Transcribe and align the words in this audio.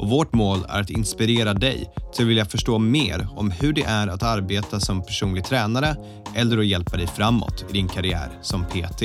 och 0.00 0.08
vårt 0.08 0.32
mål 0.32 0.66
är 0.68 0.80
att 0.80 0.90
inspirera 0.90 1.54
dig 1.54 1.92
till 2.14 2.24
att 2.24 2.28
vilja 2.28 2.44
förstå 2.44 2.78
mer 2.78 3.28
om 3.36 3.50
hur 3.50 3.72
det 3.72 3.82
är 3.82 4.06
att 4.06 4.22
arbeta 4.22 4.80
som 4.80 5.02
personlig 5.02 5.44
tränare 5.44 5.96
eller 6.34 6.58
att 6.58 6.66
hjälpa 6.66 6.96
dig 6.96 7.06
framåt 7.06 7.64
i 7.70 7.72
din 7.72 7.88
karriär 7.88 8.28
som 8.42 8.64
PT. 8.64 9.02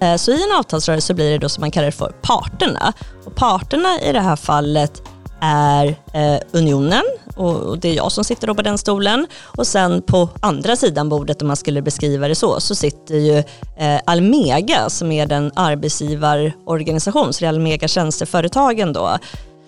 Eh, 0.00 0.16
så 0.16 0.30
i 0.30 0.44
en 0.44 0.58
avtalsrörelse 0.58 1.14
blir 1.14 1.30
det 1.30 1.38
då 1.38 1.48
som 1.48 1.60
man 1.60 1.70
kallar 1.70 1.86
det 1.86 1.92
för 1.92 2.12
parterna. 2.22 2.92
Och 3.24 3.34
parterna 3.34 4.00
i 4.00 4.12
det 4.12 4.20
här 4.20 4.36
fallet 4.36 5.02
är 5.40 5.86
eh, 6.12 6.40
Unionen 6.52 7.02
och 7.36 7.78
det 7.78 7.88
är 7.88 7.94
jag 7.94 8.12
som 8.12 8.24
sitter 8.24 8.46
då 8.46 8.54
på 8.54 8.62
den 8.62 8.78
stolen. 8.78 9.26
Och 9.44 9.66
sen 9.66 10.02
på 10.02 10.28
andra 10.40 10.76
sidan 10.76 11.08
bordet, 11.08 11.42
om 11.42 11.48
man 11.48 11.56
skulle 11.56 11.82
beskriva 11.82 12.28
det 12.28 12.34
så, 12.34 12.60
så 12.60 12.74
sitter 12.74 13.14
ju 13.14 13.38
eh, 13.76 14.00
Almega 14.04 14.90
som 14.90 15.12
är 15.12 15.26
den 15.26 15.52
arbetsgivarorganisation, 15.56 17.32
så 17.32 17.40
det 17.40 17.46
är 17.46 17.48
Almega 17.48 17.88
tjänsteföretagen 17.88 18.92
då, 18.92 19.18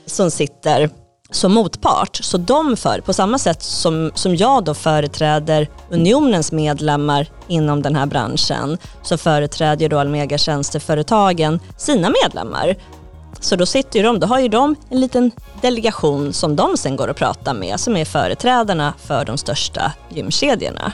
som 0.06 0.30
sitter 0.30 0.90
som 1.30 1.54
motpart. 1.54 2.16
Så 2.22 2.38
de 2.38 2.77
för, 2.77 3.00
på 3.00 3.12
samma 3.12 3.38
sätt 3.38 3.62
som, 3.62 4.10
som 4.14 4.36
jag 4.36 4.64
då 4.64 4.74
företräder 4.74 5.68
Unionens 5.91 6.52
medlemmar 6.52 7.27
inom 7.48 7.82
den 7.82 7.97
här 7.97 8.06
branschen, 8.06 8.78
så 9.02 9.19
företräder 9.19 9.88
då 9.88 9.98
Almega 9.98 10.38
tjänsteföretagen 10.38 11.60
sina 11.77 12.12
medlemmar. 12.25 12.77
Så 13.42 13.56
då 13.56 13.66
sitter 13.66 13.98
ju 13.98 14.04
de, 14.04 14.20
då 14.20 14.26
har 14.26 14.40
ju 14.40 14.48
de 14.48 14.76
en 14.90 15.00
liten 15.00 15.30
delegation 15.62 16.32
som 16.32 16.56
de 16.56 16.76
sen 16.76 16.96
går 16.96 17.08
och 17.08 17.16
pratar 17.16 17.54
med, 17.54 17.80
som 17.80 17.96
är 17.96 18.04
företrädarna 18.04 18.94
för 18.98 19.24
de 19.24 19.38
största 19.38 19.92
gymkedjorna. 20.08 20.92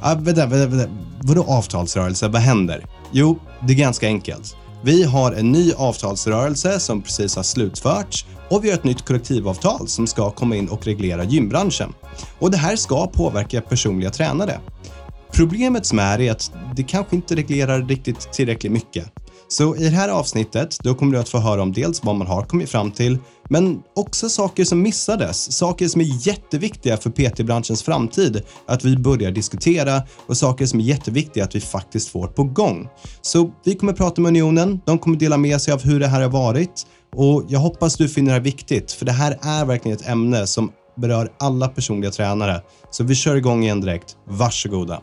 Ah, 0.00 0.14
vänta, 0.14 0.46
vänta, 0.46 0.76
vänta. 0.76 0.92
Vadå 1.22 1.44
avtalsrörelse? 1.48 2.28
Vad 2.28 2.42
händer? 2.42 2.86
Jo, 3.12 3.38
det 3.60 3.72
är 3.72 3.76
ganska 3.76 4.06
enkelt. 4.06 4.56
Vi 4.82 5.02
har 5.02 5.32
en 5.32 5.52
ny 5.52 5.72
avtalsrörelse 5.72 6.80
som 6.80 7.02
precis 7.02 7.36
har 7.36 7.42
slutförts 7.42 8.26
och 8.50 8.64
vi 8.64 8.70
har 8.70 8.78
ett 8.78 8.84
nytt 8.84 9.06
kollektivavtal 9.06 9.88
som 9.88 10.06
ska 10.06 10.30
komma 10.30 10.56
in 10.56 10.68
och 10.68 10.86
reglera 10.86 11.24
gymbranschen. 11.24 11.94
Och 12.38 12.50
det 12.50 12.56
här 12.56 12.76
ska 12.76 13.06
påverka 13.06 13.60
personliga 13.60 14.10
tränare. 14.10 14.60
Problemet 15.32 15.86
som 15.86 15.98
är 15.98 16.20
är 16.20 16.32
att 16.32 16.52
det 16.76 16.82
kanske 16.82 17.16
inte 17.16 17.36
reglerar 17.36 17.82
riktigt 17.82 18.32
tillräckligt 18.32 18.72
mycket. 18.72 19.12
Så 19.50 19.76
i 19.76 19.84
det 19.84 19.96
här 19.96 20.08
avsnittet 20.08 20.78
då 20.82 20.94
kommer 20.94 21.12
du 21.12 21.18
att 21.18 21.28
få 21.28 21.38
höra 21.38 21.62
om 21.62 21.72
dels 21.72 22.04
vad 22.04 22.16
man 22.16 22.26
har 22.26 22.44
kommit 22.44 22.70
fram 22.70 22.90
till, 22.90 23.18
men 23.48 23.82
också 23.94 24.28
saker 24.28 24.64
som 24.64 24.82
missades, 24.82 25.52
saker 25.52 25.88
som 25.88 26.00
är 26.00 26.26
jätteviktiga 26.26 26.96
för 26.96 27.10
PT-branschens 27.10 27.82
framtid 27.82 28.42
att 28.66 28.84
vi 28.84 28.96
börjar 28.96 29.30
diskutera 29.30 30.02
och 30.26 30.36
saker 30.36 30.66
som 30.66 30.80
är 30.80 30.84
jätteviktiga 30.84 31.44
att 31.44 31.54
vi 31.54 31.60
faktiskt 31.60 32.08
får 32.08 32.26
på 32.26 32.44
gång. 32.44 32.88
Så 33.20 33.50
vi 33.64 33.74
kommer 33.74 33.92
prata 33.92 34.20
med 34.20 34.28
Unionen, 34.28 34.80
de 34.86 34.98
kommer 34.98 35.16
dela 35.16 35.36
med 35.36 35.60
sig 35.60 35.74
av 35.74 35.82
hur 35.82 36.00
det 36.00 36.06
här 36.06 36.20
har 36.20 36.28
varit 36.28 36.86
och 37.16 37.44
jag 37.48 37.58
hoppas 37.58 37.96
du 37.96 38.08
finner 38.08 38.28
det 38.28 38.34
här 38.34 38.40
viktigt, 38.40 38.92
för 38.92 39.06
det 39.06 39.12
här 39.12 39.38
är 39.42 39.64
verkligen 39.64 39.98
ett 39.98 40.08
ämne 40.08 40.46
som 40.46 40.72
berör 40.96 41.32
alla 41.38 41.68
personliga 41.68 42.10
tränare. 42.10 42.62
Så 42.90 43.04
vi 43.04 43.14
kör 43.14 43.36
igång 43.36 43.62
igen 43.62 43.80
direkt. 43.80 44.16
Varsågoda. 44.26 45.00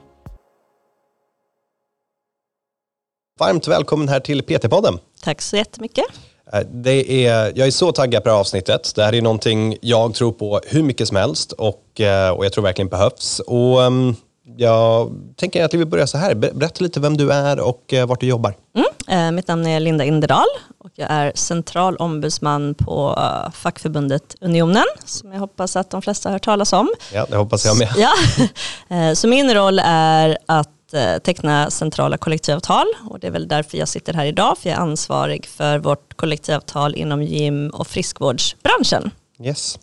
Varmt 3.39 3.67
välkommen 3.67 4.09
här 4.09 4.19
till 4.19 4.41
PT-podden. 4.41 4.99
Tack 5.23 5.41
så 5.41 5.57
jättemycket. 5.57 6.05
Eh, 6.53 6.59
det 6.59 7.25
är, 7.25 7.53
jag 7.55 7.67
är 7.67 7.71
så 7.71 7.91
taggad 7.91 8.23
på 8.23 8.29
det 8.29 8.33
här 8.33 8.39
avsnittet. 8.39 8.91
Det 8.95 9.03
här 9.03 9.15
är 9.15 9.21
någonting 9.21 9.77
jag 9.81 10.13
tror 10.13 10.31
på 10.31 10.61
hur 10.67 10.83
mycket 10.83 11.07
som 11.07 11.17
helst 11.17 11.51
och, 11.51 12.01
eh, 12.01 12.29
och 12.29 12.45
jag 12.45 12.53
tror 12.53 12.63
verkligen 12.63 12.89
behövs. 12.89 13.39
Och, 13.39 13.81
um, 13.81 14.15
jag 14.57 15.11
tänker 15.35 15.65
att 15.65 15.73
vi 15.73 15.77
vill 15.77 15.87
börja 15.87 16.07
så 16.07 16.17
här. 16.17 16.35
Berätta 16.35 16.83
lite 16.83 16.99
vem 16.99 17.17
du 17.17 17.31
är 17.31 17.59
och 17.59 17.93
uh, 17.93 18.05
vart 18.05 18.19
du 18.19 18.27
jobbar. 18.27 18.53
Mm, 18.75 19.27
eh, 19.27 19.31
mitt 19.31 19.47
namn 19.47 19.67
är 19.67 19.79
Linda 19.79 20.03
Inderdal 20.03 20.47
och 20.77 20.91
jag 20.95 21.11
är 21.11 21.31
central 21.35 21.95
ombudsman 21.95 22.75
på 22.75 23.19
fackförbundet 23.53 24.35
Unionen 24.41 24.85
som 25.05 25.31
jag 25.31 25.39
hoppas 25.39 25.75
att 25.75 25.89
de 25.89 26.01
flesta 26.01 26.29
har 26.29 26.33
hört 26.33 26.45
talas 26.45 26.73
om. 26.73 26.89
Ja, 27.13 27.25
det 27.29 27.35
hoppas 27.35 27.65
jag 27.65 27.77
med. 27.77 27.93
Ja. 27.97 29.15
så 29.15 29.27
min 29.27 29.53
roll 29.53 29.79
är 29.83 30.37
att 30.45 30.69
Eh, 30.84 30.84
teckna 31.23 31.69
centrala 31.69 32.17
kollektivavtal 32.17 32.85
och 33.09 33.19
det 33.19 33.27
är 33.27 33.31
väl 33.31 33.47
därför 33.47 33.77
jag 33.77 33.87
sitter 33.87 34.13
här 34.13 34.25
idag 34.25 34.57
för 34.57 34.69
jag 34.69 34.77
är 34.77 34.81
ansvarig 34.81 35.45
för 35.45 35.79
vårt 35.79 36.17
kollektivavtal 36.17 36.95
inom 36.95 37.23
gym 37.23 37.69
och 37.69 37.87
friskvårdsbranschen. 37.87 39.11
Yes. 39.43 39.79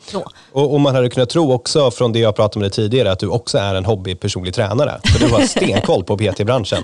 Och, 0.53 0.75
och, 0.75 0.81
man 0.81 0.95
hade 0.95 1.11
kunnat 1.11 1.31
tro 1.31 1.53
också 1.53 1.91
från 1.91 2.13
det 2.13 2.19
jag 2.19 2.37
pratade 2.37 2.59
med 2.59 2.71
dig 2.71 2.75
tidigare 2.75 3.13
att 3.13 3.19
du 3.19 3.29
också 3.29 3.59
är 3.59 3.75
en 3.75 3.85
hobbypersonlig 3.85 4.55
tränare. 4.55 5.01
För 5.05 5.27
du 5.27 5.33
har 5.33 5.41
stenkoll 5.47 6.05
på 6.05 6.17
PT-branschen. 6.17 6.83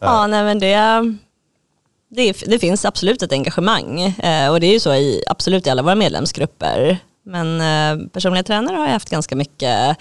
ja, 0.00 0.26
nej 0.26 0.44
men 0.44 0.58
det, 0.58 0.76
det, 2.08 2.32
det, 2.46 2.58
finns 2.58 2.84
absolut 2.84 3.22
ett 3.22 3.32
engagemang 3.32 4.00
eh, 4.00 4.50
och 4.50 4.60
det 4.60 4.66
är 4.66 4.72
ju 4.72 4.80
så 4.80 4.94
i 4.94 5.22
absolut 5.26 5.66
i 5.66 5.70
alla 5.70 5.82
våra 5.82 5.94
medlemsgrupper. 5.94 6.98
Men 7.24 7.60
eh, 7.60 8.06
personliga 8.08 8.42
tränare 8.42 8.76
har 8.76 8.84
jag 8.84 8.92
haft 8.92 9.10
ganska 9.10 9.36
mycket 9.36 9.96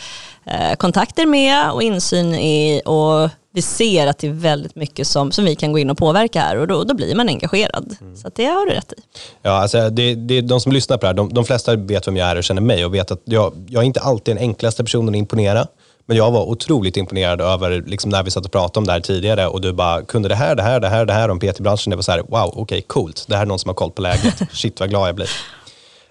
eh, 0.46 0.76
kontakter 0.78 1.26
med 1.26 1.72
och 1.72 1.84
insyn 1.84 2.36
i 2.36 2.82
och 2.86 3.30
vi 3.54 3.62
ser 3.62 4.08
att 4.08 4.18
det 4.18 4.28
är 4.28 4.32
väldigt 4.32 4.76
mycket 4.76 5.08
som, 5.08 5.32
som 5.32 5.46
vi 5.46 5.56
kan 5.56 5.72
gå 5.72 5.80
in 5.80 5.90
och 5.90 5.98
påverka 5.98 6.42
här 6.42 6.58
och 6.58 6.68
då, 6.68 6.84
då 6.84 6.94
blir 6.94 7.16
man 7.16 7.30
engagerad. 7.30 7.96
Mm. 8.02 8.16
Så 8.16 8.30
det 8.36 8.46
har 8.46 8.66
du 8.66 8.72
rätt 8.72 8.94
i. 8.94 9.02
Ja, 9.42 9.52
alltså 9.52 9.90
det, 9.90 10.16
det, 10.16 10.42
de 10.42 10.62
som 10.62 10.72
lyssnar 10.72 10.98
på 10.98 11.02
det 11.02 11.08
här, 11.08 11.14
de, 11.14 11.34
de 11.34 11.46
flesta 11.46 11.76
vet 11.76 12.08
vem 12.08 12.18
jag 12.18 12.30
är 12.30 12.36
och 12.36 12.44
känner 12.44 12.62
mig 12.62 12.86
och 12.86 12.94
vet 12.94 13.12
att 13.12 13.22
jag, 13.26 13.54
jag 13.68 13.82
är 13.82 13.86
inte 13.86 14.00
alltid 14.00 14.36
den 14.36 14.44
enklaste 14.44 14.84
personen 14.84 15.10
att 15.10 15.16
imponera. 15.16 15.68
Men 16.06 16.18
jag 16.18 16.32
var 16.32 16.44
otroligt 16.44 16.98
imponerad 16.98 17.42
över 17.42 17.84
liksom 17.88 18.12
när 18.12 18.24
vi 18.24 18.32
satt 18.32 18.46
och 18.46 18.52
pratade 18.52 18.80
om 18.80 18.88
det 18.88 18.92
här 18.92 19.00
tidigare 19.00 19.48
och 19.48 19.62
du 19.62 19.74
bara 19.74 20.02
kunde 20.02 20.30
det 20.30 20.36
här, 20.36 20.56
det 20.56 20.64
här, 20.64 20.80
det 20.80 20.88
här, 20.88 21.06
det 21.06 21.14
här 21.14 21.30
om 21.30 21.40
PT-branschen. 21.40 21.90
Det 21.90 21.96
var 21.96 22.04
så 22.04 22.12
här, 22.12 22.20
wow, 22.20 22.48
okej, 22.48 22.62
okay, 22.62 22.82
coolt. 22.82 23.26
Det 23.28 23.36
här 23.36 23.42
är 23.42 23.46
någon 23.46 23.60
som 23.60 23.70
har 23.70 23.76
koll 23.76 23.92
på 23.92 24.02
läget. 24.02 24.42
Shit 24.52 24.80
vad 24.80 24.90
glad 24.90 25.08
jag 25.08 25.16
blir. 25.16 25.30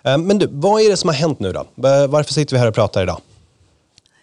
Eh, 0.05 0.19
men 0.19 0.39
du, 0.39 0.49
vad 0.51 0.83
är 0.83 0.91
det 0.91 0.97
som 0.97 1.09
har 1.09 1.15
hänt 1.15 1.41
nu 1.41 1.53
då? 1.53 1.67
Varför 2.09 2.33
sitter 2.33 2.57
vi 2.57 2.61
här 2.61 2.69
och 2.69 2.75
pratar 2.75 3.03
idag? 3.03 3.21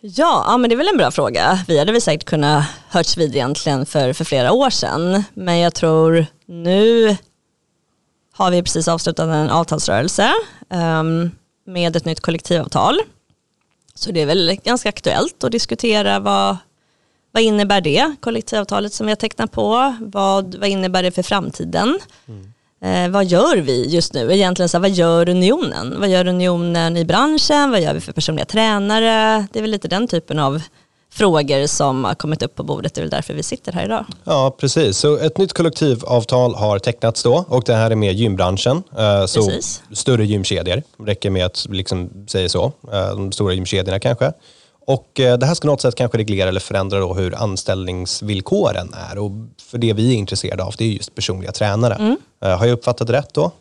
Ja, 0.02 0.44
ja 0.48 0.58
men 0.58 0.70
det 0.70 0.76
är 0.76 0.78
väl 0.78 0.88
en 0.88 0.98
bra 0.98 1.12
fråga. 1.12 1.60
Vi 1.68 1.80
hade 1.80 1.92
väl 1.92 2.02
säkert 2.02 2.26
kunnat 2.26 2.66
hörts 2.90 3.18
vid 3.18 3.36
egentligen 3.36 3.86
för, 3.86 4.14
för 4.14 4.24
flera 4.26 4.52
år 4.52 4.70
sedan. 4.70 5.24
Men 5.34 5.58
jag 5.58 5.74
tror 5.74 6.26
nu 6.46 7.18
har 8.34 8.52
vi 8.52 8.64
precis 8.64 8.88
avslutat 8.88 9.30
en 9.30 9.50
avtalsrörelse 9.50 10.34
um, 10.70 11.32
med 11.66 11.96
ett 11.96 12.06
nytt 12.06 12.20
kollektivavtal. 12.20 13.00
Så 13.96 14.12
det 14.12 14.22
är 14.22 14.26
väl 14.26 14.59
ganska 14.64 14.90
aktuellt 14.90 15.44
att 15.44 15.52
diskutera 15.52 16.20
vad, 16.20 16.58
vad 17.32 17.44
innebär 17.44 17.82
det 17.82 18.16
kollektivavtalet 18.20 18.94
som 18.94 19.06
vi 19.06 19.12
har 19.12 19.16
tecknat 19.16 19.52
på? 19.52 19.96
Vad, 20.00 20.56
vad 20.56 20.70
innebär 20.70 21.04
det 21.04 21.12
för 21.12 21.24
framtiden? 21.24 22.00
Mm. 22.28 22.54
Eh, 22.82 23.10
vad 23.10 23.26
gör 23.26 23.58
vi 23.58 23.86
just 23.88 24.14
nu? 24.14 24.34
Egentligen 24.34 24.70
så 24.70 24.78
här, 24.78 24.82
vad 24.82 24.92
gör 24.92 25.30
unionen? 25.30 25.96
Vad 26.00 26.10
gör 26.10 26.28
unionen 26.28 26.98
i 26.98 27.06
branschen? 27.06 27.72
Vad 27.72 27.82
gör 27.82 27.94
vi 27.94 28.02
för 28.02 28.14
personliga 28.14 28.46
tränare? 28.46 29.48
Det 29.54 29.60
är 29.60 29.62
väl 29.62 29.72
lite 29.72 29.88
den 29.88 30.08
typen 30.08 30.40
av 30.40 30.62
frågor 31.14 31.68
som 31.68 32.04
har 32.04 32.16
kommit 32.16 32.44
upp 32.44 32.56
på 32.56 32.64
bordet. 32.64 32.94
Det 32.94 33.00
är 33.00 33.04
väl 33.04 33.10
därför 33.10 33.34
vi 33.34 33.44
sitter 33.44 33.72
här 33.72 33.86
idag. 33.86 34.06
Ja, 34.24 34.56
precis. 34.60 34.98
Så 34.98 35.18
ett 35.18 35.38
nytt 35.38 35.54
kollektivavtal 35.54 36.56
har 36.56 36.80
tecknats 36.80 37.24
då 37.24 37.46
och 37.48 37.64
det 37.64 37.76
här 37.76 37.92
är 37.92 37.96
med 37.96 38.14
gymbranschen. 38.14 38.84
Eh, 38.98 39.26
så 39.26 39.46
precis. 39.46 39.84
större 39.92 40.26
gymkedjor, 40.26 40.84
räcker 41.06 41.30
med 41.30 41.46
att 41.46 41.66
liksom 41.70 42.09
säga 42.28 42.50
så. 42.50 42.66
Eh, 42.94 43.09
de 43.09 43.32
stora 43.32 43.53
gymkedjorna 43.53 44.00
kanske. 44.00 44.32
Och 44.87 45.19
eh, 45.19 45.37
det 45.37 45.45
här 45.45 45.53
ska 45.53 45.67
något 45.67 45.81
sätt 45.81 45.95
kanske 45.95 46.17
reglera 46.17 46.49
eller 46.49 46.59
förändra 46.59 46.99
då 46.99 47.13
hur 47.13 47.35
anställningsvillkoren 47.35 48.93
är. 49.11 49.17
Och 49.17 49.31
för 49.61 49.78
det 49.78 49.93
vi 49.93 50.13
är 50.13 50.17
intresserade 50.17 50.63
av, 50.63 50.73
det 50.78 50.85
är 50.85 50.89
just 50.89 51.16
personliga 51.16 51.51
tränare. 51.51 51.93
Mm. 51.93 52.17
Har 52.41 52.66
jag 52.66 52.73
uppfattat 52.73 53.09
rätt 53.09 53.34
då? 53.34 53.51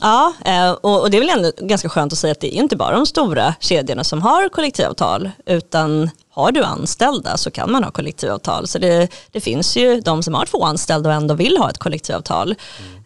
Ja, 0.00 0.32
eh, 0.44 0.70
och 0.70 1.10
det 1.10 1.16
är 1.16 1.20
väl 1.20 1.30
ändå 1.30 1.52
ganska 1.58 1.88
skönt 1.88 2.12
att 2.12 2.18
säga 2.18 2.32
att 2.32 2.40
det 2.40 2.56
är 2.56 2.58
inte 2.58 2.76
bara 2.76 2.96
de 2.96 3.06
stora 3.06 3.54
kedjorna 3.60 4.04
som 4.04 4.22
har 4.22 4.48
kollektivavtal, 4.48 5.30
utan 5.46 6.10
har 6.30 6.52
du 6.52 6.62
anställda 6.62 7.36
så 7.36 7.50
kan 7.50 7.72
man 7.72 7.84
ha 7.84 7.90
kollektivavtal. 7.90 8.66
Så 8.68 8.78
det, 8.78 9.08
det 9.30 9.40
finns 9.40 9.76
ju 9.76 10.00
de 10.00 10.22
som 10.22 10.34
har 10.34 10.46
två 10.46 10.64
anställda 10.64 11.08
och 11.08 11.14
ändå 11.14 11.34
vill 11.34 11.56
ha 11.56 11.70
ett 11.70 11.78
kollektivavtal. 11.78 12.54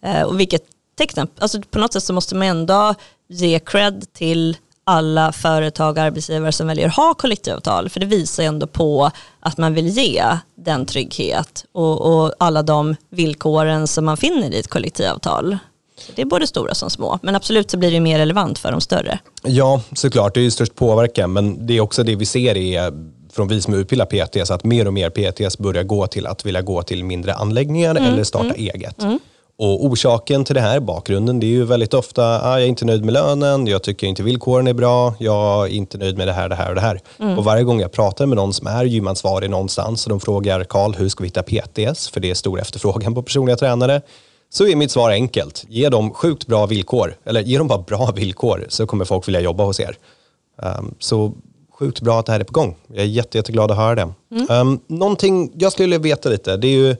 Mm. 0.02 0.26
Och 0.26 0.40
vilket 0.40 0.62
tecknar, 0.98 1.28
alltså 1.38 1.60
på 1.70 1.78
något 1.78 1.92
sätt 1.92 2.02
så 2.02 2.12
måste 2.12 2.34
man 2.34 2.48
ändå 2.48 2.94
ge 3.28 3.58
cred 3.58 4.12
till 4.12 4.56
alla 4.84 5.32
företag 5.32 5.96
och 5.96 6.02
arbetsgivare 6.02 6.52
som 6.52 6.66
väljer 6.66 6.88
att 6.88 6.96
ha 6.96 7.14
kollektivavtal. 7.14 7.88
För 7.88 8.00
det 8.00 8.06
visar 8.06 8.42
ändå 8.42 8.66
på 8.66 9.10
att 9.40 9.58
man 9.58 9.74
vill 9.74 9.88
ge 9.88 10.24
den 10.54 10.86
trygghet 10.86 11.64
och, 11.72 12.00
och 12.00 12.34
alla 12.38 12.62
de 12.62 12.96
villkoren 13.10 13.86
som 13.86 14.04
man 14.04 14.16
finner 14.16 14.54
i 14.54 14.58
ett 14.58 14.68
kollektivavtal. 14.68 15.58
Det 16.14 16.22
är 16.22 16.26
både 16.26 16.46
stora 16.46 16.74
som 16.74 16.90
små, 16.90 17.18
men 17.22 17.36
absolut 17.36 17.70
så 17.70 17.76
blir 17.76 17.90
det 17.90 18.00
mer 18.00 18.18
relevant 18.18 18.58
för 18.58 18.72
de 18.72 18.80
större. 18.80 19.18
Ja, 19.42 19.82
såklart. 19.92 20.34
Det 20.34 20.40
är 20.40 20.42
ju 20.44 20.50
störst 20.50 20.74
påverkan, 20.74 21.32
men 21.32 21.66
det 21.66 21.76
är 21.76 21.80
också 21.80 22.02
det 22.02 22.16
vi 22.16 22.26
ser 22.26 22.56
är 22.56 22.92
från 23.32 23.48
vi 23.48 23.62
som 23.62 23.74
utbildar 23.74 24.06
PTS, 24.06 24.50
att 24.50 24.64
mer 24.64 24.86
och 24.86 24.92
mer 24.92 25.10
PTS 25.10 25.58
börjar 25.58 25.82
gå 25.82 26.06
till 26.06 26.26
att 26.26 26.46
vilja 26.46 26.62
gå 26.62 26.82
till 26.82 27.04
mindre 27.04 27.34
anläggningar 27.34 27.90
mm, 27.90 28.04
eller 28.04 28.24
starta 28.24 28.44
mm, 28.44 28.56
eget. 28.60 29.02
Mm. 29.02 29.18
Och 29.62 29.84
orsaken 29.84 30.44
till 30.44 30.54
det 30.54 30.60
här, 30.60 30.80
bakgrunden, 30.80 31.40
det 31.40 31.46
är 31.46 31.48
ju 31.48 31.64
väldigt 31.64 31.94
ofta, 31.94 32.22
ah, 32.22 32.58
jag 32.58 32.62
är 32.62 32.66
inte 32.66 32.84
nöjd 32.84 33.04
med 33.04 33.14
lönen, 33.14 33.66
jag 33.66 33.82
tycker 33.82 34.06
inte 34.06 34.22
villkoren 34.22 34.66
är 34.66 34.72
bra, 34.72 35.14
jag 35.18 35.66
är 35.66 35.72
inte 35.72 35.98
nöjd 35.98 36.18
med 36.18 36.28
det 36.28 36.32
här, 36.32 36.48
det 36.48 36.54
här 36.54 36.68
och 36.68 36.74
det 36.74 36.80
här. 36.80 37.00
Mm. 37.18 37.38
Och 37.38 37.44
varje 37.44 37.64
gång 37.64 37.80
jag 37.80 37.92
pratar 37.92 38.26
med 38.26 38.36
någon 38.36 38.52
som 38.52 38.66
är 38.66 38.84
gymansvarig 38.84 39.50
någonstans 39.50 40.06
och 40.06 40.10
de 40.10 40.20
frågar 40.20 40.64
Karl, 40.64 40.94
hur 40.94 41.08
ska 41.08 41.22
vi 41.22 41.28
hitta 41.28 41.42
PTS? 41.42 42.08
För 42.08 42.20
det 42.20 42.30
är 42.30 42.34
stor 42.34 42.60
efterfrågan 42.60 43.14
på 43.14 43.22
personliga 43.22 43.56
tränare. 43.56 44.02
Så 44.50 44.66
är 44.66 44.76
mitt 44.76 44.90
svar 44.90 45.10
enkelt. 45.10 45.64
Ge 45.68 45.88
dem 45.88 46.14
sjukt 46.14 46.46
bra 46.46 46.66
villkor, 46.66 47.14
eller 47.24 47.40
ge 47.40 47.58
dem 47.58 47.68
bara 47.68 47.82
bra 47.82 48.12
villkor 48.16 48.66
så 48.68 48.86
kommer 48.86 49.04
folk 49.04 49.28
vilja 49.28 49.40
jobba 49.40 49.64
hos 49.64 49.80
er. 49.80 49.96
Um, 50.56 50.94
så 50.98 51.32
sjukt 51.78 52.00
bra 52.00 52.20
att 52.20 52.26
det 52.26 52.32
här 52.32 52.40
är 52.40 52.44
på 52.44 52.52
gång. 52.52 52.76
Jag 52.86 52.98
är 52.98 53.08
jätte, 53.08 53.38
jätteglad 53.38 53.70
att 53.70 53.76
höra 53.76 53.94
det. 53.94 54.12
Mm. 54.30 54.50
Um, 54.50 54.80
någonting 54.86 55.52
jag 55.54 55.72
skulle 55.72 55.86
vilja 55.86 55.98
veta 55.98 56.28
lite, 56.28 56.56
det 56.56 56.68
är 56.68 56.76
ju 56.76 56.96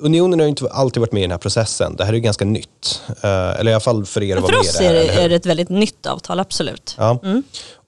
Unionen 0.00 0.40
har 0.40 0.46
inte 0.46 0.68
alltid 0.70 1.00
varit 1.00 1.12
med 1.12 1.20
i 1.20 1.24
den 1.24 1.30
här 1.30 1.38
processen. 1.38 1.96
Det 1.96 2.04
här 2.04 2.12
är 2.12 2.18
ganska 2.18 2.44
nytt. 2.44 3.02
Uh, 3.08 3.60
eller 3.60 3.70
i 3.70 3.74
alla 3.74 3.80
fall 3.80 4.04
för 4.04 4.22
er 4.22 4.36
att 4.36 4.42
vara 4.42 4.52
med 4.52 4.60
det. 4.60 4.72
För 4.72 5.04
oss 5.04 5.18
är 5.18 5.28
det 5.28 5.34
ett 5.34 5.46
väldigt 5.46 5.68
nytt 5.68 6.06
avtal, 6.06 6.40
absolut. 6.40 6.94
Ja. 6.98 7.18
Mm. 7.22 7.42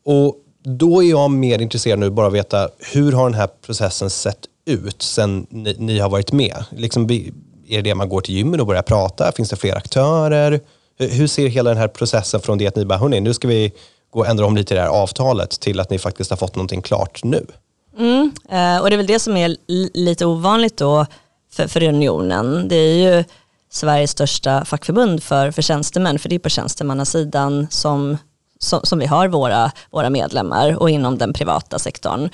Och 0.05 0.37
då 0.63 1.03
är 1.03 1.11
jag 1.11 1.31
mer 1.31 1.59
intresserad 1.59 1.99
nu 1.99 2.11
bara 2.11 2.27
att 2.27 2.33
veta 2.33 2.69
hur 2.93 3.13
har 3.13 3.25
den 3.25 3.39
här 3.39 3.49
processen 3.67 4.11
sett 4.11 4.39
ut 4.67 5.03
sen 5.03 5.47
ni, 5.51 5.77
ni 5.79 5.99
har 5.99 6.09
varit 6.09 6.33
med? 6.33 6.65
Liksom, 6.71 7.11
är 7.11 7.33
det 7.69 7.83
det 7.83 7.95
man 7.95 8.09
går 8.09 8.21
till 8.21 8.35
gymmet 8.35 8.61
och 8.61 8.67
börjar 8.67 8.83
prata? 8.83 9.33
Finns 9.33 9.51
det 9.51 9.57
fler 9.57 9.77
aktörer? 9.77 10.61
Hur 10.99 11.27
ser 11.27 11.49
hela 11.49 11.71
den 11.71 11.79
här 11.79 11.89
processen 11.89 12.41
från 12.41 12.59
det 12.59 12.67
att 12.67 12.77
ni 12.77 12.85
bara, 12.85 12.99
hörni, 12.99 13.21
nu 13.21 13.35
ska 13.35 13.49
vi 13.49 13.73
gå 14.11 14.21
och 14.21 14.27
ändra 14.27 14.47
om 14.47 14.57
lite 14.57 14.75
i 14.75 14.77
det 14.77 14.83
här 14.83 14.89
avtalet 14.89 15.51
till 15.51 15.81
att 15.81 15.91
ni 15.91 15.99
faktiskt 15.99 16.31
har 16.31 16.37
fått 16.37 16.57
någonting 16.57 16.83
klart 16.83 17.25
nu? 17.25 17.47
Mm, 17.99 18.33
eh, 18.51 18.83
och 18.83 18.91
det 18.91 18.95
är 18.95 18.97
väl 18.97 19.07
det 19.07 19.19
som 19.19 19.37
är 19.37 19.57
lite 19.95 20.27
ovanligt 20.27 20.77
då 20.77 21.07
för, 21.59 21.69
för 21.69 21.83
unionen. 21.83 22.69
Det 22.69 22.77
är 22.77 22.95
ju 22.95 23.25
Sveriges 23.71 24.11
största 24.11 24.65
fackförbund 24.65 25.23
för, 25.23 25.51
för 25.51 25.63
tjänstemän, 25.63 26.19
för 26.19 26.29
det 26.29 26.35
är 26.35 26.39
på 26.39 26.49
tjänstemannasidan 26.49 27.67
som, 27.71 28.19
som, 28.59 28.81
som 28.83 28.99
vi 28.99 29.07
har 29.07 29.29
våra, 29.29 29.73
våra 29.91 30.11
medlemmar 30.11 30.77
och 30.83 30.91
inom 30.91 31.19
den 31.19 31.33
privata 31.33 31.79
sektorn. 31.79 32.31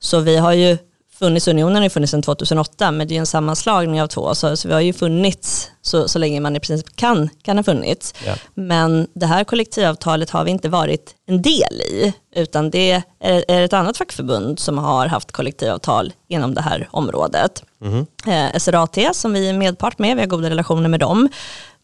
Så 0.00 0.20
vi 0.20 0.36
har 0.36 0.52
ju 0.52 0.78
funnits, 1.20 1.48
unionen 1.48 1.76
har 1.76 1.82
ju 1.82 1.90
funnits 1.90 2.10
sedan 2.10 2.22
2008, 2.22 2.90
men 2.90 3.08
det 3.08 3.12
är 3.12 3.16
ju 3.16 3.20
en 3.20 3.26
sammanslagning 3.26 4.02
av 4.02 4.06
två, 4.06 4.34
så, 4.34 4.56
så 4.56 4.68
vi 4.68 4.74
har 4.74 4.80
ju 4.80 4.92
funnits 4.92 5.70
så, 5.82 6.08
så 6.08 6.18
länge 6.18 6.40
man 6.40 6.56
i 6.56 6.60
princip 6.60 6.96
kan, 6.96 7.28
kan 7.42 7.56
ha 7.56 7.64
funnits. 7.64 8.14
Ja. 8.26 8.34
Men 8.54 9.06
det 9.14 9.26
här 9.26 9.44
kollektivavtalet 9.44 10.30
har 10.30 10.44
vi 10.44 10.50
inte 10.50 10.68
varit 10.68 11.14
en 11.26 11.42
del 11.42 11.80
i, 11.80 12.12
utan 12.36 12.70
det 12.70 12.90
är, 12.90 13.44
är 13.48 13.62
ett 13.62 13.72
annat 13.72 13.96
fackförbund 13.96 14.58
som 14.58 14.78
har 14.78 15.06
haft 15.06 15.32
kollektivavtal 15.32 16.12
inom 16.28 16.54
det 16.54 16.62
här 16.62 16.88
området. 16.90 17.62
Mm. 17.82 18.06
Eh, 18.26 18.58
SRAT 18.58 18.98
som 19.12 19.32
vi 19.32 19.48
är 19.48 19.52
medpart 19.52 19.98
med, 19.98 20.16
vi 20.16 20.22
har 20.22 20.28
goda 20.28 20.50
relationer 20.50 20.88
med 20.88 21.00
dem. 21.00 21.28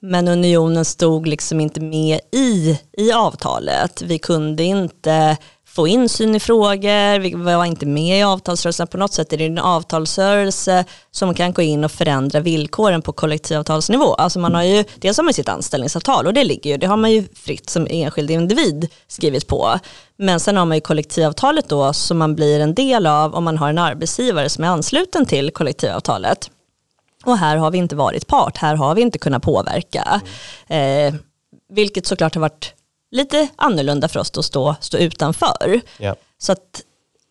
Men 0.00 0.28
unionen 0.28 0.84
stod 0.84 1.26
liksom 1.26 1.60
inte 1.60 1.80
med 1.80 2.20
i, 2.32 2.78
i 2.98 3.12
avtalet. 3.12 4.02
Vi 4.02 4.18
kunde 4.18 4.64
inte 4.64 5.36
få 5.76 5.88
insyn 5.88 6.34
i 6.34 6.40
frågor, 6.40 7.18
vi 7.18 7.34
var 7.34 7.64
inte 7.64 7.86
med 7.86 8.18
i 8.18 8.22
avtalsrörelsen. 8.22 8.86
På 8.86 8.98
något 8.98 9.12
sätt 9.12 9.32
är 9.32 9.36
det 9.36 9.46
en 9.46 9.58
avtalsrörelse 9.58 10.84
som 11.10 11.34
kan 11.34 11.52
gå 11.52 11.62
in 11.62 11.84
och 11.84 11.92
förändra 11.92 12.40
villkoren 12.40 13.02
på 13.02 13.12
kollektivavtalsnivå. 13.12 14.14
Alltså 14.14 14.38
man 14.38 14.54
har 14.54 14.62
ju, 14.62 14.84
dels 14.94 15.16
har 15.16 15.24
man 15.24 15.34
sitt 15.34 15.48
anställningsavtal 15.48 16.26
och 16.26 16.34
det 16.34 16.44
ligger 16.44 16.70
ju, 16.70 16.76
det 16.76 16.86
har 16.86 16.96
man 16.96 17.12
ju 17.12 17.24
fritt 17.34 17.70
som 17.70 17.86
enskild 17.90 18.30
individ 18.30 18.88
skrivit 19.08 19.46
på. 19.46 19.78
Men 20.16 20.40
sen 20.40 20.56
har 20.56 20.64
man 20.64 20.76
ju 20.76 20.80
kollektivavtalet 20.80 21.68
då 21.68 21.92
som 21.92 22.18
man 22.18 22.34
blir 22.34 22.60
en 22.60 22.74
del 22.74 23.06
av 23.06 23.34
om 23.34 23.44
man 23.44 23.58
har 23.58 23.68
en 23.68 23.78
arbetsgivare 23.78 24.48
som 24.48 24.64
är 24.64 24.68
ansluten 24.68 25.26
till 25.26 25.50
kollektivavtalet. 25.50 26.50
Och 27.24 27.38
här 27.38 27.56
har 27.56 27.70
vi 27.70 27.78
inte 27.78 27.96
varit 27.96 28.26
part, 28.26 28.56
här 28.56 28.74
har 28.74 28.94
vi 28.94 29.02
inte 29.02 29.18
kunnat 29.18 29.42
påverka. 29.42 30.20
Eh, 30.68 31.14
vilket 31.68 32.06
såklart 32.06 32.34
har 32.34 32.40
varit 32.40 32.75
lite 33.10 33.48
annorlunda 33.56 34.08
för 34.08 34.20
oss 34.20 34.38
att 34.38 34.44
stå, 34.44 34.74
stå 34.80 34.98
utanför. 34.98 35.80
Yeah. 35.98 36.16
Så 36.38 36.52
att, 36.52 36.82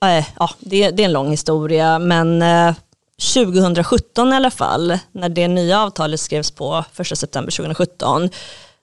äh, 0.06 0.26
ja, 0.40 0.50
det, 0.60 0.90
det, 0.90 1.04
är 1.04 1.06
en 1.06 1.14
lång 1.14 1.32
historia, 1.32 2.00
men 2.00 2.42
äh, 2.42 2.76
2017 3.34 4.34
i 4.34 4.36
alla 4.36 4.52
fall, 4.52 5.00
när 5.12 5.30
det 5.30 5.48
nya 5.48 5.82
avtalet 5.82 6.20
skrevs 6.20 6.52
på 6.52 6.86
1 7.00 7.18
september 7.18 7.52
2017, 7.52 8.30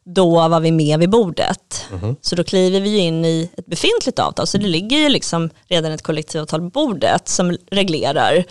då 0.05 0.49
var 0.49 0.61
vi 0.61 0.73
med 0.73 0.99
vid 0.99 1.11
bordet. 1.11 1.87
Mm 1.91 2.01
-hmm. 2.01 2.17
Så 2.21 2.37
då 2.37 2.45
kliver 2.45 2.81
vi 2.81 2.99
in 2.99 3.25
i 3.25 3.51
ett 3.57 3.67
befintligt 3.67 4.19
avtal, 4.19 4.47
så 4.47 4.59
det 4.59 4.67
ligger 4.67 4.99
ju 4.99 5.09
liksom 5.09 5.51
redan 5.69 5.93
ett 5.93 6.03
kollektivavtal 6.03 6.61
på 6.61 6.69
bordet 6.69 7.29
som 7.29 7.57
reglerar 7.71 8.45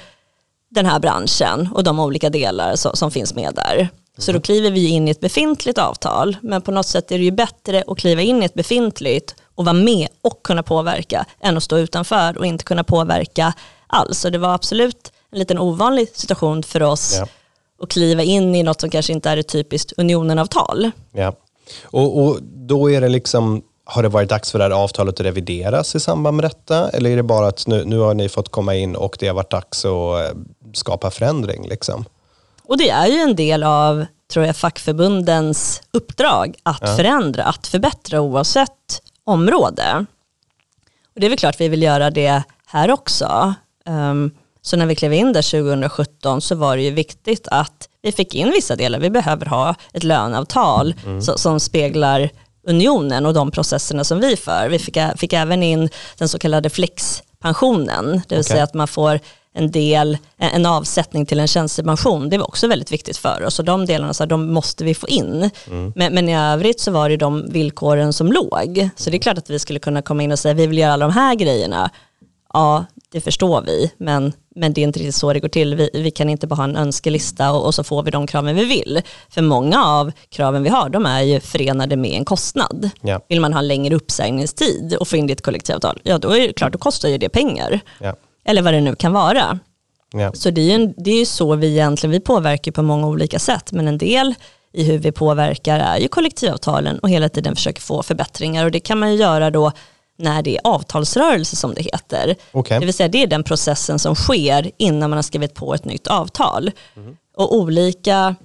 den 0.70 0.86
här 0.86 1.00
branschen 1.00 1.70
och 1.74 1.84
de 1.84 2.00
olika 2.00 2.30
delar 2.30 2.76
som, 2.76 2.96
som 2.96 3.12
finns 3.12 3.36
med 3.36 3.54
där. 3.56 3.90
Så 4.18 4.32
då 4.32 4.42
kliver 4.42 4.72
vi 4.72 4.88
in 4.88 5.08
i 5.08 5.12
ett 5.12 5.20
befintligt 5.20 5.78
avtal, 5.78 6.38
men 6.42 6.62
på 6.62 6.72
något 6.72 6.88
sätt 6.88 7.12
är 7.12 7.18
det 7.18 7.24
ju 7.24 7.32
bättre 7.32 7.84
att 7.88 7.98
kliva 7.98 8.22
in 8.22 8.42
i 8.42 8.46
ett 8.46 8.54
befintligt 8.54 9.36
och 9.56 9.66
vara 9.66 9.74
med 9.74 10.08
och 10.22 10.44
kunna 10.44 10.64
påverka 10.64 11.26
än 11.40 11.58
att 11.58 11.64
stå 11.64 11.78
utanför 11.78 12.38
och 12.38 12.46
inte 12.46 12.64
kunna 12.64 12.84
påverka 12.84 13.54
alls. 13.88 14.20
Så 14.20 14.30
det 14.30 14.38
var 14.38 14.54
absolut 14.54 15.12
en 15.32 15.40
liten 15.40 15.60
ovanlig 15.60 16.10
situation 16.14 16.64
för 16.64 16.84
oss 16.84 17.16
ja. 17.20 17.28
att 17.84 17.90
kliva 17.90 18.24
in 18.24 18.56
i 18.56 18.64
något 18.64 18.82
som 18.82 18.90
kanske 18.90 19.14
inte 19.14 19.30
är 19.30 19.38
ett 19.38 19.48
typiskt 19.48 19.94
unionenavtal. 19.98 20.92
Ja, 21.12 21.34
och, 21.84 22.24
och 22.24 22.38
då 22.44 22.92
är 22.92 23.02
det 23.02 23.10
liksom 23.10 23.64
har 23.84 24.04
det 24.04 24.10
varit 24.10 24.30
dags 24.30 24.52
för 24.52 24.60
det 24.60 24.66
här 24.66 24.72
avtalet 24.72 25.20
att 25.20 25.26
revideras 25.26 25.96
i 25.96 26.00
samband 26.00 26.38
med 26.38 26.46
detta? 26.46 26.90
Eller 26.90 27.10
är 27.10 27.16
det 27.16 27.24
bara 27.24 27.48
att 27.48 27.68
nu, 27.68 27.86
nu 27.86 27.98
har 28.00 28.14
ni 28.14 28.30
fått 28.30 28.50
komma 28.50 28.76
in 28.76 28.96
och 28.96 29.18
det 29.20 29.28
har 29.28 29.36
varit 29.36 29.50
dags 29.50 29.86
att 29.86 30.32
eh, 30.32 30.38
skapa 30.74 31.12
förändring? 31.12 31.68
Liksom? 31.68 32.06
Och 32.72 32.78
det 32.78 32.90
är 32.90 33.08
ju 33.08 33.18
en 33.18 33.36
del 33.36 33.64
av 33.64 34.06
tror 34.34 34.46
jag, 34.46 34.56
fackförbundens 34.56 35.82
uppdrag 35.92 36.56
att 36.64 36.82
ja. 36.82 36.96
förändra, 36.96 37.44
att 37.44 37.68
förbättra 37.68 38.22
oavsett 38.22 39.02
område. 39.24 40.06
Och 41.14 41.22
det 41.22 41.26
är 41.26 41.30
väl 41.30 41.38
klart 41.38 41.62
vi 41.62 41.68
vill 41.68 41.84
göra 41.84 42.10
det 42.10 42.44
här 42.66 42.92
också. 42.92 43.54
Um, 43.86 44.32
så 44.62 44.78
när 44.78 44.86
vi 44.86 44.96
klev 44.96 45.14
in 45.14 45.34
där 45.34 45.42
2017 45.42 46.42
så 46.42 46.56
var 46.56 46.78
det 46.78 46.84
ju 46.84 46.92
viktigt 46.92 47.48
att 47.52 47.90
vi 48.02 48.12
fick 48.12 48.36
in 48.36 48.52
vissa 48.52 48.76
delar. 48.76 49.00
Vi 49.00 49.10
behöver 49.10 49.46
ha 49.46 49.76
ett 49.94 50.04
löneavtal 50.04 50.94
mm. 51.06 51.22
så, 51.22 51.38
som 51.38 51.60
speglar 51.60 52.30
unionen 52.68 53.26
och 53.26 53.34
de 53.34 53.52
processerna 53.52 54.04
som 54.04 54.20
vi 54.20 54.36
för. 54.36 54.70
Vi 54.70 54.80
fick, 54.80 54.98
fick 55.16 55.34
även 55.34 55.64
in 55.64 55.90
den 56.18 56.30
så 56.30 56.40
kallade 56.40 56.70
flexpensionen, 56.70 58.06
det 58.06 58.36
vill 58.36 58.40
okay. 58.40 58.44
säga 58.44 58.64
att 58.64 58.74
man 58.74 58.88
får 58.88 59.20
en 59.54 59.72
del, 59.72 60.18
en 60.38 60.66
avsättning 60.66 61.26
till 61.26 61.40
en 61.40 61.48
tjänstepension, 61.48 62.30
det 62.30 62.38
var 62.38 62.48
också 62.48 62.68
väldigt 62.68 62.92
viktigt 62.92 63.18
för 63.18 63.44
oss 63.46 63.60
och 63.60 63.66
de 63.66 63.86
delarna 63.86 64.14
så 64.14 64.26
de 64.26 64.54
måste 64.54 64.84
vi 64.84 64.94
få 64.94 65.08
in. 65.08 65.50
Mm. 65.68 65.94
Men, 65.96 66.14
men, 66.14 66.30
i 66.30 66.36
övrigt 66.36 66.80
så 66.80 66.92
var 66.92 67.10
det 67.10 67.18
de 67.18 67.50
villkoren 67.50 68.14
som 68.14 68.32
låg. 68.32 68.90
Så 68.96 69.10
det 69.10 69.18
är 69.18 69.20
klart 69.20 69.38
att 69.38 69.50
vi 69.50 69.60
skulle 69.60 69.80
kunna 69.80 70.02
komma 70.02 70.24
in 70.24 70.32
och 70.32 70.40
säga 70.40 70.54
vi 70.54 70.68
vill 70.68 70.78
göra 70.78 70.94
alla 70.94 71.08
de 71.08 71.14
här 71.14 71.36
grejerna. 71.36 71.90
Ja, 72.54 72.86
det 73.12 73.22
förstår 73.22 73.62
vi, 73.62 73.92
men, 73.98 74.34
men 74.56 74.74
det 74.74 74.82
är 74.82 74.84
inte 74.84 75.00
riktigt 75.00 75.16
så 75.16 75.34
det 75.34 75.40
går 75.40 75.48
till. 75.48 75.76
Vi, 75.76 75.90
vi 75.94 76.12
kan 76.12 76.30
inte 76.30 76.48
bara 76.48 76.56
ha 76.56 76.64
en 76.64 76.76
önskelista 76.76 77.52
och, 77.52 77.66
och, 77.66 77.76
så 77.76 77.84
får 77.84 78.04
vi 78.04 78.12
de 78.12 78.28
kraven 78.28 78.56
vi 78.56 78.66
vill. 78.66 79.02
För 79.30 79.42
många 79.42 79.86
av 79.86 80.12
kraven 80.30 80.64
vi 80.64 80.70
har, 80.70 80.90
de 80.90 81.06
är 81.06 81.22
ju 81.22 81.40
förenade 81.40 81.96
med 81.96 82.12
en 82.12 82.26
kostnad. 82.26 82.90
Ja. 83.02 83.22
Vill 83.30 83.42
man 83.42 83.54
ha 83.54 83.60
en 83.60 83.68
längre 83.68 83.96
uppsägningstid 83.96 84.96
och 85.00 85.08
få 85.08 85.18
in 85.18 85.28
det 85.28 85.32
i 85.32 85.34
ett 85.34 85.42
kollektivavtal, 85.42 86.02
ja 86.04 86.18
då 86.18 86.30
är 86.30 86.48
det 86.48 86.54
klart, 86.54 86.74
då 86.74 86.80
kostar 86.80 87.10
ju 87.10 87.18
det 87.18 87.30
pengar. 87.30 87.80
Ja. 88.00 88.16
Eller 88.44 88.62
vad 88.62 88.74
det 88.74 88.82
nu 88.82 88.96
kan 88.96 89.14
vara. 89.14 89.60
Ja. 90.14 90.34
Så 90.34 90.50
det 90.50 90.62
är 90.62 90.80
ju 90.80 90.94
det 90.98 91.12
är 91.12 91.26
så 91.26 91.56
vi 91.56 91.68
egentligen, 91.68 92.12
vi 92.12 92.20
påverkar 92.20 92.72
på 92.72 92.82
många 92.82 93.08
olika 93.08 93.40
sätt, 93.40 93.72
men 93.72 93.88
en 93.88 93.98
del 93.98 94.36
i 94.74 94.84
hur 94.84 94.98
vi 94.98 95.12
påverkar 95.12 95.80
är 95.80 95.98
ju 95.98 96.08
kollektivavtalen 96.08 97.00
och 97.00 97.10
hela 97.10 97.30
tiden 97.30 97.56
försöker 97.56 97.82
få 97.82 98.04
förbättringar 98.04 98.66
och 98.66 98.72
det 98.72 98.80
kan 98.80 99.00
man 99.00 99.12
ju 99.12 99.18
göra 99.18 99.52
då 99.52 99.72
när 100.18 100.42
det 100.42 100.56
är 100.56 100.62
avtalsrörelse 100.64 101.56
som 101.56 101.74
det 101.74 101.82
heter. 101.82 102.36
Okay. 102.52 102.80
Det 102.80 102.86
vill 102.86 102.94
säga 102.94 103.10
det 103.10 103.24
är 103.24 103.28
den 103.28 103.44
processen 103.44 104.00
som 104.00 104.16
sker 104.16 104.72
innan 104.78 105.10
man 105.10 105.18
har 105.18 105.24
skrivit 105.24 105.54
på 105.54 105.74
ett 105.74 105.86
nytt 105.86 106.08
avtal. 106.08 106.72
Mm. 106.96 107.18
Och 107.36 107.56
olika, 107.56 108.36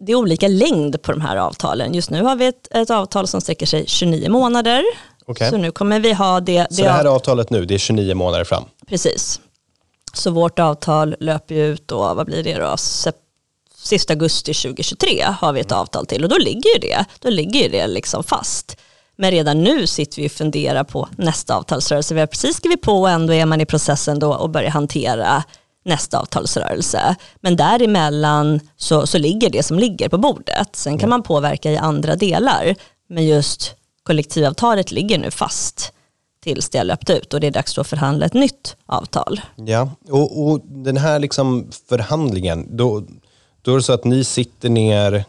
det 0.00 0.12
är 0.12 0.16
olika 0.16 0.48
längd 0.48 1.02
på 1.02 1.12
de 1.12 1.20
här 1.20 1.36
avtalen. 1.36 1.94
Just 1.94 2.10
nu 2.10 2.22
har 2.22 2.36
vi 2.36 2.46
ett, 2.46 2.68
ett 2.70 2.90
avtal 2.90 3.26
som 3.26 3.40
sträcker 3.40 3.66
sig 3.66 3.84
29 3.86 4.30
månader 4.30 4.84
Okay. 5.26 5.50
Så 5.50 5.56
nu 5.56 5.70
kommer 5.70 6.00
vi 6.00 6.12
ha 6.12 6.40
det. 6.40 6.66
det 6.70 6.74
så 6.74 6.82
det 6.82 6.90
här 6.90 7.04
avtalet 7.04 7.50
nu, 7.50 7.64
det 7.64 7.74
är 7.74 7.78
29 7.78 8.14
månader 8.14 8.44
fram? 8.44 8.64
Precis. 8.86 9.40
Så 10.12 10.30
vårt 10.30 10.58
avtal 10.58 11.16
löper 11.20 11.54
ut 11.54 11.88
då, 11.88 12.14
vad 12.14 12.26
blir 12.26 12.42
det 12.42 12.54
då? 12.54 12.76
Sista 13.76 14.12
augusti 14.12 14.54
2023 14.54 15.22
har 15.40 15.52
vi 15.52 15.60
ett 15.60 15.70
mm. 15.70 15.80
avtal 15.80 16.06
till 16.06 16.24
och 16.24 16.30
då 16.30 16.38
ligger 16.38 16.74
ju 16.74 16.80
det, 16.80 17.04
då 17.20 17.30
ligger 17.30 17.70
det 17.70 17.86
liksom 17.86 18.24
fast. 18.24 18.76
Men 19.16 19.30
redan 19.30 19.62
nu 19.62 19.86
sitter 19.86 20.22
vi 20.22 20.28
och 20.28 20.32
funderar 20.32 20.84
på 20.84 21.08
nästa 21.16 21.56
avtalsrörelse. 21.56 22.14
Vi 22.14 22.20
har 22.20 22.26
precis 22.26 22.56
skrivit 22.56 22.82
på 22.82 23.00
och 23.00 23.10
ändå 23.10 23.32
är 23.32 23.46
man 23.46 23.60
i 23.60 23.66
processen 23.66 24.18
då 24.18 24.34
och 24.34 24.50
börjar 24.50 24.70
hantera 24.70 25.44
nästa 25.84 26.18
avtalsrörelse. 26.18 27.16
Men 27.40 27.56
däremellan 27.56 28.60
så, 28.76 29.06
så 29.06 29.18
ligger 29.18 29.50
det 29.50 29.62
som 29.62 29.78
ligger 29.78 30.08
på 30.08 30.18
bordet. 30.18 30.76
Sen 30.76 30.98
kan 30.98 31.08
man 31.08 31.22
påverka 31.22 31.70
i 31.70 31.76
andra 31.76 32.16
delar. 32.16 32.74
Men 33.08 33.26
just 33.26 33.74
kollektivavtalet 34.04 34.90
ligger 34.90 35.18
nu 35.18 35.30
fast 35.30 35.92
tills 36.42 36.68
det 36.68 36.78
har 36.78 36.84
löpt 36.84 37.10
ut 37.10 37.34
och 37.34 37.40
det 37.40 37.46
är 37.46 37.50
dags 37.50 37.78
att 37.78 37.86
förhandla 37.86 38.26
ett 38.26 38.34
nytt 38.34 38.76
avtal. 38.86 39.40
Ja, 39.56 39.90
och, 40.10 40.44
och 40.44 40.60
den 40.64 40.96
här 40.96 41.18
liksom 41.18 41.70
förhandlingen, 41.88 42.76
då, 42.76 43.02
då 43.62 43.72
är 43.72 43.76
det 43.76 43.82
så 43.82 43.92
att 43.92 44.04
ni 44.04 44.24
sitter 44.24 44.68
ner, 44.68 45.24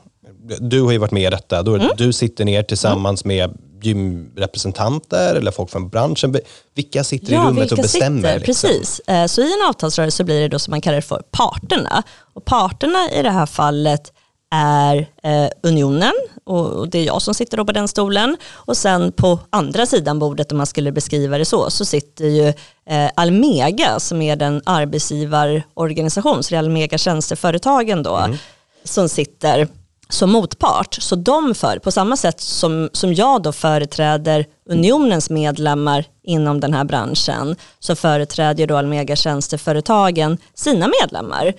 du 0.60 0.82
har 0.82 0.92
ju 0.92 0.98
varit 0.98 1.12
med 1.12 1.28
i 1.28 1.30
detta, 1.30 1.64
då 1.64 1.76
mm. 1.76 1.88
du 1.98 2.14
sitter 2.14 2.46
ner 2.46 2.64
tillsammans 2.64 3.26
mm. 3.26 3.38
med 3.38 3.58
gymrepresentanter 3.82 5.36
eller 5.36 5.52
folk 5.52 5.70
från 5.70 5.90
branschen. 5.90 6.36
Vilka 6.74 7.04
sitter 7.04 7.34
ja, 7.34 7.44
i 7.44 7.48
rummet 7.48 7.72
och 7.72 7.78
bestämmer? 7.78 8.34
Sitter, 8.34 8.48
liksom? 8.48 8.70
Precis, 8.70 9.00
eh, 9.00 9.26
så 9.26 9.42
i 9.42 9.54
en 9.54 9.70
avtalsrörelse 9.70 10.24
blir 10.24 10.42
det 10.42 10.48
då 10.48 10.60
som 10.60 10.72
man 10.72 10.82
kallar 10.82 10.96
det 10.96 11.02
för 11.02 11.24
parterna. 11.32 12.04
Och 12.34 12.46
parterna 12.46 13.12
i 13.12 13.24
det 13.24 13.30
här 13.30 13.46
fallet 13.46 14.14
är 14.52 15.08
eh, 15.24 15.50
unionen 15.64 16.14
och 16.44 16.90
det 16.90 17.00
är 17.00 17.06
jag 17.06 17.22
som 17.22 17.34
sitter 17.34 17.58
då 17.58 17.66
på 17.66 17.72
den 17.72 17.88
stolen. 17.88 18.38
Och 18.52 18.78
sen 18.78 19.12
på 19.12 19.40
andra 19.50 19.86
sidan 19.86 20.20
bordet 20.20 20.52
om 20.52 20.58
man 20.58 20.68
skulle 20.68 20.92
beskriva 20.92 21.38
det 21.38 21.46
så, 21.46 21.70
så 21.70 21.86
sitter 21.86 22.26
ju 22.26 22.48
eh, 22.90 23.10
Almega 23.16 24.00
som 24.00 24.22
är 24.22 24.36
den 24.36 24.62
arbetsgivarorganisation, 24.66 26.44
så 26.44 26.50
det 26.50 26.56
är 26.56 26.60
Almega 26.60 26.98
tjänsteföretagen 26.98 28.04
då, 28.04 28.18
mm. 28.18 28.38
som 28.84 29.10
sitter 29.10 29.68
som 30.10 30.32
motpart. 30.32 30.94
Så 30.94 31.16
de 31.16 31.56
för, 31.56 31.80
på 31.80 31.92
samma 31.92 32.18
sätt 32.18 32.42
som, 32.42 32.90
som 32.94 33.14
jag 33.14 33.42
då 33.42 33.52
företräder 33.52 34.46
unionens 34.70 35.30
medlemmar 35.30 36.06
inom 36.24 36.60
den 36.60 36.74
här 36.74 36.84
branschen, 36.84 37.56
så 37.80 37.96
företräder 37.96 38.68
då 38.68 38.78
Almega 38.78 39.16
tjänsteföretagen 39.16 40.38
sina 40.54 40.90
medlemmar. 41.02 41.54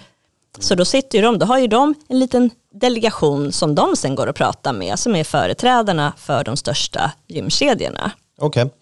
Så 0.58 0.74
då 0.74 0.84
sitter 0.84 1.18
ju 1.18 1.24
de, 1.24 1.38
då 1.38 1.46
har 1.46 1.58
ju 1.58 1.66
de 1.66 1.94
en 2.08 2.18
liten 2.18 2.50
delegation 2.74 3.52
som 3.52 3.74
de 3.74 3.96
sen 3.96 4.14
går 4.14 4.26
och 4.26 4.36
pratar 4.36 4.72
med, 4.72 4.98
som 4.98 5.16
är 5.16 5.24
företrädarna 5.24 6.12
för 6.16 6.44
de 6.44 6.56
största 6.56 7.12
gymkedjorna. 7.28 8.10
Okej. 8.38 8.64
Okay. 8.64 8.72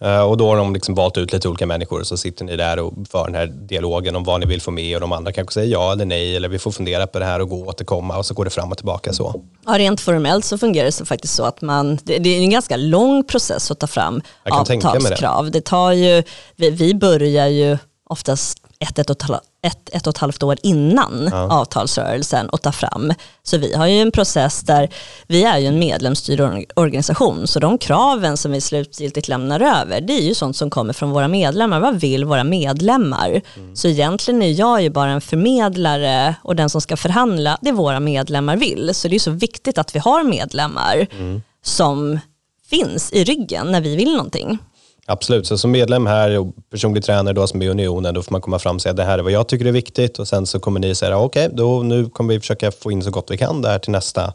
Eh, 0.00 0.20
och 0.20 0.36
då 0.36 0.48
har 0.48 0.56
de 0.56 0.74
liksom 0.74 0.94
valt 0.94 1.18
ut 1.18 1.32
lite 1.32 1.48
olika 1.48 1.66
människor 1.66 2.00
och 2.00 2.06
så 2.06 2.16
sitter 2.16 2.44
ni 2.44 2.56
där 2.56 2.78
och 2.78 2.92
för 3.10 3.24
den 3.24 3.34
här 3.34 3.46
dialogen 3.46 4.16
om 4.16 4.24
vad 4.24 4.40
ni 4.40 4.46
vill 4.46 4.60
få 4.60 4.70
med 4.70 4.94
och 4.96 5.00
de 5.00 5.12
andra 5.12 5.32
kanske 5.32 5.54
säger 5.54 5.72
ja 5.72 5.92
eller 5.92 6.04
nej 6.04 6.36
eller 6.36 6.48
vi 6.48 6.58
får 6.58 6.70
fundera 6.70 7.06
på 7.06 7.18
det 7.18 7.24
här 7.24 7.40
och 7.40 7.48
gå 7.48 7.60
och 7.60 7.68
återkomma 7.68 8.18
och 8.18 8.26
så 8.26 8.34
går 8.34 8.44
det 8.44 8.50
fram 8.50 8.70
och 8.70 8.76
tillbaka 8.76 9.12
så. 9.12 9.44
Ja, 9.66 9.78
rent 9.78 10.00
formellt 10.00 10.44
så 10.44 10.58
fungerar 10.58 10.84
det 10.84 10.92
så 10.92 11.04
faktiskt 11.04 11.34
så 11.34 11.44
att 11.44 11.60
man, 11.60 11.98
det, 12.02 12.18
det 12.18 12.28
är 12.28 12.38
en 12.38 12.50
ganska 12.50 12.76
lång 12.76 13.24
process 13.24 13.70
att 13.70 13.78
ta 13.78 13.86
fram 13.86 14.22
avtalskrav. 14.50 15.44
Det. 15.44 15.50
det. 15.50 15.60
tar 15.60 15.92
ju, 15.92 16.22
vi, 16.56 16.70
vi 16.70 16.94
börjar 16.94 17.46
ju 17.46 17.78
oftast 18.10 18.58
ett, 18.78 18.98
ett, 18.98 19.10
och 19.10 19.24
ett, 19.24 19.40
ett 19.64 20.06
och 20.06 20.14
ett 20.14 20.18
halvt 20.18 20.42
år 20.42 20.58
innan 20.62 21.28
ja. 21.32 21.52
avtalsrörelsen 21.52 22.48
och 22.48 22.62
ta 22.62 22.72
fram. 22.72 23.12
Så 23.42 23.58
vi 23.58 23.74
har 23.74 23.86
ju 23.86 24.00
en 24.00 24.10
process 24.10 24.60
där 24.60 24.88
vi 25.26 25.44
är 25.44 25.58
ju 25.58 25.66
en 25.66 25.78
medlemsstyrd 25.78 26.40
organisation 26.76 27.46
så 27.46 27.60
de 27.60 27.78
kraven 27.78 28.36
som 28.36 28.52
vi 28.52 28.60
slutgiltigt 28.60 29.28
lämnar 29.28 29.60
över 29.60 30.00
det 30.00 30.12
är 30.12 30.22
ju 30.22 30.34
sånt 30.34 30.56
som 30.56 30.70
kommer 30.70 30.92
från 30.92 31.10
våra 31.10 31.28
medlemmar. 31.28 31.80
Vad 31.80 32.00
vill 32.00 32.24
våra 32.24 32.44
medlemmar? 32.44 33.40
Mm. 33.56 33.76
Så 33.76 33.88
egentligen 33.88 34.42
är 34.42 34.50
jag 34.50 34.82
ju 34.82 34.90
bara 34.90 35.10
en 35.10 35.20
förmedlare 35.20 36.34
och 36.42 36.56
den 36.56 36.70
som 36.70 36.80
ska 36.80 36.96
förhandla 36.96 37.58
det 37.60 37.72
våra 37.72 38.00
medlemmar 38.00 38.56
vill. 38.56 38.94
Så 38.94 39.08
det 39.08 39.14
är 39.14 39.20
så 39.20 39.30
viktigt 39.30 39.78
att 39.78 39.94
vi 39.94 39.98
har 39.98 40.24
medlemmar 40.24 41.06
mm. 41.12 41.42
som 41.62 42.18
finns 42.66 43.12
i 43.12 43.24
ryggen 43.24 43.72
när 43.72 43.80
vi 43.80 43.96
vill 43.96 44.12
någonting. 44.12 44.58
Absolut, 45.06 45.46
så 45.46 45.58
som 45.58 45.70
medlem 45.70 46.06
här 46.06 46.38
och 46.38 46.46
personlig 46.70 47.04
tränare 47.04 47.34
då 47.34 47.46
som 47.46 47.62
är 47.62 47.68
Unionen, 47.68 48.14
då 48.14 48.22
får 48.22 48.32
man 48.32 48.40
komma 48.40 48.58
fram 48.58 48.76
och 48.76 48.82
säga 48.82 48.92
det 48.92 49.04
här 49.04 49.18
är 49.18 49.22
vad 49.22 49.32
jag 49.32 49.48
tycker 49.48 49.64
är 49.64 49.72
viktigt 49.72 50.18
och 50.18 50.28
sen 50.28 50.46
så 50.46 50.60
kommer 50.60 50.80
ni 50.80 50.94
säga 50.94 51.18
okej, 51.18 51.46
okay, 51.46 51.56
då 51.56 51.82
nu 51.82 52.08
kommer 52.08 52.34
vi 52.34 52.40
försöka 52.40 52.70
få 52.72 52.92
in 52.92 53.02
så 53.02 53.10
gott 53.10 53.30
vi 53.30 53.36
kan 53.36 53.62
där 53.62 53.78
till 53.78 53.92
nästa 53.92 54.32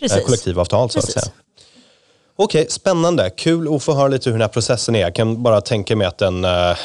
Precis. 0.00 0.24
kollektivavtal. 0.24 0.90
Så 0.90 1.00
Precis. 1.00 1.16
att 1.16 1.22
säga. 1.22 1.34
Okej, 2.36 2.60
okay, 2.60 2.70
spännande. 2.70 3.30
Kul 3.30 3.74
att 3.74 3.82
få 3.82 3.94
höra 3.94 4.08
lite 4.08 4.30
hur 4.30 4.34
den 4.34 4.40
här 4.40 4.48
processen 4.48 4.94
är. 4.94 5.00
Jag 5.00 5.14
kan 5.14 5.42
bara 5.42 5.60
tänka 5.60 5.96
mig 5.96 6.06
att 6.06 6.18
den 6.18 6.44
uh, 6.44 6.76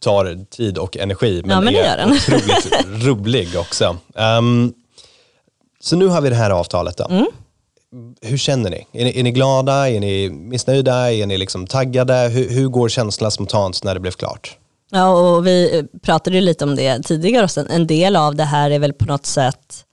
tar 0.00 0.44
tid 0.50 0.78
och 0.78 0.96
energi, 0.96 1.42
men, 1.44 1.50
ja, 1.50 1.60
men 1.60 1.74
är 1.74 1.96
den. 1.96 2.12
otroligt 2.12 3.06
rolig 3.06 3.48
också. 3.58 3.96
Um, 4.14 4.74
så 5.80 5.96
nu 5.96 6.06
har 6.06 6.20
vi 6.20 6.28
det 6.28 6.36
här 6.36 6.50
avtalet 6.50 6.96
då. 6.96 7.06
Mm 7.10 7.26
hur 8.20 8.36
känner 8.36 8.70
ni? 8.70 8.86
Är, 8.92 9.04
ni? 9.04 9.18
är, 9.18 9.22
ni? 9.22 9.30
glada? 9.30 9.90
Är 9.90 10.00
ni 10.00 10.30
missnöjda? 10.30 11.12
Är 11.12 11.26
ni 11.26 11.38
liksom 11.38 11.66
taggade? 11.66 12.14
Hur, 12.14 12.50
hur 12.50 12.68
går 12.68 12.88
känslan 12.88 13.30
spontant 13.30 13.84
när 13.84 13.94
det 13.94 14.00
blev 14.00 14.12
klart? 14.12 14.58
Ja, 14.90 15.08
och 15.08 15.46
vi 15.46 15.84
pratade 16.02 16.40
lite 16.40 16.64
om 16.64 16.76
det 16.76 17.02
tidigare. 17.02 17.44
Också. 17.44 17.66
En 17.70 17.86
del 17.86 18.16
av 18.16 18.34
det 18.34 18.44
här 18.44 18.70
är 18.70 18.78
väl 18.78 18.92
på 18.92 19.04
något 19.04 19.26
sätt 19.26 19.84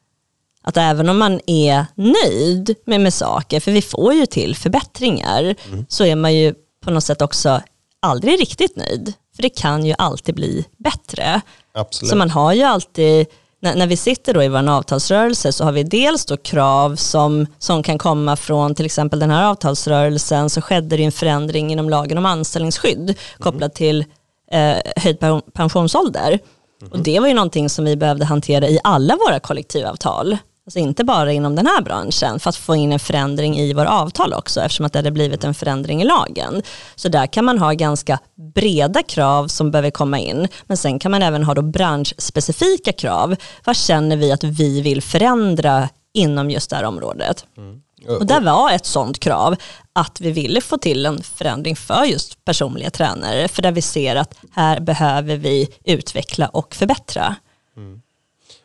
att 0.62 0.78
även 0.78 1.10
om 1.10 1.18
man 1.18 1.40
är 1.46 1.86
nöjd 1.96 2.76
med, 2.86 3.02
med 3.02 3.14
saker, 3.14 3.60
för 3.60 3.72
vi 3.72 3.82
får 3.82 4.14
ju 4.14 4.26
till 4.26 4.56
förbättringar, 4.56 5.56
mm. 5.68 5.86
så 5.90 6.06
är 6.06 6.16
man 6.16 6.36
ju 6.36 6.54
på 6.84 6.92
något 6.92 7.04
sätt 7.04 7.22
också 7.22 7.62
aldrig 8.00 8.40
riktigt 8.40 8.76
nöjd. 8.76 9.14
För 9.36 9.42
det 9.42 9.50
kan 9.50 9.86
ju 9.86 9.96
alltid 9.98 10.36
bli 10.36 10.66
bättre. 10.78 11.42
Absolut. 11.74 12.10
Så 12.10 12.16
man 12.16 12.30
har 12.30 12.54
ju 12.54 12.64
alltid 12.64 13.28
när, 13.60 13.76
när 13.76 13.88
vi 13.88 13.98
sitter 13.98 14.34
då 14.34 14.44
i 14.44 14.48
vår 14.48 14.70
avtalsrörelse 14.70 15.52
så 15.52 15.64
har 15.64 15.72
vi 15.72 15.84
dels 15.84 16.26
då 16.26 16.38
krav 16.38 16.96
som, 16.96 17.48
som 17.58 17.84
kan 17.84 17.98
komma 17.98 18.36
från 18.36 18.76
till 18.76 18.86
exempel 18.86 19.20
den 19.20 19.30
här 19.30 19.50
avtalsrörelsen 19.50 20.50
så 20.50 20.62
skedde 20.62 20.98
det 20.98 21.04
en 21.04 21.12
förändring 21.12 21.72
inom 21.72 21.90
lagen 21.90 22.18
om 22.18 22.26
anställningsskydd 22.26 23.18
kopplat 23.40 23.76
till 23.76 24.06
eh, 24.52 24.78
höjd 24.96 25.20
pensionsålder. 25.54 26.40
Mm. 26.82 26.92
Och 26.92 27.00
det 27.00 27.20
var 27.20 27.28
ju 27.28 27.34
någonting 27.34 27.70
som 27.70 27.86
vi 27.86 27.96
behövde 27.96 28.26
hantera 28.26 28.68
i 28.68 28.80
alla 28.84 29.16
våra 29.16 29.40
kollektivavtal. 29.40 30.38
Alltså 30.70 30.80
inte 30.80 31.04
bara 31.04 31.32
inom 31.32 31.56
den 31.56 31.68
här 31.68 31.82
branschen 31.82 32.40
för 32.40 32.50
att 32.50 32.56
få 32.56 32.76
in 32.76 32.92
en 32.92 33.00
förändring 33.00 33.60
i 33.60 33.74
våra 33.74 33.90
avtal 33.90 34.34
också 34.34 34.62
eftersom 34.62 34.86
att 34.86 34.94
det 34.94 35.00
hade 35.00 35.12
blivit 35.12 35.44
en 35.44 35.54
förändring 35.54 36.02
i 36.02 36.06
lagen. 36.06 36.62
Så 36.96 37.10
där 37.10 37.28
kan 37.28 37.46
man 37.46 37.60
ha 37.60 37.74
ganska 37.74 38.20
breda 38.54 39.04
krav 39.04 39.48
som 39.48 39.72
behöver 39.72 39.92
komma 39.92 40.20
in 40.20 40.48
men 40.68 40.78
sen 40.78 41.00
kan 41.00 41.12
man 41.12 41.24
även 41.24 41.44
ha 41.44 41.54
då 41.54 41.62
branschspecifika 41.62 42.92
krav. 42.92 43.36
Vad 43.66 43.76
känner 43.76 44.18
vi 44.18 44.32
att 44.32 44.44
vi 44.44 44.82
vill 44.82 45.02
förändra 45.02 45.90
inom 46.14 46.50
just 46.50 46.70
det 46.70 46.76
här 46.76 46.84
området? 46.84 47.46
Mm. 47.58 47.82
Och 48.20 48.26
där 48.26 48.42
var 48.42 48.72
ett 48.72 48.86
sånt 48.86 49.20
krav 49.20 49.56
att 49.94 50.22
vi 50.22 50.32
ville 50.32 50.62
få 50.62 50.78
till 50.78 51.06
en 51.06 51.24
förändring 51.24 51.76
för 51.76 52.04
just 52.04 52.46
personliga 52.46 52.90
tränare 52.90 53.48
för 53.48 53.62
där 53.62 53.72
vi 53.72 53.82
ser 53.82 54.16
att 54.16 54.36
här 54.52 54.80
behöver 54.80 55.38
vi 55.38 55.70
utveckla 55.84 56.48
och 56.48 56.76
förbättra. 56.76 57.36
Mm. 57.78 58.02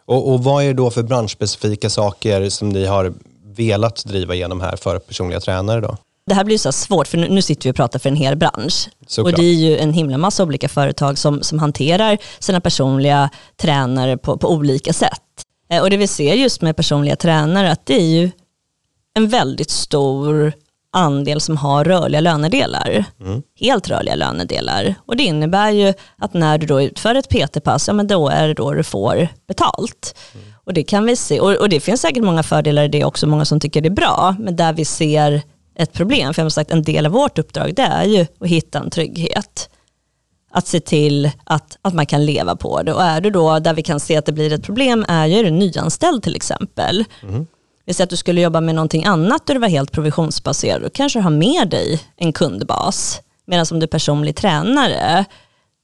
Och, 0.06 0.32
och 0.32 0.44
vad 0.44 0.62
är 0.62 0.66
det 0.66 0.74
då 0.74 0.90
för 0.90 1.02
branschspecifika 1.02 1.90
saker 1.90 2.48
som 2.48 2.68
ni 2.68 2.86
har 2.86 3.12
velat 3.56 4.04
driva 4.04 4.34
igenom 4.34 4.60
här 4.60 4.76
för 4.76 4.98
personliga 4.98 5.40
tränare 5.40 5.80
då? 5.80 5.96
Det 6.26 6.34
här 6.34 6.44
blir 6.44 6.58
så 6.58 6.72
svårt 6.72 7.08
för 7.08 7.18
nu, 7.18 7.42
sitter 7.42 7.64
vi 7.64 7.72
och 7.72 7.76
pratar 7.76 7.98
för 7.98 8.08
en 8.08 8.16
hel 8.16 8.36
bransch. 8.36 8.88
Såklart. 9.06 9.34
Och 9.34 9.40
det 9.40 9.46
är 9.46 9.54
ju 9.54 9.78
en 9.78 9.92
himla 9.92 10.18
massa 10.18 10.42
olika 10.42 10.68
företag 10.68 11.18
som, 11.18 11.42
som 11.42 11.58
hanterar 11.58 12.18
sina 12.38 12.60
personliga 12.60 13.30
tränare 13.56 14.16
på, 14.16 14.38
på 14.38 14.52
olika 14.52 14.92
sätt. 14.92 15.22
Eh, 15.70 15.82
och 15.82 15.90
det 15.90 15.96
vi 15.96 16.06
ser 16.06 16.34
just 16.34 16.62
med 16.62 16.76
personliga 16.76 17.16
tränare 17.16 17.72
att 17.72 17.86
det 17.86 17.94
är 17.94 18.06
ju 18.06 18.30
en 19.14 19.28
väldigt 19.28 19.70
stor 19.70 20.52
andel 20.94 21.40
som 21.40 21.56
har 21.56 21.84
rörliga 21.84 22.20
lönedelar. 22.20 23.04
Mm. 23.20 23.42
Helt 23.60 23.88
rörliga 23.88 24.14
lönedelar. 24.14 24.94
Och 25.06 25.16
det 25.16 25.22
innebär 25.22 25.70
ju 25.70 25.94
att 26.18 26.34
när 26.34 26.58
du 26.58 26.66
då 26.66 26.82
utför 26.82 27.14
ett 27.14 27.28
PT-pass, 27.28 27.88
ja 27.88 27.94
men 27.94 28.06
då 28.06 28.28
är 28.28 28.48
det 28.48 28.54
då 28.54 28.72
du 28.72 28.82
får 28.82 29.28
betalt. 29.48 30.14
Mm. 30.34 30.46
Och 30.64 30.74
det 30.74 30.82
kan 30.82 31.04
vi 31.04 31.16
se, 31.16 31.40
och, 31.40 31.52
och, 31.52 31.68
det 31.68 31.80
finns 31.80 32.00
säkert 32.00 32.24
många 32.24 32.42
fördelar 32.42 32.84
i 32.84 32.88
det 32.88 33.04
också, 33.04 33.26
många 33.26 33.44
som 33.44 33.60
tycker 33.60 33.80
det 33.80 33.88
är 33.88 33.90
bra, 33.90 34.36
men 34.38 34.56
där 34.56 34.72
vi 34.72 34.84
ser 34.84 35.42
ett 35.76 35.92
problem, 35.92 36.34
för 36.34 36.42
jag 36.42 36.44
har 36.44 36.50
sagt 36.50 36.70
en 36.70 36.82
del 36.82 37.06
av 37.06 37.12
vårt 37.12 37.38
uppdrag 37.38 37.74
det 37.74 37.82
är 37.82 38.04
ju 38.04 38.26
att 38.40 38.48
hitta 38.48 38.78
en 38.78 38.90
trygghet. 38.90 39.70
Att 40.50 40.66
se 40.66 40.80
till 40.80 41.30
att, 41.44 41.78
att 41.82 41.94
man 41.94 42.06
kan 42.06 42.26
leva 42.26 42.56
på 42.56 42.82
det. 42.82 42.92
Och 42.92 43.02
är 43.02 43.20
du 43.20 43.30
då, 43.30 43.58
där 43.58 43.74
vi 43.74 43.82
kan 43.82 44.00
se 44.00 44.16
att 44.16 44.26
det 44.26 44.32
blir 44.32 44.52
ett 44.52 44.62
problem, 44.62 45.04
är 45.08 45.26
ju 45.26 45.42
du 45.42 45.50
nyanställd 45.50 46.22
till 46.22 46.36
exempel. 46.36 47.04
Mm 47.22 47.46
vi 47.86 47.94
säger 47.94 48.06
att 48.06 48.10
du 48.10 48.16
skulle 48.16 48.40
jobba 48.40 48.60
med 48.60 48.74
någonting 48.74 49.04
annat 49.04 49.46
där 49.46 49.54
du 49.54 49.60
var 49.60 49.68
helt 49.68 49.92
provisionsbaserad, 49.92 50.82
då 50.82 50.90
kanske 50.90 51.18
du 51.18 51.22
har 51.22 51.30
med 51.30 51.68
dig 51.70 52.00
en 52.16 52.32
kundbas. 52.32 53.20
Medan 53.46 53.66
som 53.66 53.80
du 53.80 53.84
är 53.84 53.88
personlig 53.88 54.36
tränare, 54.36 55.24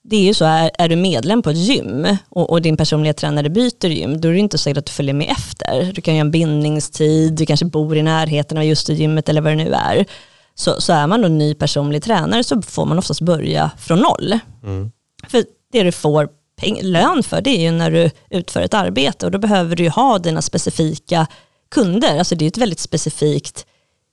det 0.02 0.16
är 0.16 0.22
ju 0.22 0.34
så, 0.34 0.44
är, 0.44 0.70
är 0.78 0.88
du 0.88 0.96
medlem 0.96 1.42
på 1.42 1.50
ett 1.50 1.56
gym 1.56 2.16
och, 2.28 2.50
och, 2.50 2.62
din 2.62 2.76
personliga 2.76 3.14
tränare 3.14 3.50
byter 3.50 3.86
gym, 3.86 4.20
då 4.20 4.28
är 4.28 4.32
det 4.32 4.38
inte 4.38 4.58
säkert 4.58 4.78
att 4.78 4.86
du 4.86 4.92
följer 4.92 5.14
med 5.14 5.30
efter. 5.30 5.92
Du 5.94 6.00
kan 6.00 6.14
ha 6.14 6.20
en 6.20 6.30
bindningstid, 6.30 7.32
du 7.32 7.46
kanske 7.46 7.66
bor 7.66 7.96
i 7.96 8.02
närheten 8.02 8.58
av 8.58 8.64
just 8.64 8.86
det 8.86 8.94
gymmet 8.94 9.28
eller 9.28 9.40
vad 9.40 9.52
det 9.52 9.64
nu 9.64 9.72
är. 9.72 10.06
Så, 10.54 10.80
så 10.80 10.92
är 10.92 11.06
man 11.06 11.22
då 11.22 11.28
ny 11.28 11.54
personlig 11.54 12.02
tränare 12.02 12.44
så 12.44 12.62
får 12.62 12.86
man 12.86 12.98
oftast 12.98 13.20
börja 13.20 13.70
från 13.78 13.98
noll. 13.98 14.38
Mm. 14.62 14.90
För 15.28 15.44
det 15.72 15.82
du 15.82 15.92
får 15.92 16.28
peng, 16.60 16.80
lön 16.82 17.22
för 17.22 17.40
det 17.40 17.50
är 17.50 17.60
ju 17.60 17.70
när 17.70 17.90
du 17.90 18.10
utför 18.30 18.60
ett 18.60 18.74
arbete 18.74 19.26
och 19.26 19.32
då 19.32 19.38
behöver 19.38 19.76
du 19.76 19.82
ju 19.82 19.88
ha 19.88 20.18
dina 20.18 20.42
specifika 20.42 21.26
kunder, 21.70 22.18
alltså 22.18 22.34
det 22.34 22.44
är 22.44 22.48
ett 22.48 22.58
väldigt 22.58 22.80
specifikt 22.80 23.66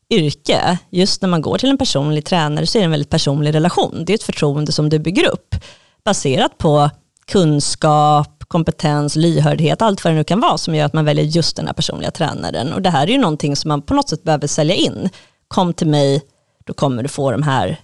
yrke. 0.10 0.78
Just 0.90 1.22
när 1.22 1.30
man 1.30 1.42
går 1.42 1.58
till 1.58 1.70
en 1.70 1.78
personlig 1.78 2.26
tränare 2.26 2.68
så 2.68 2.78
är 2.78 2.80
det 2.80 2.86
en 2.86 2.92
väldigt 2.92 3.10
personlig 3.10 3.56
relation. 3.56 4.04
Det 4.06 4.14
är 4.14 4.16
ett 4.16 4.24
förtroende 4.24 4.72
som 4.72 4.90
du 4.90 5.00
bygger 5.00 5.26
upp 5.26 5.56
baserat 6.06 6.58
på 6.58 6.90
kunskap, 7.26 8.44
kompetens, 8.48 9.16
lyhördhet, 9.16 9.82
allt 9.82 10.04
vad 10.04 10.14
det 10.14 10.18
nu 10.18 10.24
kan 10.24 10.40
vara 10.40 10.58
som 10.58 10.76
gör 10.76 10.86
att 10.86 10.94
man 10.94 11.06
väljer 11.06 11.26
just 11.26 11.56
den 11.56 11.68
här 11.68 11.74
personliga 11.74 12.12
tränaren. 12.12 12.74
Och 12.74 12.82
det 12.82 12.90
här 12.90 13.08
är 13.08 13.12
ju 13.12 13.18
någonting 13.18 13.56
som 13.56 13.70
man 13.70 13.82
på 13.82 13.94
något 13.94 14.10
sätt 14.10 14.24
behöver 14.24 14.48
sälja 14.48 14.76
in. 14.76 15.10
Kom 15.48 15.74
till 15.74 15.88
mig, 15.88 16.22
då 16.66 16.74
kommer 16.74 17.04
du 17.04 17.10
få 17.10 17.32
de 17.32 17.44
här 17.44 17.82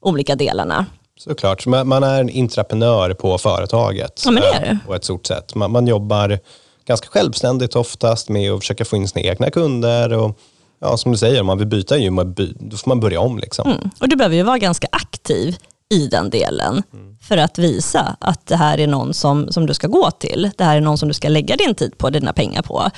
olika 0.00 0.36
delarna. 0.36 0.86
Såklart, 1.18 1.66
man 1.66 2.02
är 2.02 2.20
en 2.20 2.28
intraprenör 2.28 3.14
på 3.14 3.38
företaget. 3.38 4.22
Ja, 4.24 4.30
men 4.30 4.42
det 4.42 4.48
är 4.48 4.60
det. 4.60 4.78
På 4.86 4.94
ett 4.94 5.04
stort 5.04 5.26
sätt. 5.26 5.54
Man, 5.54 5.72
man 5.72 5.86
jobbar 5.86 6.38
ganska 6.86 7.08
självständigt 7.08 7.76
oftast 7.76 8.28
med 8.28 8.52
att 8.52 8.60
försöka 8.60 8.84
få 8.84 8.96
in 8.96 9.08
sina 9.08 9.22
egna 9.24 9.50
kunder. 9.50 10.12
Och, 10.12 10.38
ja, 10.80 10.96
som 10.96 11.12
du 11.12 11.18
säger, 11.18 11.40
om 11.40 11.46
man 11.46 11.58
vill 11.58 11.66
byta 11.66 11.98
gym, 11.98 12.34
då 12.60 12.76
får 12.76 12.88
man 12.88 13.00
börja 13.00 13.20
om. 13.20 13.38
Liksom. 13.38 13.70
Mm. 13.70 13.90
Och 14.00 14.08
du 14.08 14.16
behöver 14.16 14.36
ju 14.36 14.42
vara 14.42 14.58
ganska 14.58 14.86
aktiv 14.92 15.56
i 15.90 16.06
den 16.06 16.30
delen 16.30 16.82
mm. 16.92 17.16
för 17.20 17.36
att 17.36 17.58
visa 17.58 18.16
att 18.20 18.46
det 18.46 18.56
här 18.56 18.80
är 18.80 18.86
någon 18.86 19.14
som, 19.14 19.52
som 19.52 19.66
du 19.66 19.74
ska 19.74 19.86
gå 19.86 20.10
till. 20.10 20.50
Det 20.56 20.64
här 20.64 20.76
är 20.76 20.80
någon 20.80 20.98
som 20.98 21.08
du 21.08 21.14
ska 21.14 21.28
lägga 21.28 21.56
din 21.56 21.74
tid 21.74 21.98
på, 21.98 22.10
dina 22.10 22.32
pengar 22.32 22.62
på. 22.62 22.90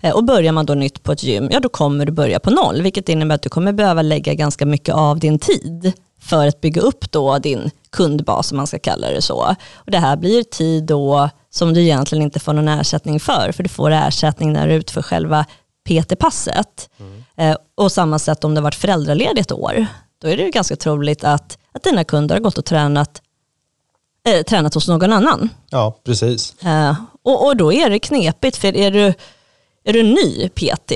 Eh, 0.00 0.14
och 0.14 0.24
börjar 0.24 0.52
man 0.52 0.66
då 0.66 0.74
nytt 0.74 1.02
på 1.02 1.12
ett 1.12 1.22
gym, 1.22 1.48
ja 1.52 1.60
då 1.60 1.68
kommer 1.68 2.06
du 2.06 2.12
börja 2.12 2.40
på 2.40 2.50
noll, 2.50 2.82
vilket 2.82 3.08
innebär 3.08 3.34
att 3.34 3.42
du 3.42 3.48
kommer 3.48 3.72
behöva 3.72 4.02
lägga 4.02 4.34
ganska 4.34 4.66
mycket 4.66 4.94
av 4.94 5.18
din 5.18 5.38
tid 5.38 5.92
för 6.20 6.46
att 6.46 6.60
bygga 6.60 6.82
upp 6.82 7.12
då 7.12 7.38
din 7.38 7.70
kundbas, 7.90 8.50
om 8.50 8.56
man 8.56 8.66
ska 8.66 8.78
kalla 8.78 9.10
det 9.10 9.22
så. 9.22 9.54
Och 9.74 9.90
det 9.90 9.98
här 9.98 10.16
blir 10.16 10.42
tid 10.42 10.84
då 10.84 11.30
som 11.50 11.74
du 11.74 11.80
egentligen 11.80 12.22
inte 12.22 12.40
får 12.40 12.52
någon 12.52 12.68
ersättning 12.68 13.20
för, 13.20 13.52
för 13.52 13.62
du 13.62 13.68
får 13.68 13.90
ersättning 13.90 14.52
när 14.52 14.68
du 14.68 14.74
utför 14.74 15.02
själva 15.02 15.46
PT-passet. 15.88 16.90
Mm. 16.98 17.22
Eh, 17.36 17.56
och 17.74 17.92
samma 17.92 18.18
sätt 18.18 18.44
om 18.44 18.54
det 18.54 18.60
varit 18.60 18.74
föräldraledigt 18.74 19.50
ett 19.50 19.52
år, 19.52 19.86
då 20.22 20.28
är 20.28 20.36
det 20.36 20.42
ju 20.42 20.50
ganska 20.50 20.76
troligt 20.76 21.24
att, 21.24 21.58
att 21.72 21.82
dina 21.82 22.04
kunder 22.04 22.34
har 22.34 22.40
gått 22.40 22.58
och 22.58 22.64
tränat, 22.64 23.22
äh, 24.28 24.42
tränat 24.42 24.74
hos 24.74 24.88
någon 24.88 25.12
annan. 25.12 25.48
Ja, 25.70 26.00
precis. 26.04 26.62
Eh, 26.62 26.94
och, 27.22 27.46
och 27.46 27.56
då 27.56 27.72
är 27.72 27.90
det 27.90 27.98
knepigt, 27.98 28.56
för 28.56 28.76
är 28.76 28.90
du, 28.90 29.14
är 29.84 29.92
du 29.92 30.02
ny 30.02 30.48
PT 30.48 30.92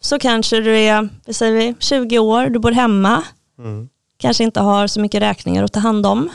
så 0.00 0.18
kanske 0.18 0.60
du 0.60 0.78
är 0.78 1.08
säger 1.32 1.52
vi, 1.52 1.74
20 1.78 2.18
år, 2.18 2.46
du 2.46 2.58
bor 2.58 2.70
hemma, 2.70 3.22
mm. 3.58 3.88
kanske 4.18 4.44
inte 4.44 4.60
har 4.60 4.86
så 4.86 5.00
mycket 5.00 5.22
räkningar 5.22 5.64
att 5.64 5.72
ta 5.72 5.80
hand 5.80 6.06
om. 6.06 6.30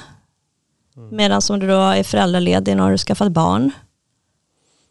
Mm. 0.99 1.15
Medan 1.15 1.41
som 1.41 1.59
du 1.59 1.67
då 1.67 1.81
är 1.81 2.03
föräldraledig 2.03 2.77
när 2.77 2.91
du 2.91 2.97
skaffat 2.97 3.31
barn. 3.31 3.71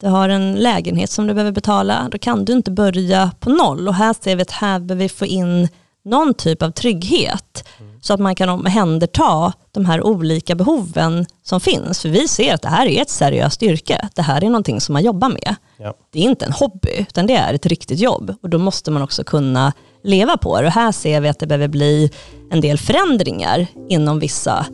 Du 0.00 0.08
har 0.08 0.28
en 0.28 0.54
lägenhet 0.54 1.10
som 1.10 1.26
du 1.26 1.34
behöver 1.34 1.52
betala, 1.52 2.08
då 2.10 2.18
kan 2.18 2.44
du 2.44 2.52
inte 2.52 2.70
börja 2.70 3.30
på 3.40 3.50
noll. 3.50 3.88
Och 3.88 3.94
här 3.94 4.14
ser 4.20 4.36
vi 4.36 4.42
att 4.42 4.50
här 4.50 4.78
behöver 4.78 5.04
vi 5.04 5.08
få 5.08 5.26
in 5.26 5.68
någon 6.04 6.34
typ 6.34 6.62
av 6.62 6.70
trygghet 6.70 7.68
mm. 7.80 8.00
så 8.00 8.14
att 8.14 8.20
man 8.20 8.34
kan 8.34 8.48
omhänderta 8.48 9.52
de 9.70 9.84
här 9.84 10.02
olika 10.02 10.54
behoven 10.54 11.26
som 11.42 11.60
finns. 11.60 12.02
För 12.02 12.08
vi 12.08 12.28
ser 12.28 12.54
att 12.54 12.62
det 12.62 12.68
här 12.68 12.86
är 12.86 13.02
ett 13.02 13.10
seriöst 13.10 13.62
yrke. 13.62 14.08
Det 14.14 14.22
här 14.22 14.44
är 14.44 14.46
någonting 14.46 14.80
som 14.80 14.92
man 14.92 15.02
jobbar 15.02 15.28
med. 15.28 15.56
Ja. 15.78 15.94
Det 16.12 16.18
är 16.18 16.22
inte 16.22 16.44
en 16.44 16.52
hobby, 16.52 17.06
utan 17.08 17.26
det 17.26 17.36
är 17.36 17.54
ett 17.54 17.66
riktigt 17.66 17.98
jobb. 17.98 18.34
Och 18.42 18.50
då 18.50 18.58
måste 18.58 18.90
man 18.90 19.02
också 19.02 19.24
kunna 19.24 19.72
leva 20.04 20.36
på 20.36 20.60
det. 20.60 20.66
Och 20.66 20.72
här 20.72 20.92
ser 20.92 21.20
vi 21.20 21.28
att 21.28 21.38
det 21.38 21.46
behöver 21.46 21.68
bli 21.68 22.10
en 22.50 22.60
del 22.60 22.78
förändringar 22.78 23.66
inom 23.88 24.18
vissa 24.18 24.66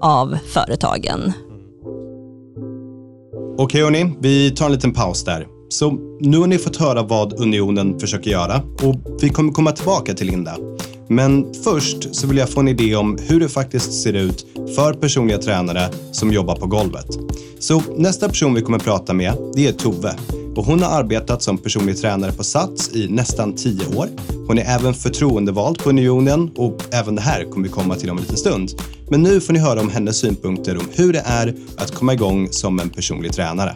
av 0.00 0.38
företagen. 0.54 1.32
Okej 3.58 3.82
hörni, 3.82 4.16
vi 4.20 4.50
tar 4.50 4.66
en 4.66 4.72
liten 4.72 4.92
paus 4.92 5.24
där. 5.24 5.46
Så 5.68 5.98
nu 6.20 6.38
har 6.38 6.46
ni 6.46 6.58
fått 6.58 6.76
höra 6.76 7.02
vad 7.02 7.40
Unionen 7.40 7.98
försöker 7.98 8.30
göra 8.30 8.62
och 8.82 8.94
vi 9.20 9.28
kommer 9.28 9.52
komma 9.52 9.72
tillbaka 9.72 10.14
till 10.14 10.26
Linda. 10.26 10.56
Men 11.08 11.54
först 11.64 12.14
så 12.14 12.26
vill 12.26 12.36
jag 12.36 12.48
få 12.48 12.60
en 12.60 12.68
idé 12.68 12.96
om 12.96 13.18
hur 13.28 13.40
det 13.40 13.48
faktiskt 13.48 14.02
ser 14.02 14.12
ut 14.12 14.46
för 14.76 14.92
personliga 14.92 15.38
tränare 15.38 15.88
som 16.12 16.32
jobbar 16.32 16.56
på 16.56 16.66
golvet. 16.66 17.06
Så 17.58 17.82
nästa 17.96 18.28
person 18.28 18.54
vi 18.54 18.62
kommer 18.62 18.78
prata 18.78 19.14
med, 19.14 19.32
det 19.54 19.66
är 19.66 19.72
Tove 19.72 20.14
och 20.58 20.64
hon 20.64 20.82
har 20.82 20.98
arbetat 20.98 21.42
som 21.42 21.58
personlig 21.58 22.00
tränare 22.00 22.32
på 22.32 22.44
Sats 22.44 22.94
i 22.94 23.08
nästan 23.08 23.52
tio 23.52 23.96
år. 23.96 24.08
Hon 24.46 24.58
är 24.58 24.64
även 24.64 24.94
förtroendevald 24.94 25.78
på 25.78 25.88
Unionen 25.88 26.50
och 26.56 26.94
även 26.94 27.14
det 27.14 27.20
här 27.20 27.44
kommer 27.44 27.68
vi 27.68 27.72
komma 27.72 27.94
till 27.94 28.10
om 28.10 28.16
en 28.16 28.22
liten 28.22 28.36
stund. 28.36 28.70
Men 29.10 29.22
nu 29.22 29.40
får 29.40 29.52
ni 29.52 29.58
höra 29.58 29.80
om 29.80 29.90
hennes 29.90 30.18
synpunkter 30.18 30.76
om 30.76 30.88
hur 30.94 31.12
det 31.12 31.22
är 31.26 31.54
att 31.76 31.94
komma 31.94 32.12
igång 32.12 32.48
som 32.50 32.80
en 32.80 32.90
personlig 32.90 33.32
tränare. 33.32 33.74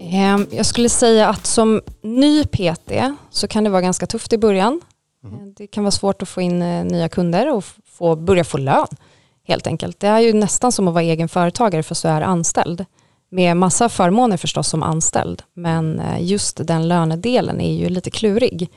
Ehm, 0.00 0.46
jag 0.50 0.66
skulle 0.66 0.88
säga 0.88 1.28
att 1.28 1.46
som 1.46 1.80
ny 2.02 2.44
PT 2.44 2.92
så 3.30 3.48
kan 3.48 3.64
det 3.64 3.70
vara 3.70 3.82
ganska 3.82 4.06
tufft 4.06 4.32
i 4.32 4.38
början. 4.38 4.80
Mm. 5.24 5.54
Det 5.56 5.66
kan 5.66 5.84
vara 5.84 5.90
svårt 5.90 6.22
att 6.22 6.28
få 6.28 6.40
in 6.40 6.62
eh, 6.62 6.84
nya 6.84 7.08
kunder 7.08 7.54
och 7.54 7.64
få, 7.86 8.16
börja 8.16 8.44
få 8.44 8.58
lön 8.58 8.86
helt 9.44 9.66
enkelt. 9.66 10.00
Det 10.00 10.06
är 10.06 10.20
ju 10.20 10.32
nästan 10.32 10.72
som 10.72 10.88
att 10.88 10.94
vara 10.94 11.04
egen 11.04 11.28
företagare 11.28 11.82
fast 11.82 12.02
du 12.02 12.08
är 12.08 12.22
anställd. 12.22 12.84
Med 13.36 13.56
massa 13.56 13.88
förmåner 13.88 14.36
förstås 14.36 14.68
som 14.68 14.82
anställd. 14.82 15.42
Men 15.54 16.00
eh, 16.00 16.22
just 16.22 16.66
den 16.66 16.88
lönedelen 16.88 17.60
är 17.60 17.74
ju 17.74 17.88
lite 17.88 18.10
klurig. 18.10 18.70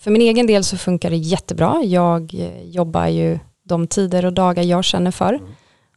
För 0.00 0.10
min 0.10 0.22
egen 0.22 0.46
del 0.46 0.64
så 0.64 0.76
funkar 0.76 1.10
det 1.10 1.16
jättebra. 1.16 1.82
Jag 1.84 2.34
jobbar 2.64 3.06
ju 3.06 3.38
de 3.64 3.86
tider 3.86 4.26
och 4.26 4.32
dagar 4.32 4.62
jag 4.62 4.84
känner 4.84 5.10
för. 5.10 5.34
Mm. 5.34 5.46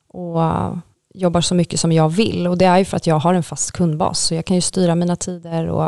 Och 0.08 0.78
jobbar 1.14 1.42
så 1.42 1.56
mycket 1.56 1.80
som 1.80 1.92
jag 1.92 2.10
vill 2.10 2.48
och 2.48 2.58
det 2.58 2.66
är 2.66 2.78
ju 2.78 2.86
för 2.86 2.98
att 2.98 3.08
jag 3.08 3.20
har 3.20 3.34
en 3.34 3.44
fast 3.44 3.72
kundbas 3.72 4.20
så 4.20 4.36
jag 4.36 4.46
kan 4.46 4.56
ju 4.56 4.62
styra 4.62 4.96
mina 4.96 5.16
tider 5.16 5.68
och 5.68 5.86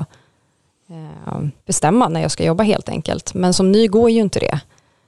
eh, 0.89 1.39
bestämma 1.65 2.09
när 2.09 2.21
jag 2.21 2.31
ska 2.31 2.43
jobba 2.43 2.63
helt 2.63 2.89
enkelt. 2.89 3.33
Men 3.33 3.53
som 3.53 3.71
ny 3.71 3.87
går 3.87 4.09
ju 4.09 4.19
inte 4.19 4.39
det. 4.39 4.59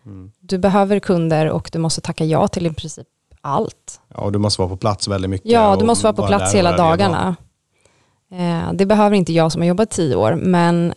Mm. 0.06 0.32
Du 0.40 0.58
behöver 0.58 1.00
kunder 1.00 1.50
och 1.50 1.70
du 1.74 1.80
måste 1.80 2.02
tacka 2.02 2.26
ja 2.26 2.48
till 2.48 2.68
i 2.68 2.74
princip 2.74 3.08
allt. 3.42 4.02
Ja, 4.08 4.22
och 4.22 4.32
du 4.32 4.40
måste 4.40 4.62
vara 4.62 4.70
på 4.70 4.78
plats 4.78 5.08
väldigt 5.08 5.30
mycket. 5.30 5.52
Ja, 5.52 5.76
du 5.80 5.86
måste 5.86 6.04
vara 6.04 6.14
på 6.14 6.28
plats 6.28 6.56
hela 6.56 6.78
dagarna. 6.78 7.36
Eh, 8.32 8.74
det 8.74 8.86
behöver 8.86 9.16
inte 9.16 9.34
jag 9.34 9.52
som 9.52 9.62
har 9.62 9.68
jobbat 9.68 9.92
tio 9.92 10.16
år, 10.16 10.36
men 10.36 10.94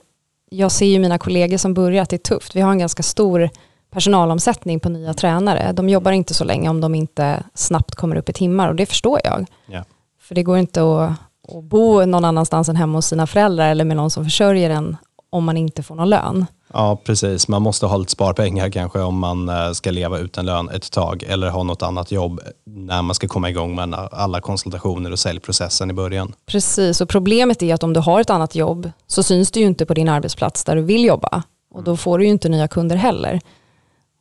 jag 0.50 0.72
ser 0.72 0.86
ju 0.86 0.98
mina 0.98 1.18
kollegor 1.18 1.56
som 1.56 1.74
börjar 1.74 2.02
att 2.02 2.10
det 2.10 2.16
är 2.16 2.18
tufft. 2.36 2.56
Vi 2.56 2.60
har 2.60 2.70
en 2.72 2.78
ganska 2.78 3.02
stor 3.02 3.50
personalomsättning 3.90 4.80
på 4.80 4.88
nya 4.88 5.14
tränare. 5.14 5.72
De 5.72 5.88
jobbar 5.88 6.12
inte 6.12 6.34
så 6.34 6.44
länge 6.44 6.68
om 6.68 6.80
de 6.80 6.94
inte 6.94 7.42
snabbt 7.54 7.94
kommer 7.94 8.16
upp 8.16 8.28
i 8.28 8.32
timmar 8.32 8.68
och 8.68 8.74
det 8.74 8.86
förstår 8.86 9.20
jag. 9.24 9.46
Yeah. 9.68 9.84
För 10.20 10.34
det 10.34 10.42
går 10.42 10.58
inte 10.58 10.82
att, 10.82 11.10
att 11.56 11.64
bo 11.64 12.04
någon 12.06 12.24
annanstans 12.24 12.68
än 12.68 12.76
hemma 12.76 12.98
hos 12.98 13.06
sina 13.06 13.26
föräldrar 13.26 13.70
eller 13.70 13.84
med 13.84 13.96
någon 13.96 14.10
som 14.10 14.24
försörjer 14.24 14.70
en 14.70 14.96
om 15.30 15.44
man 15.44 15.56
inte 15.56 15.82
får 15.82 15.94
någon 15.94 16.10
lön. 16.10 16.46
Ja, 16.72 17.00
precis. 17.04 17.48
Man 17.48 17.62
måste 17.62 17.86
ha 17.86 17.96
lite 17.96 18.12
sparpengar 18.12 18.70
kanske 18.70 19.00
om 19.00 19.18
man 19.18 19.48
eh, 19.48 19.72
ska 19.72 19.90
leva 19.90 20.18
utan 20.18 20.46
lön 20.46 20.68
ett 20.68 20.92
tag 20.92 21.22
eller 21.22 21.50
ha 21.50 21.62
något 21.62 21.82
annat 21.82 22.12
jobb 22.12 22.40
när 22.66 23.02
man 23.02 23.14
ska 23.14 23.28
komma 23.28 23.50
igång 23.50 23.74
med 23.74 23.94
alla 24.12 24.40
konsultationer 24.40 25.10
och 25.10 25.18
säljprocessen 25.18 25.90
i 25.90 25.92
början. 25.92 26.34
Precis, 26.46 27.00
och 27.00 27.08
problemet 27.08 27.62
är 27.62 27.74
att 27.74 27.82
om 27.82 27.92
du 27.92 28.00
har 28.00 28.20
ett 28.20 28.30
annat 28.30 28.54
jobb 28.54 28.90
så 29.06 29.22
syns 29.22 29.50
det 29.50 29.60
ju 29.60 29.66
inte 29.66 29.86
på 29.86 29.94
din 29.94 30.08
arbetsplats 30.08 30.64
där 30.64 30.76
du 30.76 30.82
vill 30.82 31.04
jobba 31.04 31.42
och 31.74 31.82
då 31.82 31.96
får 31.96 32.18
du 32.18 32.24
ju 32.24 32.30
inte 32.30 32.48
nya 32.48 32.68
kunder 32.68 32.96
heller. 32.96 33.40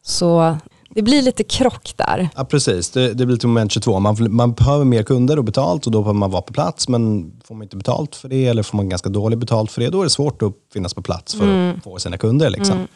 Så 0.03 0.57
det 0.95 1.01
blir 1.01 1.21
lite 1.21 1.43
krock 1.43 1.93
där. 1.95 2.29
Ja, 2.35 2.45
precis. 2.45 2.89
Det, 2.89 3.13
det 3.13 3.25
blir 3.25 3.35
lite 3.35 3.47
moment 3.47 3.71
22. 3.71 3.99
Man, 3.99 4.15
man 4.29 4.53
behöver 4.53 4.85
mer 4.85 5.03
kunder 5.03 5.37
och 5.37 5.43
betalt 5.43 5.85
och 5.85 5.91
då 5.91 6.01
behöver 6.01 6.19
man 6.19 6.31
vara 6.31 6.41
på 6.41 6.53
plats. 6.53 6.87
Men 6.87 7.31
får 7.45 7.55
man 7.55 7.63
inte 7.63 7.77
betalt 7.77 8.15
för 8.15 8.29
det 8.29 8.47
eller 8.47 8.63
får 8.63 8.77
man 8.77 8.89
ganska 8.89 9.09
dåligt 9.09 9.39
betalt 9.39 9.71
för 9.71 9.81
det, 9.81 9.89
då 9.89 9.99
är 9.99 10.03
det 10.03 10.09
svårt 10.09 10.41
att 10.41 10.53
finnas 10.73 10.93
på 10.93 11.01
plats 11.01 11.35
för 11.35 11.43
mm. 11.43 11.75
att 11.77 11.83
få 11.83 11.99
sina 11.99 12.17
kunder. 12.17 12.49
Liksom. 12.49 12.75
Mm. 12.75 12.87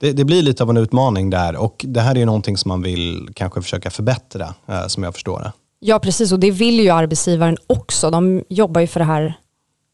Det, 0.00 0.12
det, 0.12 0.24
blir 0.24 0.42
lite 0.42 0.62
av 0.62 0.70
en 0.70 0.76
utmaning 0.76 1.30
där 1.30 1.56
och 1.56 1.84
det 1.88 2.00
här 2.00 2.14
är 2.14 2.18
ju 2.18 2.26
någonting 2.26 2.56
som 2.56 2.68
man 2.68 2.82
vill 2.82 3.28
kanske 3.34 3.62
försöka 3.62 3.90
förbättra, 3.90 4.54
eh, 4.66 4.86
som 4.86 5.02
jag 5.02 5.14
förstår 5.14 5.40
det. 5.40 5.52
Ja, 5.80 5.98
precis 5.98 6.32
och 6.32 6.40
det 6.40 6.50
vill 6.50 6.80
ju 6.80 6.90
arbetsgivaren 6.90 7.56
också. 7.66 8.10
De 8.10 8.42
jobbar 8.48 8.80
ju 8.80 8.86
för 8.86 9.00
det 9.00 9.06
här 9.06 9.34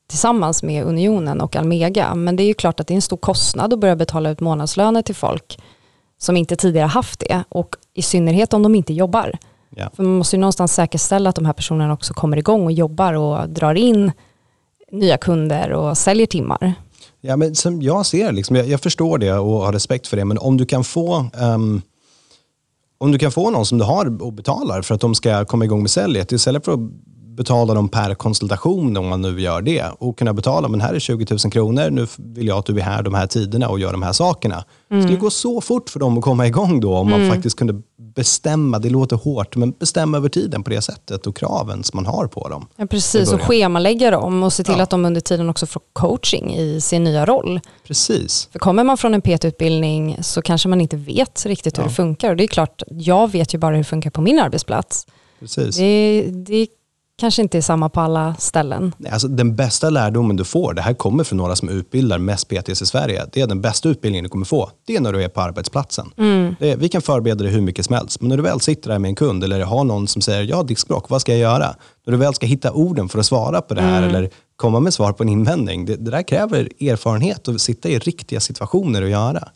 tillsammans 0.09 0.62
med 0.62 0.85
Unionen 0.85 1.40
och 1.40 1.57
Almega. 1.57 2.14
Men 2.14 2.37
det 2.37 2.43
är 2.43 2.47
ju 2.47 2.55
klart 2.55 2.81
att 2.81 2.87
det 2.87 2.95
är 2.95 2.97
en 2.97 3.03
stor 3.03 3.17
kostnad 3.17 3.73
att 3.73 3.79
börja 3.79 3.97
betala 3.97 4.31
ut 4.31 4.40
månadslöner 4.40 5.03
till 5.03 5.14
folk 5.14 5.59
som 6.18 6.37
inte 6.37 6.57
tidigare 6.57 6.87
haft 6.87 7.20
det 7.20 7.44
och 7.48 7.77
i 7.94 8.03
synnerhet 8.03 8.53
om 8.53 8.62
de 8.62 8.74
inte 8.74 8.92
jobbar. 8.92 9.38
Ja. 9.77 9.90
För 9.96 10.03
man 10.03 10.12
måste 10.12 10.37
ju 10.37 10.40
någonstans 10.40 10.74
säkerställa 10.74 11.31
att 11.31 11.37
de 11.37 11.44
här 11.44 11.53
personerna 11.53 11.92
också 11.92 12.14
kommer 12.14 12.37
igång 12.37 12.64
och 12.64 12.72
jobbar 12.72 13.12
och 13.12 13.48
drar 13.48 13.74
in 13.74 14.12
nya 14.92 15.16
kunder 15.16 15.72
och 15.72 15.98
säljer 15.98 16.27
timmar. 16.27 16.74
Ja, 17.20 17.37
men 17.37 17.55
som 17.55 17.83
jag 17.83 18.07
ser 18.07 18.33
liksom, 18.33 18.57
jag, 18.57 18.66
jag 18.66 18.81
förstår 18.81 19.18
det 19.18 19.33
och 19.33 19.61
har 19.61 19.72
respekt 19.72 20.07
för 20.07 20.16
det, 20.16 20.24
men 20.24 20.38
om 20.38 20.57
du 20.57 20.66
kan 20.66 20.85
få 20.85 21.27
um, 21.40 21.83
om 22.98 23.12
du 23.12 23.18
kan 23.18 23.33
få 23.33 23.50
någon 23.50 23.66
som 23.66 23.79
du 23.79 23.85
har 23.85 24.22
och 24.22 24.33
betalar 24.33 24.83
för 24.83 24.94
att 24.94 25.00
de 25.00 25.14
ska 25.14 25.44
komma 25.44 25.64
igång 25.64 25.83
med 25.83 25.90
säljet 25.90 26.33
istället 26.33 26.64
för 26.64 26.72
att 26.72 26.81
betala 27.35 27.75
dem 27.75 27.88
per 27.88 28.14
konsultation 28.14 28.97
om 28.97 29.09
man 29.09 29.23
nu 29.23 29.40
gör 29.40 29.62
det 29.62 29.85
och 29.99 30.18
kunna 30.18 30.33
betala, 30.33 30.68
men 30.68 30.81
här 30.81 30.94
är 30.94 30.99
20 30.99 31.27
000 31.31 31.53
kronor, 31.53 31.90
nu 31.90 32.07
vill 32.16 32.47
jag 32.47 32.59
att 32.59 32.66
du 32.66 32.79
är 32.79 32.83
här 32.83 33.03
de 33.03 33.14
här 33.14 33.27
tiderna 33.27 33.68
och 33.68 33.79
gör 33.79 33.92
de 33.92 34.03
här 34.03 34.12
sakerna. 34.12 34.64
Mm. 34.90 35.03
Det 35.03 35.03
skulle 35.03 35.18
gå 35.20 35.31
så 35.31 35.61
fort 35.61 35.90
för 35.90 36.01
dem 36.01 36.18
att 36.18 36.25
komma 36.25 36.47
igång 36.47 36.81
då 36.81 36.97
om 36.97 37.09
mm. 37.09 37.20
man 37.20 37.31
faktiskt 37.35 37.59
kunde 37.59 37.83
bestämma, 38.14 38.79
det 38.79 38.90
låter 38.90 39.16
hårt, 39.16 39.57
men 39.57 39.70
bestämma 39.70 40.16
över 40.16 40.29
tiden 40.29 40.62
på 40.62 40.70
det 40.70 40.83
sättet 40.83 41.27
och 41.27 41.37
kraven 41.37 41.85
som 41.85 41.97
man 41.97 42.07
har 42.07 42.27
på 42.27 42.49
dem. 42.49 42.66
Ja, 42.77 42.87
precis, 42.87 43.33
och 43.33 43.42
schemalägga 43.42 44.11
dem 44.11 44.42
och 44.42 44.53
se 44.53 44.64
till 44.64 44.75
ja. 44.77 44.83
att 44.83 44.90
de 44.90 45.05
under 45.05 45.20
tiden 45.20 45.49
också 45.49 45.66
får 45.66 45.83
coaching 45.92 46.55
i 46.55 46.81
sin 46.81 47.05
nya 47.05 47.27
roll. 47.27 47.61
Precis. 47.87 48.49
För 48.53 48.59
kommer 48.59 48.85
man 48.85 48.99
från 48.99 49.14
en 49.14 49.23
PT-utbildning 49.23 50.18
så 50.23 50.42
kanske 50.42 50.68
man 50.68 50.81
inte 50.81 50.97
vet 50.97 51.47
riktigt 51.47 51.79
hur 51.79 51.83
ja. 51.83 51.88
det 51.88 51.94
funkar 51.94 52.31
och 52.31 52.37
det 52.37 52.44
är 52.44 52.49
klart, 52.49 52.83
jag 52.88 53.33
vet 53.33 53.55
ju 53.55 53.59
bara 53.59 53.70
hur 53.70 53.79
det 53.79 53.85
funkar 53.85 54.11
på 54.11 54.20
min 54.20 54.38
arbetsplats. 54.38 55.07
Precis. 55.40 55.77
Det, 55.77 56.27
det 56.31 56.66
kanske 57.16 57.42
inte 57.42 57.59
är 57.59 57.62
samma 57.62 57.88
på 57.88 58.00
alla 58.00 58.35
ställen. 58.38 58.94
Alltså, 59.11 59.29
den 59.29 59.57
bästa 59.57 59.90
lärdomen 59.90 60.37
du 60.37 60.44
får, 60.44 60.74
det 60.74 60.83
här 60.83 60.94
kommer 60.94 61.24
från 61.24 61.37
några 61.37 61.57
som 61.57 61.68
utbildar 61.68 62.18
mest 62.18 62.48
PTs 62.48 62.83
i 62.83 62.87
Sverige, 62.87 63.27
det 63.33 63.40
är 63.40 63.46
den 63.46 63.61
bästa 63.61 63.88
utbildningen 63.88 64.22
du 64.22 64.29
kommer 64.29 64.46
få. 64.46 64.70
Det 64.87 64.96
är 64.96 65.00
när 65.00 65.12
du 65.12 65.22
är 65.22 65.29
på 65.29 65.40
arbetsplatsen. 65.40 66.11
Det 66.59 66.70
är, 66.70 66.77
vi 66.77 66.88
kan 66.88 67.03
förbereda 67.03 67.44
dig 67.44 67.53
hur 67.53 67.61
mycket 67.61 67.85
som 67.87 67.94
helst, 67.94 68.20
men 68.20 68.29
när 68.29 68.37
du 68.37 68.42
väl 68.42 68.61
sitter 68.61 68.90
där 68.90 68.98
med 68.98 69.09
en 69.09 69.14
kund 69.14 69.44
eller 69.44 69.61
har 69.61 69.85
någon 69.85 70.09
som 70.09 70.22
säger, 70.22 70.42
ja 70.42 70.62
diskbråck, 70.62 71.11
vad 71.11 71.20
ska 71.20 71.33
jag 71.33 71.40
göra? 71.40 71.77
När 72.07 72.12
du 72.12 72.16
väl 72.16 72.35
ska 72.35 72.46
hitta 72.46 72.72
orden 72.72 73.09
för 73.09 73.18
att 73.18 73.27
svara 73.27 73.61
på 73.61 73.74
det 73.74 73.83
här 73.83 74.03
eller 74.03 74.31
komma 74.57 74.81
med 74.81 74.94
svar 74.94 75.12
på 75.12 75.22
en 75.22 75.29
invändning, 75.29 75.85
det, 75.85 75.96
det 75.96 76.11
där 76.11 76.22
kräver 76.22 76.68
erfarenhet 76.81 77.48
och 77.48 77.61
sitta 77.61 77.88
i 77.88 77.98
riktiga 77.98 78.40
situationer 78.40 79.03
och 79.03 79.09
göra. 79.09 79.48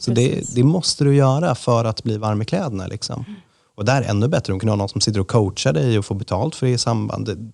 Så 0.00 0.10
det, 0.10 0.54
det 0.54 0.62
måste 0.62 1.04
du 1.04 1.16
göra 1.16 1.54
för 1.54 1.84
att 1.84 2.02
bli 2.02 2.18
varm 2.18 2.42
i 2.42 2.44
kläderna. 2.44 2.86
Liksom. 2.86 3.24
Och 3.76 3.84
där 3.84 4.02
är 4.02 4.10
ännu 4.10 4.28
bättre 4.28 4.52
om 4.52 4.58
du 4.58 4.60
kan 4.60 4.68
ha 4.68 4.76
någon 4.76 4.88
som 4.88 5.00
sitter 5.00 5.20
och 5.20 5.28
coachar 5.28 5.72
dig 5.72 5.98
och 5.98 6.04
får 6.04 6.14
betalt 6.14 6.54
för 6.54 6.66
det 6.66 6.72
i 6.72 6.78
samband. 6.78 7.52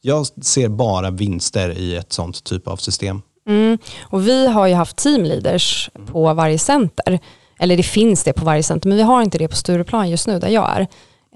Jag 0.00 0.26
ser 0.26 0.68
bara 0.68 1.10
vinster 1.10 1.78
i 1.78 1.96
ett 1.96 2.12
sånt 2.12 2.44
typ 2.44 2.68
av 2.68 2.76
system. 2.76 3.22
Mm. 3.48 3.78
Och 4.02 4.28
vi 4.28 4.46
har 4.46 4.66
ju 4.66 4.74
haft 4.74 4.96
teamleaders 4.96 5.90
på 6.06 6.34
varje 6.34 6.58
center. 6.58 7.20
Eller 7.58 7.76
det 7.76 7.82
finns 7.82 8.24
det 8.24 8.32
på 8.32 8.44
varje 8.44 8.62
center, 8.62 8.88
men 8.88 8.96
vi 8.96 9.02
har 9.02 9.22
inte 9.22 9.38
det 9.38 9.48
på 9.48 9.56
Stureplan 9.56 10.10
just 10.10 10.26
nu 10.26 10.38
där 10.38 10.48
jag 10.48 10.70
är. 10.70 10.80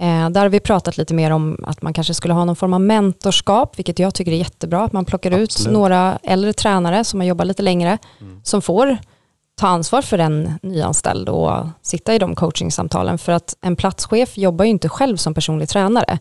Eh, 0.01 0.31
där 0.31 0.41
har 0.41 0.49
vi 0.49 0.61
pratat 0.61 0.97
lite 0.97 1.15
mer 1.15 1.31
om 1.31 1.65
att 1.65 1.83
man 1.83 1.93
kanske 1.93 2.15
skulle 2.15 2.35
ha 2.35 2.45
någon 2.45 2.57
form 2.57 2.75
av 2.75 2.81
mentorskap, 2.81 3.79
vilket 3.79 3.99
jag 3.99 4.15
tycker 4.15 4.33
är 4.33 4.37
jättebra. 4.37 4.85
Att 4.85 4.93
man 4.93 5.05
plockar 5.05 5.31
ut 5.31 5.51
Absolut. 5.51 5.73
några 5.73 6.19
äldre 6.23 6.53
tränare 6.53 7.05
som 7.05 7.21
har 7.21 7.27
jobbat 7.27 7.47
lite 7.47 7.63
längre, 7.63 7.99
som 8.43 8.63
får 8.63 8.99
ta 9.57 9.67
ansvar 9.67 10.03
för 10.03 10.19
en 10.19 10.59
nyanställd 10.63 11.29
och 11.29 11.67
sitta 11.83 12.15
i 12.15 12.19
de 12.19 12.35
coachingsamtalen. 12.35 13.19
För 13.19 13.33
att 13.33 13.57
en 13.61 13.77
platschef 13.77 14.39
jobbar 14.39 14.65
ju 14.65 14.71
inte 14.71 14.89
själv 14.89 15.17
som 15.17 15.35
personlig 15.35 15.69
tränare. 15.69 16.19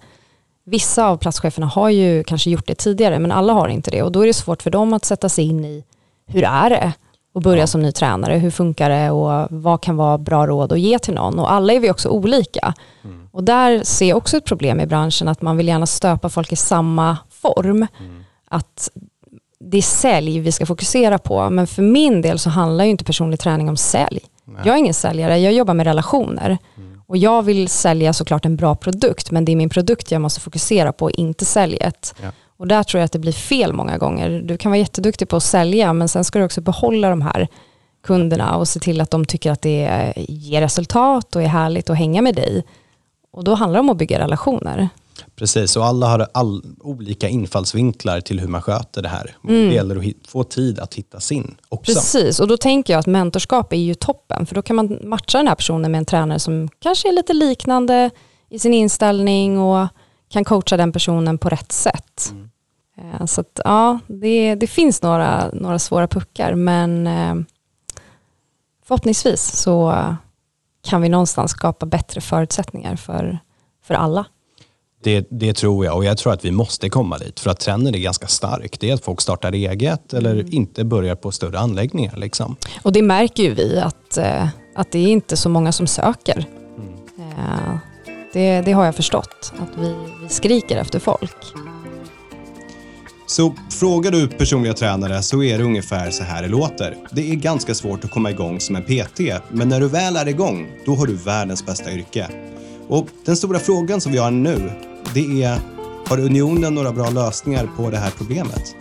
Vissa 0.66 1.08
av 1.08 1.18
platscheferna 1.18 1.68
har 1.68 1.90
ju 1.90 2.24
kanske 2.24 2.50
gjort 2.50 2.68
det 2.68 2.76
tidigare, 2.76 3.20
men 3.20 3.32
alla 3.32 3.54
har 3.54 3.68
inte 3.68 3.92
det. 3.92 4.04
Och 4.04 4.12
då 4.12 4.22
är 4.22 4.28
det 4.28 4.34
svårt 4.34 4.62
för 4.62 4.70
dem 4.70 4.94
att 4.94 5.06
sätta 5.06 5.30
sig 5.30 5.46
in 5.46 5.66
i 5.66 5.84
hur 6.28 6.44
är 6.44 6.70
det 6.70 6.94
att 7.36 7.44
börja 7.44 7.68
som 7.68 7.82
ny 7.82 7.92
tränare? 7.92 8.34
Hur 8.34 8.52
funkar 8.52 8.90
det 8.90 9.12
och 9.12 9.48
vad 9.50 9.82
kan 9.82 9.98
vara 9.98 10.18
bra 10.18 10.48
råd 10.48 10.72
att 10.72 10.80
ge 10.80 11.00
till 11.00 11.14
någon? 11.14 11.40
Och 11.40 11.52
alla 11.52 11.74
är 11.74 11.80
vi 11.80 11.92
också 11.92 12.10
olika. 12.10 12.74
Och 13.32 13.44
där 13.44 13.84
ser 13.84 14.10
jag 14.10 14.18
också 14.18 14.38
ett 14.38 14.46
problem 14.46 14.80
i 14.80 14.86
branschen 14.86 15.28
att 15.28 15.42
man 15.42 15.58
vill 15.58 15.68
gärna 15.68 15.86
stöpa 15.86 16.30
folk 16.30 16.52
i 16.52 16.56
samma 16.56 17.18
form. 17.30 17.88
Att 18.48 18.90
det 19.60 19.78
är 19.78 19.82
sälj 19.82 20.40
vi 20.40 20.52
ska 20.52 20.66
fokusera 20.66 21.18
på, 21.18 21.50
men 21.50 21.68
för 21.68 21.82
min 21.82 22.22
del 22.22 22.40
så 22.40 22.50
handlar 22.50 22.86
ju 22.86 22.92
inte 22.92 23.04
personlig 23.04 23.40
träning 23.40 23.70
om 23.70 23.78
sälj. 23.78 24.20
Jag 24.64 24.74
är 24.74 24.78
ingen 24.78 24.94
säljare, 24.94 25.38
jag 25.38 25.54
jobbar 25.54 25.74
med 25.74 25.88
relationer. 25.88 26.58
Och 27.08 27.18
jag 27.18 27.44
vill 27.44 27.70
sälja 27.70 28.14
såklart 28.14 28.46
en 28.46 28.56
bra 28.56 28.76
produkt, 28.76 29.32
men 29.32 29.46
det 29.46 29.52
är 29.52 29.56
min 29.56 29.70
produkt 29.70 30.12
jag 30.12 30.22
måste 30.22 30.42
fokusera 30.42 30.92
på, 30.92 31.12
inte 31.12 31.46
säljet. 31.46 32.16
Ja. 32.22 32.32
Och 32.58 32.68
där 32.68 32.84
tror 32.84 33.00
jag 33.00 33.06
att 33.06 33.12
det 33.12 33.20
blir 33.20 33.32
fel 33.32 33.74
många 33.74 33.98
gånger. 33.98 34.42
Du 34.42 34.58
kan 34.58 34.72
vara 34.72 34.80
jätteduktig 34.80 35.30
på 35.30 35.36
att 35.36 35.44
sälja, 35.44 35.94
men 35.94 36.10
sen 36.10 36.24
ska 36.24 36.40
du 36.40 36.46
också 36.46 36.62
behålla 36.62 37.10
de 37.10 37.22
här 37.22 37.48
kunderna 38.04 38.56
och 38.56 38.68
se 38.68 38.80
till 38.80 39.02
att 39.02 39.12
de 39.12 39.26
tycker 39.26 39.52
att 39.52 39.62
det 39.62 40.14
ger 40.16 40.62
resultat 40.62 41.36
och 41.36 41.42
är 41.42 41.48
härligt 41.48 41.90
att 41.90 41.98
hänga 41.98 42.22
med 42.22 42.36
dig. 42.36 42.64
Och 43.32 43.44
då 43.44 43.56
handlar 43.56 43.78
det 43.78 43.80
om 43.80 43.90
att 43.90 43.98
bygga 43.98 44.20
relationer. 44.20 44.90
Precis, 45.36 45.76
och 45.76 45.86
alla 45.86 46.08
har 46.08 46.28
all, 46.34 46.64
olika 46.80 47.30
infallsvinklar 47.30 48.22
till 48.22 48.40
hur 48.40 48.48
man 48.48 48.62
sköter 48.62 49.02
det 49.02 49.10
här. 49.10 49.36
Det 49.42 49.74
gäller 49.74 49.96
att 49.98 50.28
få 50.28 50.44
tid 50.44 50.80
att 50.80 50.94
hitta 50.94 51.20
sin 51.20 51.56
också. 51.70 51.94
Precis, 51.94 52.40
och 52.40 52.48
då 52.48 52.58
tänker 52.58 52.94
jag 52.94 53.00
att 53.00 53.06
mentorskap 53.08 53.74
är 53.74 53.78
ju 53.78 53.94
toppen, 53.94 54.46
för 54.46 54.56
då 54.56 54.62
kan 54.62 54.76
man 54.76 55.00
matcha 55.04 55.38
den 55.38 55.48
här 55.48 55.56
personen 55.56 55.92
med 55.92 56.00
en 56.00 56.06
tränare 56.06 56.40
som 56.40 56.70
kanske 56.80 57.10
är 57.10 57.14
lite 57.14 57.34
liknande 57.34 58.10
i 58.50 58.60
sin 58.60 58.74
inställning 58.74 59.60
och 59.60 59.88
kan 60.30 60.44
coacha 60.44 60.78
den 60.78 60.92
personen 60.92 61.38
på 61.38 61.50
rätt 61.50 61.72
sätt. 61.72 62.34
Eh, 62.98 63.26
Så 63.26 63.42
att, 63.42 63.60
ja, 63.66 64.00
det, 64.08 64.56
det 64.56 64.68
finns 64.68 65.02
några, 65.02 65.50
några 65.54 65.80
svåra 65.80 66.08
puckar, 66.08 66.56
men 66.56 67.08
eh, 67.08 67.36
förhoppningsvis 68.86 69.42
så 69.42 70.06
kan 70.88 71.02
vi 71.02 71.10
någonstans 71.10 71.52
skapa 71.52 71.86
bättre 71.86 72.22
förutsättningar 72.22 72.96
för, 72.96 73.40
för 73.84 73.94
alla. 73.94 74.26
Det, 75.06 75.28
det 75.30 75.54
tror 75.54 75.86
jag 75.86 75.96
och 75.96 76.06
jag 76.06 76.18
tror 76.18 76.34
att 76.34 76.46
vi 76.46 76.52
måste 76.52 76.90
komma 76.90 77.18
dit 77.18 77.40
för 77.40 77.50
att 77.50 77.60
trenden 77.60 77.96
är 77.96 78.00
ganska 78.00 78.28
stark. 78.28 78.80
Det 78.80 78.90
är 78.90 78.94
att 78.94 79.04
folk 79.04 79.22
startar 79.22 79.52
eget 79.52 80.14
eller 80.14 80.54
inte 80.54 80.84
börjar 80.84 81.16
på 81.16 81.32
större 81.32 81.60
anläggningar. 81.60 82.18
Liksom. 82.18 82.56
Och 82.84 82.92
det 82.92 83.02
märker 83.02 83.44
ju 83.44 83.54
vi 83.54 83.80
att, 83.80 84.18
eh, 84.18 84.48
att 84.76 84.92
det 84.92 85.00
är 85.00 85.08
inte 85.08 85.38
så 85.38 85.50
många 85.50 85.72
som 85.72 85.88
söker. 85.88 86.46
Eh, 87.20 87.78
Det, 88.34 88.62
det 88.62 88.72
har 88.72 88.86
jag 88.86 88.96
förstått, 88.96 89.54
att 89.60 89.84
vi, 89.84 89.96
vi 90.22 90.30
skriker 90.30 90.78
efter 90.78 91.00
folk. 91.00 91.38
Så 93.28 93.54
frågar 93.72 94.12
du 94.12 94.28
personliga 94.28 94.74
tränare 94.74 95.22
så 95.22 95.44
är 95.44 95.58
det 95.58 95.64
ungefär 95.64 96.12
så 96.12 96.24
här 96.24 96.42
det 96.42 96.48
låter. 96.48 96.98
Det 97.12 97.32
är 97.32 97.36
ganska 97.36 97.74
svårt 97.74 98.04
att 98.04 98.12
komma 98.12 98.30
igång 98.32 98.60
som 98.60 98.76
en 98.76 98.84
PT, 98.84 99.20
men 99.52 99.70
när 99.70 99.80
du 99.80 99.88
väl 99.88 100.16
är 100.16 100.28
igång, 100.28 100.68
då 100.86 100.96
har 100.96 101.08
du 101.08 101.16
världens 101.16 101.66
bästa 101.66 101.92
yrke. 101.92 102.28
Och 102.88 103.08
den 103.26 103.36
stora 103.36 103.60
frågan 103.60 104.02
som 104.02 104.12
vi 104.12 104.18
har 104.18 104.32
nu, 104.32 104.72
det 105.16 105.44
är 105.44 105.60
har 106.08 106.20
Unionen 106.20 106.76
några 106.76 106.92
bra 106.92 107.10
lösningar 107.10 107.70
på 107.78 107.90
det 107.90 107.98
här 107.98 108.12
problemet? 108.18 108.76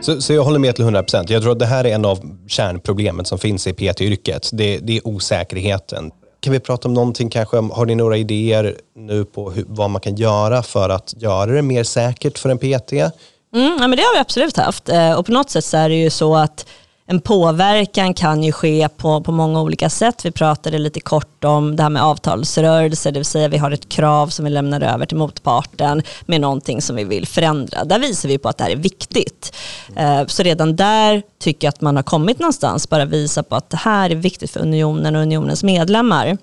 Så, 0.00 0.20
så 0.22 0.32
jag 0.32 0.44
håller 0.44 0.58
med 0.58 0.76
till 0.76 0.84
100%. 0.84 1.24
Jag 1.28 1.42
tror 1.42 1.52
att 1.52 1.58
det 1.58 1.66
här 1.66 1.84
är 1.84 1.94
en 1.94 2.04
av 2.04 2.36
kärnproblemen 2.48 3.24
som 3.24 3.38
finns 3.38 3.66
i 3.66 3.72
PT-yrket. 3.72 4.50
Det, 4.52 4.78
det 4.78 4.96
är 4.96 5.06
osäkerheten. 5.06 6.10
Kan 6.40 6.52
vi 6.52 6.60
prata 6.60 6.88
om 6.88 6.94
någonting 6.94 7.30
kanske? 7.30 7.56
Har 7.56 7.86
ni 7.86 7.94
några 7.94 8.16
idéer 8.16 8.76
nu 8.96 9.24
på 9.24 9.50
hur, 9.50 9.64
vad 9.68 9.90
man 9.90 10.00
kan 10.00 10.16
göra 10.16 10.62
för 10.62 10.88
att 10.88 11.14
göra 11.16 11.50
det 11.52 11.62
mer 11.62 11.84
säkert 11.84 12.38
för 12.38 12.48
en 12.48 12.58
PT? 12.58 12.92
Mm, 12.92 13.12
ja, 13.54 13.78
men 13.78 13.90
det 13.90 14.02
har 14.02 14.14
vi 14.14 14.20
absolut 14.20 14.56
haft. 14.56 14.88
Eh, 14.88 15.12
Och 15.12 15.26
på 15.26 15.32
något 15.32 15.50
sätt 15.50 15.64
så 15.64 15.76
är 15.76 15.88
det 15.88 15.94
ju 15.94 16.10
så 16.10 16.36
att 16.36 16.66
en 17.08 17.20
påverkan 17.20 18.14
kan 18.14 18.42
ju 18.42 18.52
ske 18.52 18.88
på, 18.96 19.20
på 19.20 19.32
många 19.32 19.62
olika 19.62 19.90
sätt. 19.90 20.24
Vi 20.24 20.30
pratade 20.30 20.78
lite 20.78 21.00
kort 21.00 21.44
om 21.44 21.76
det 21.76 21.82
här 21.82 21.90
med 21.90 22.02
avtalsrörelse, 22.02 23.10
det 23.10 23.18
vill 23.18 23.24
säga 23.24 23.48
vi 23.48 23.58
har 23.58 23.70
ett 23.70 23.88
krav 23.88 24.28
som 24.28 24.44
vi 24.44 24.50
lämnar 24.50 24.80
över 24.80 25.06
till 25.06 25.16
motparten 25.16 26.02
med 26.26 26.40
någonting 26.40 26.82
som 26.82 26.96
vi 26.96 27.04
vill 27.04 27.26
förändra. 27.26 27.84
Där 27.84 27.98
visar 27.98 28.28
vi 28.28 28.38
på 28.38 28.48
att 28.48 28.58
det 28.58 28.64
här 28.64 28.70
är 28.70 28.76
viktigt. 28.76 29.56
Eh, 29.96 30.26
så 30.26 30.42
redan 30.42 30.76
där 30.76 31.22
tycker 31.38 31.66
jag 31.66 31.72
att 31.72 31.80
man 31.80 31.96
har 31.96 32.02
kommit 32.02 32.38
någonstans, 32.38 32.88
bara 32.88 33.04
visa 33.04 33.42
på 33.42 33.56
att 33.56 33.70
det 33.70 33.76
här 33.76 34.10
är 34.10 34.14
viktigt 34.14 34.50
för 34.50 34.60
unionen 34.60 35.16
och 35.16 35.22
unionens 35.22 35.62
medlemmar. 35.62 36.38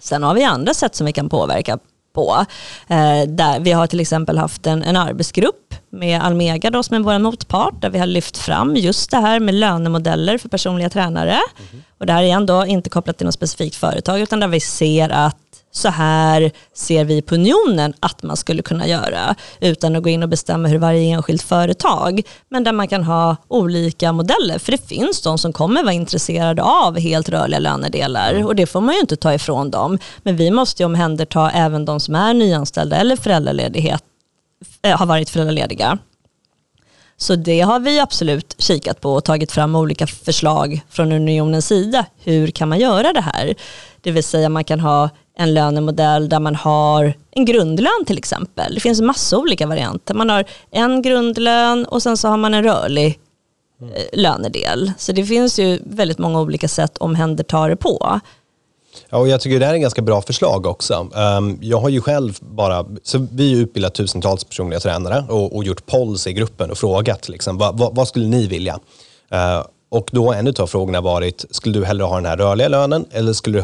Sen 0.00 0.22
har 0.22 0.34
vi 0.34 0.44
andra 0.44 0.74
sätt 0.74 0.94
som 0.94 1.06
vi 1.06 1.12
kan 1.12 1.28
påverka 1.28 1.78
på. 2.14 2.44
Eh, 2.88 3.22
där 3.28 3.60
vi 3.60 3.72
har 3.72 3.86
till 3.86 4.00
exempel 4.00 4.38
haft 4.38 4.66
en, 4.66 4.82
en 4.82 4.96
arbetsgrupp 4.96 5.74
med 5.90 6.22
Almega 6.22 6.70
då, 6.70 6.82
som 6.82 6.96
är 6.96 7.00
vår 7.00 7.18
motpart, 7.18 7.82
där 7.82 7.90
vi 7.90 7.98
har 7.98 8.06
lyft 8.06 8.36
fram 8.36 8.76
just 8.76 9.10
det 9.10 9.16
här 9.16 9.40
med 9.40 9.54
lönemodeller 9.54 10.38
för 10.38 10.48
personliga 10.48 10.90
tränare. 10.90 11.38
Och 11.98 12.06
det 12.06 12.12
här 12.12 12.22
är 12.22 12.26
igen 12.26 12.46
då 12.46 12.66
inte 12.66 12.90
kopplat 12.90 13.16
till 13.16 13.26
något 13.26 13.34
specifikt 13.34 13.76
företag, 13.76 14.20
utan 14.20 14.40
där 14.40 14.48
vi 14.48 14.60
ser 14.60 15.08
att 15.08 15.36
så 15.76 15.88
här 15.88 16.50
ser 16.74 17.04
vi 17.04 17.22
på 17.22 17.34
unionen 17.34 17.94
att 18.00 18.22
man 18.22 18.36
skulle 18.36 18.62
kunna 18.62 18.86
göra 18.86 19.34
utan 19.60 19.96
att 19.96 20.02
gå 20.02 20.08
in 20.08 20.22
och 20.22 20.28
bestämma 20.28 20.68
hur 20.68 20.78
varje 20.78 21.14
enskilt 21.14 21.42
företag, 21.42 22.22
men 22.48 22.64
där 22.64 22.72
man 22.72 22.88
kan 22.88 23.04
ha 23.04 23.36
olika 23.48 24.12
modeller. 24.12 24.58
För 24.58 24.72
det 24.72 24.88
finns 24.88 25.22
de 25.22 25.38
som 25.38 25.52
kommer 25.52 25.82
vara 25.82 25.92
intresserade 25.92 26.62
av 26.62 26.98
helt 26.98 27.28
rörliga 27.28 27.58
lönedelar 27.58 28.46
och 28.46 28.56
det 28.56 28.66
får 28.66 28.80
man 28.80 28.94
ju 28.94 29.00
inte 29.00 29.16
ta 29.16 29.34
ifrån 29.34 29.70
dem. 29.70 29.98
Men 30.22 30.36
vi 30.36 30.50
måste 30.50 30.82
ju 30.82 30.86
omhänderta 30.86 31.50
även 31.50 31.84
de 31.84 32.00
som 32.00 32.14
är 32.14 32.34
nyanställda 32.34 32.96
eller 32.96 33.16
föräldraledighet, 33.16 34.02
eh, 34.82 34.98
har 34.98 35.06
varit 35.06 35.30
föräldralediga. 35.30 35.98
Så 37.16 37.36
det 37.36 37.60
har 37.60 37.80
vi 37.80 38.00
absolut 38.00 38.54
kikat 38.58 39.00
på 39.00 39.14
och 39.14 39.24
tagit 39.24 39.52
fram 39.52 39.74
olika 39.74 40.06
förslag 40.06 40.80
från 40.90 41.12
unionens 41.12 41.66
sida. 41.66 42.06
Hur 42.24 42.50
kan 42.50 42.68
man 42.68 42.78
göra 42.78 43.12
det 43.12 43.20
här? 43.20 43.54
Det 44.00 44.10
vill 44.10 44.24
säga 44.24 44.48
man 44.48 44.64
kan 44.64 44.80
ha 44.80 45.10
en 45.36 45.54
lönemodell 45.54 46.28
där 46.28 46.40
man 46.40 46.54
har 46.54 47.14
en 47.30 47.44
grundlön 47.44 48.04
till 48.06 48.18
exempel. 48.18 48.74
Det 48.74 48.80
finns 48.80 49.00
massa 49.00 49.38
olika 49.38 49.66
varianter. 49.66 50.14
Man 50.14 50.30
har 50.30 50.44
en 50.70 51.02
grundlön 51.02 51.84
och 51.84 52.02
sen 52.02 52.16
så 52.16 52.28
har 52.28 52.36
man 52.36 52.54
en 52.54 52.64
rörlig 52.64 53.18
mm. 53.80 53.94
lönedel. 54.12 54.92
Så 54.98 55.12
det 55.12 55.24
finns 55.24 55.58
ju 55.58 55.80
väldigt 55.86 56.18
många 56.18 56.40
olika 56.40 56.68
sätt 56.68 56.90
att 56.90 56.98
omhänderta 56.98 57.68
det 57.68 57.76
på. 57.76 58.20
Ja, 59.10 59.18
och 59.18 59.28
jag 59.28 59.40
tycker 59.40 59.60
det 59.60 59.66
här 59.66 59.72
är 59.72 59.76
en 59.76 59.82
ganska 59.82 60.02
bra 60.02 60.22
förslag 60.22 60.66
också. 60.66 61.08
Ehm, 61.14 61.58
jag 61.60 61.80
har 61.80 61.88
ju 61.88 62.00
själv 62.00 62.38
bara, 62.40 62.86
så 63.02 63.26
vi 63.32 63.54
har 63.54 63.60
utbildat 63.60 63.94
tusentals 63.94 64.44
personliga 64.44 64.80
tränare 64.80 65.24
och, 65.28 65.56
och 65.56 65.64
gjort 65.64 65.86
polls 65.86 66.26
i 66.26 66.32
gruppen 66.32 66.70
och 66.70 66.78
frågat 66.78 67.28
liksom, 67.28 67.58
vad, 67.58 67.78
vad, 67.78 67.96
vad 67.96 68.08
skulle 68.08 68.26
ni 68.26 68.46
vilja? 68.46 68.78
Eh, 69.30 69.62
och 69.94 70.08
då 70.12 70.26
har 70.26 70.34
en 70.34 70.54
av 70.58 70.66
frågorna 70.66 71.00
varit, 71.00 71.44
skulle 71.50 71.78
du 71.78 71.84
hellre 71.84 72.04
ha 72.04 72.16
den 72.16 72.26
här 72.26 72.36
rörliga 72.36 72.68
lönen 72.68 73.06
eller 73.10 73.32
skulle 73.32 73.58
du 73.58 73.62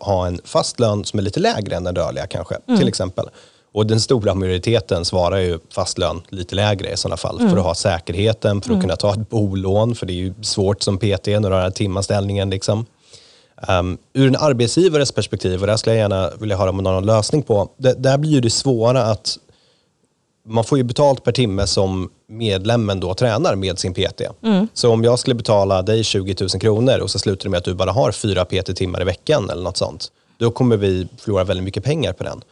ha 0.00 0.26
en 0.26 0.40
fast 0.44 0.80
lön 0.80 1.04
som 1.04 1.18
är 1.18 1.22
lite 1.22 1.40
lägre 1.40 1.76
än 1.76 1.84
den 1.84 1.96
rörliga 1.96 2.26
kanske, 2.26 2.54
till 2.78 2.88
exempel? 2.88 3.26
Och 3.72 3.86
den 3.86 4.00
stora 4.00 4.34
majoriteten 4.34 5.04
svarar 5.04 5.38
ju 5.38 5.58
fast 5.74 5.98
lön 5.98 6.22
lite 6.28 6.54
lägre 6.54 6.92
i 6.92 6.96
sådana 6.96 7.16
fall 7.16 7.38
för 7.38 7.56
att 7.56 7.64
ha 7.64 7.74
säkerheten, 7.74 8.60
för 8.60 8.74
att 8.74 8.80
kunna 8.80 8.96
ta 8.96 9.12
ett 9.12 9.30
bolån, 9.30 9.94
för 9.94 10.06
det 10.06 10.12
är 10.12 10.14
ju 10.14 10.34
svårt 10.42 10.82
som 10.82 10.98
PT, 10.98 11.26
några 11.26 11.70
timanställningen 11.70 12.50
liksom. 12.50 12.86
Um, 13.68 13.98
ur 14.12 14.28
en 14.28 14.36
arbetsgivares 14.36 15.12
perspektiv, 15.12 15.60
och 15.60 15.66
det 15.66 15.72
här 15.72 15.76
skulle 15.76 15.96
jag 15.96 16.02
gärna 16.02 16.30
vilja 16.40 16.56
höra 16.56 16.70
om 16.70 16.76
någon 16.76 17.06
lösning 17.06 17.42
på, 17.42 17.68
det, 17.76 17.92
där 17.92 18.18
blir 18.18 18.30
ju 18.30 18.40
det 18.40 18.50
svåra 18.50 19.02
att 19.02 19.38
man 20.48 20.64
får 20.64 20.78
ju 20.78 20.84
betalt 20.84 21.24
per 21.24 21.32
timme 21.32 21.66
som 21.66 22.10
medlemmen 22.28 23.00
då 23.00 23.14
tränar 23.14 23.56
med 23.56 23.78
sin 23.78 23.94
PT. 23.94 24.20
Mm. 24.42 24.68
Så 24.74 24.92
om 24.92 25.04
jag 25.04 25.18
skulle 25.18 25.34
betala 25.34 25.82
dig 25.82 26.04
20 26.04 26.34
000 26.40 26.48
kronor 26.48 26.98
och 26.98 27.10
så 27.10 27.18
slutar 27.18 27.44
det 27.44 27.50
med 27.50 27.58
att 27.58 27.64
du 27.64 27.74
bara 27.74 27.92
har 27.92 28.12
fyra 28.12 28.44
PT-timmar 28.44 29.02
i 29.02 29.04
veckan 29.04 29.50
eller 29.50 29.62
något 29.62 29.76
sånt, 29.76 30.12
då 30.38 30.50
kommer 30.50 30.76
vi 30.76 31.08
förlora 31.18 31.44
väldigt 31.44 31.64
mycket 31.64 31.84
pengar 31.84 32.12
på 32.12 32.24
den. 32.24 32.42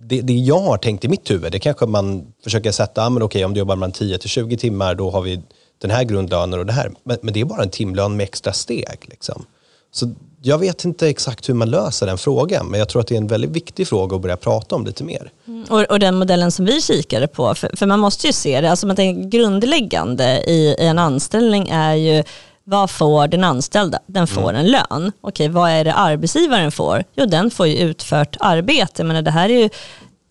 Det, 0.00 0.20
det 0.20 0.32
jag 0.32 0.60
har 0.60 0.78
tänkt 0.78 1.04
i 1.04 1.08
mitt 1.08 1.30
huvud, 1.30 1.52
det 1.52 1.58
kanske 1.58 1.86
man 1.86 2.32
försöker 2.44 2.72
sätta, 2.72 3.06
ah, 3.06 3.10
men 3.10 3.22
okej 3.22 3.44
om 3.44 3.54
du 3.54 3.58
jobbar 3.58 3.76
mellan 3.76 3.92
10 3.92 4.18
till 4.18 4.30
20 4.30 4.56
timmar, 4.56 4.94
då 4.94 5.10
har 5.10 5.22
vi 5.22 5.40
den 5.78 5.90
här 5.90 6.04
grundlönen 6.04 6.58
och 6.58 6.66
det 6.66 6.72
här. 6.72 6.92
Men, 7.04 7.18
men 7.22 7.34
det 7.34 7.40
är 7.40 7.44
bara 7.44 7.62
en 7.62 7.70
timlön 7.70 8.16
med 8.16 8.24
extra 8.24 8.52
steg. 8.52 8.98
Liksom. 9.00 9.44
Så 9.92 10.10
jag 10.42 10.58
vet 10.58 10.84
inte 10.84 11.08
exakt 11.08 11.48
hur 11.48 11.54
man 11.54 11.70
löser 11.70 12.06
den 12.06 12.18
frågan, 12.18 12.66
men 12.66 12.78
jag 12.78 12.88
tror 12.88 13.00
att 13.00 13.08
det 13.08 13.14
är 13.14 13.18
en 13.18 13.26
väldigt 13.26 13.50
viktig 13.50 13.88
fråga 13.88 14.16
att 14.16 14.22
börja 14.22 14.36
prata 14.36 14.74
om 14.74 14.86
lite 14.86 15.04
mer. 15.04 15.30
Och, 15.68 15.80
och, 15.80 16.00
den 16.00 16.14
modellen 16.14 16.52
som 16.52 16.64
vi 16.64 16.80
kikade 16.80 17.26
på, 17.26 17.54
för, 17.54 17.76
för 17.76 17.86
man 17.86 18.00
måste 18.00 18.26
ju 18.26 18.32
se 18.32 18.60
det, 18.60 18.70
alltså 18.70 18.86
man 18.86 18.96
tänker 18.96 19.28
grundläggande 19.28 20.42
i, 20.46 20.74
i, 20.78 20.86
en 20.86 20.98
anställning 20.98 21.68
är 21.68 21.94
ju 21.94 22.24
vad 22.64 22.90
får 22.90 23.28
den 23.28 23.44
anställda? 23.44 23.98
Den 24.06 24.26
får 24.26 24.50
mm. 24.50 24.56
en 24.56 24.66
lön. 24.66 25.12
Okej, 25.20 25.48
vad 25.48 25.70
är 25.70 25.84
det 25.84 25.94
arbetsgivaren 25.94 26.72
får? 26.72 27.04
Jo, 27.14 27.26
den 27.26 27.50
får 27.50 27.66
ju 27.66 27.76
utfört 27.76 28.36
arbete. 28.40 29.04
Men 29.04 29.24
det 29.24 29.30
här 29.30 29.48
är 29.48 29.62
ju 29.62 29.70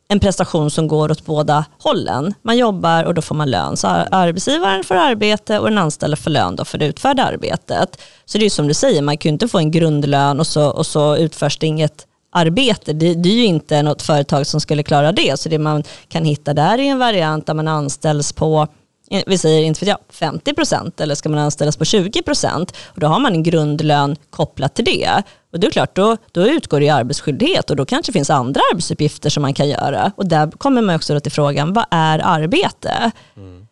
en 0.08 0.20
prestation 0.20 0.72
som 0.72 0.88
går 0.88 1.12
åt 1.12 1.26
båda 1.26 1.66
hållen. 1.80 2.34
Man 2.42 2.58
jobbar 2.58 3.04
och 3.04 3.14
då 3.14 3.22
får 3.22 3.36
man 3.36 3.52
lön. 3.52 3.78
Så 3.78 3.88
arbetsgivaren 3.88 4.84
får 4.84 4.96
arbete 4.96 5.60
och 5.60 5.70
den 5.70 5.78
anställda 5.78 6.18
får 6.18 6.32
lön 6.32 6.56
då 6.56 6.66
för 6.66 6.78
det 6.78 6.86
utförda 6.86 7.24
arbetet. 7.24 8.02
Så 8.26 8.38
det 8.38 8.46
är 8.46 8.50
som 8.50 8.68
du 8.68 8.74
säger, 8.74 9.02
man 9.02 9.18
kan 9.18 9.30
ju 9.30 9.34
inte 9.34 9.48
få 9.48 9.58
en 9.58 9.72
grundlön 9.72 10.40
och 10.40 10.48
så, 10.48 10.70
och 10.70 10.86
så 10.86 11.18
utförs 11.18 11.58
det 11.58 11.68
inget 11.68 12.08
arbete. 12.32 12.94
Det, 12.94 13.14
det, 13.14 13.30
är 13.30 13.34
ju 13.34 13.46
inte 13.46 13.82
något 13.84 14.02
företag 14.02 14.48
som 14.48 14.62
skulle 14.62 14.84
klara 14.84 15.12
det. 15.12 15.40
Så 15.40 15.50
det 15.50 15.60
man 15.60 15.84
kan 16.08 16.26
hitta 16.26 16.54
där 16.54 16.78
är 16.78 16.84
en 16.84 17.00
variant 17.00 17.46
där 17.46 17.54
man 17.54 17.68
anställs 17.68 18.34
på 18.34 18.68
vi 19.26 19.38
säger 19.38 19.64
inte 19.64 19.86
vet 19.86 19.90
jag, 19.90 20.00
50 20.10 20.54
procent 20.54 21.02
eller 21.02 21.16
ska 21.16 21.30
man 21.30 21.40
anställas 21.40 21.78
på 21.78 21.86
20 21.86 22.22
procent 22.22 22.74
och 22.86 23.00
då 23.00 23.08
har 23.08 23.20
man 23.20 23.34
en 23.34 23.44
grundlön 23.44 24.16
kopplat 24.30 24.76
till 24.76 24.86
det. 24.86 25.24
Och 25.54 25.60
det 25.60 25.68
är 25.68 25.72
klart, 25.72 25.96
då, 25.96 26.18
då 26.32 26.48
utgår 26.48 26.80
det 26.80 26.90
arbetsskyldighet 26.90 27.70
och 27.70 27.76
då 27.76 27.86
kanske 27.86 28.12
det 28.12 28.14
finns 28.14 28.30
andra 28.30 28.62
arbetsuppgifter 28.72 29.30
som 29.30 29.42
man 29.42 29.54
kan 29.54 29.70
göra. 29.70 30.12
Och 30.16 30.28
där 30.28 30.52
kommer 30.52 30.82
man 30.82 30.96
också 30.96 31.20
till 31.20 31.32
frågan, 31.32 31.74
vad 31.74 31.86
är 31.92 32.20
arbete? 32.24 33.12
Mm. 33.38 33.68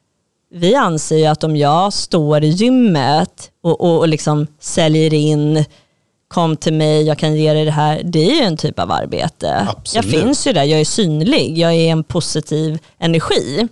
Vi 0.51 0.75
anser 0.75 1.17
ju 1.17 1.25
att 1.25 1.43
om 1.43 1.55
jag 1.55 1.93
står 1.93 2.43
i 2.43 2.47
gymmet 2.47 3.51
och, 3.63 3.81
och, 3.81 3.99
och 3.99 4.07
liksom 4.07 4.47
säljer 4.59 5.13
in 5.13 5.65
kom 6.27 6.57
till 6.57 6.73
mig, 6.73 7.03
jag 7.03 7.17
kan 7.17 7.35
ge 7.35 7.53
dig 7.53 7.65
det 7.65 7.71
här. 7.71 8.01
Det 8.03 8.31
är 8.31 8.35
ju 8.35 8.41
en 8.41 8.57
typ 8.57 8.79
av 8.79 8.91
arbete. 8.91 9.67
Absolut. 9.69 10.05
Jag 10.05 10.21
finns 10.21 10.47
ju 10.47 10.53
där, 10.53 10.63
jag 10.63 10.79
är 10.79 10.85
synlig, 10.85 11.57
jag 11.57 11.73
är 11.73 11.91
en 11.91 12.03
positiv 12.03 12.79
energi. 12.99 13.67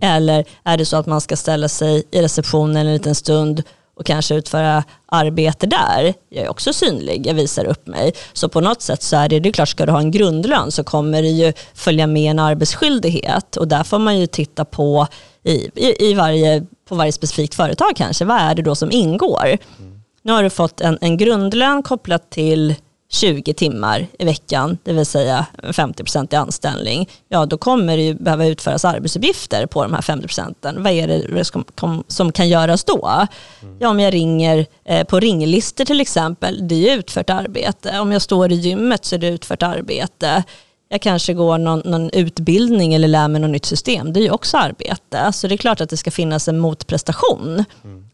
Eller 0.00 0.44
är 0.64 0.76
det 0.76 0.84
så 0.84 0.96
att 0.96 1.06
man 1.06 1.20
ska 1.20 1.36
ställa 1.36 1.68
sig 1.68 2.04
i 2.10 2.22
receptionen 2.22 2.76
en 2.86 2.92
liten 2.92 3.14
stund 3.14 3.62
och 3.96 4.06
kanske 4.06 4.34
utföra 4.34 4.84
arbete 5.06 5.66
där. 5.66 6.14
Jag 6.28 6.44
är 6.44 6.50
också 6.50 6.72
synlig, 6.72 7.26
jag 7.26 7.34
visar 7.34 7.64
upp 7.64 7.86
mig. 7.86 8.12
Så 8.32 8.48
på 8.48 8.60
något 8.60 8.82
sätt 8.82 9.02
så 9.02 9.16
är 9.16 9.28
det, 9.28 9.40
det 9.40 9.48
är 9.48 9.52
klart 9.52 9.68
ska 9.68 9.86
du 9.86 9.92
ha 9.92 10.00
en 10.00 10.10
grundlön 10.10 10.70
så 10.70 10.84
kommer 10.84 11.22
det 11.22 11.28
ju 11.28 11.52
följa 11.74 12.06
med 12.06 12.30
en 12.30 12.38
arbetsskyldighet 12.38 13.56
och 13.56 13.68
där 13.68 13.84
får 13.84 13.98
man 13.98 14.18
ju 14.18 14.26
titta 14.26 14.64
på 14.64 15.06
i, 15.42 15.70
i, 15.74 16.10
i 16.10 16.14
varje, 16.14 16.66
på 16.88 16.94
varje 16.94 17.12
specifikt 17.12 17.54
företag 17.54 17.92
kanske, 17.96 18.24
vad 18.24 18.40
är 18.40 18.54
det 18.54 18.62
då 18.62 18.74
som 18.74 18.90
ingår? 18.90 19.46
Mm. 19.78 20.00
Nu 20.22 20.32
har 20.32 20.42
du 20.42 20.50
fått 20.50 20.80
en, 20.80 20.98
en 21.00 21.16
grundlön 21.16 21.82
kopplat 21.82 22.30
till 22.30 22.74
20 23.14 23.54
timmar 23.54 24.06
i 24.18 24.24
veckan, 24.24 24.78
det 24.82 24.92
vill 24.92 25.06
säga 25.06 25.46
50% 25.62 26.34
i 26.34 26.36
anställning, 26.36 27.08
ja 27.28 27.46
då 27.46 27.58
kommer 27.58 27.96
det 27.96 28.02
ju 28.02 28.14
behöva 28.14 28.46
utföras 28.46 28.84
arbetsuppgifter 28.84 29.66
på 29.66 29.82
de 29.82 29.94
här 29.94 30.02
50 30.02 30.26
procenten. 30.26 30.82
Vad 30.82 30.92
är 30.92 31.08
det 31.08 31.44
som, 31.44 32.04
som 32.08 32.32
kan 32.32 32.48
göras 32.48 32.84
då? 32.84 33.26
Mm. 33.62 33.76
Ja, 33.80 33.88
om 33.88 34.00
jag 34.00 34.14
ringer 34.14 34.66
eh, 34.84 35.04
på 35.04 35.20
ringlistor 35.20 35.84
till 35.84 36.00
exempel, 36.00 36.68
det 36.68 36.90
är 36.90 36.98
utfört 36.98 37.30
arbete. 37.30 37.98
Om 38.00 38.12
jag 38.12 38.22
står 38.22 38.52
i 38.52 38.54
gymmet 38.54 39.04
så 39.04 39.14
är 39.14 39.18
det 39.18 39.28
utfört 39.28 39.62
arbete. 39.62 40.44
Jag 40.88 41.02
kanske 41.02 41.34
går 41.34 41.58
någon, 41.58 41.82
någon 41.84 42.10
utbildning 42.10 42.94
eller 42.94 43.08
lär 43.08 43.28
mig 43.28 43.40
något 43.40 43.50
nytt 43.50 43.64
system, 43.64 44.12
det 44.12 44.20
är 44.20 44.24
ju 44.24 44.30
också 44.30 44.56
arbete. 44.56 45.32
Så 45.32 45.48
det 45.48 45.54
är 45.54 45.56
klart 45.56 45.80
att 45.80 45.90
det 45.90 45.96
ska 45.96 46.10
finnas 46.10 46.48
en 46.48 46.58
motprestation 46.58 47.64
mm. 47.84 48.04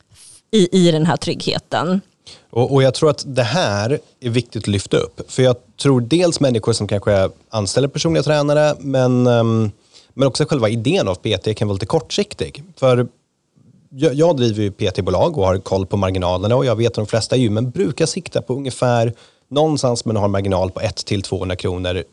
i, 0.51 0.89
i 0.89 0.91
den 0.91 1.07
här 1.07 1.17
tryggheten. 1.17 2.01
Och, 2.51 2.73
och, 2.73 2.83
jag 2.83 2.95
tror 2.95 3.11
att 3.11 3.25
det 3.27 3.43
här 3.43 3.99
är 4.21 4.31
viktigt 4.31 4.63
att 4.63 4.69
lyfta 4.69 4.97
upp. 4.97 5.31
För 5.31 5.43
jag 5.43 5.57
tror 5.83 6.01
dels 6.01 6.41
människor 6.41 6.73
som 6.73 6.89
kanske 6.89 7.31
anställer 7.49 7.89
personliga 7.89 8.23
tränare, 8.23 8.77
men, 8.79 9.27
ehm, 9.27 9.71
men 10.15 10.29
också 10.29 10.45
själva 10.45 10.69
idén 10.69 11.09
av 11.09 11.15
PT 11.15 11.55
kan 11.57 11.69
vara 11.69 11.75
lite 11.75 11.87
kortsiktig. 11.87 12.65
För 12.77 13.09
jag, 13.91 14.15
jag 14.15 14.37
driver 14.37 14.63
ju 14.63 14.71
PT-bolag 14.71 15.39
och 15.39 15.47
har 15.47 15.59
koll 15.59 15.87
på 15.87 15.97
marginalerna 15.97 16.57
och 16.57 16.65
jag 16.65 16.77
vet 16.77 16.89
att 16.89 16.95
de 16.95 17.07
flesta 17.07 17.37
gymmen 17.37 17.71
brukar 17.71 18.07
sikta 18.07 18.43
på 18.43 18.55
ungefär 18.55 19.15
någonstans 19.49 20.05
men 20.05 20.17
har 20.17 20.25
en 20.25 20.31
marginal 20.31 20.71
på 20.71 20.81
1 20.81 21.05
200 21.25 21.57
kronor 21.57 22.05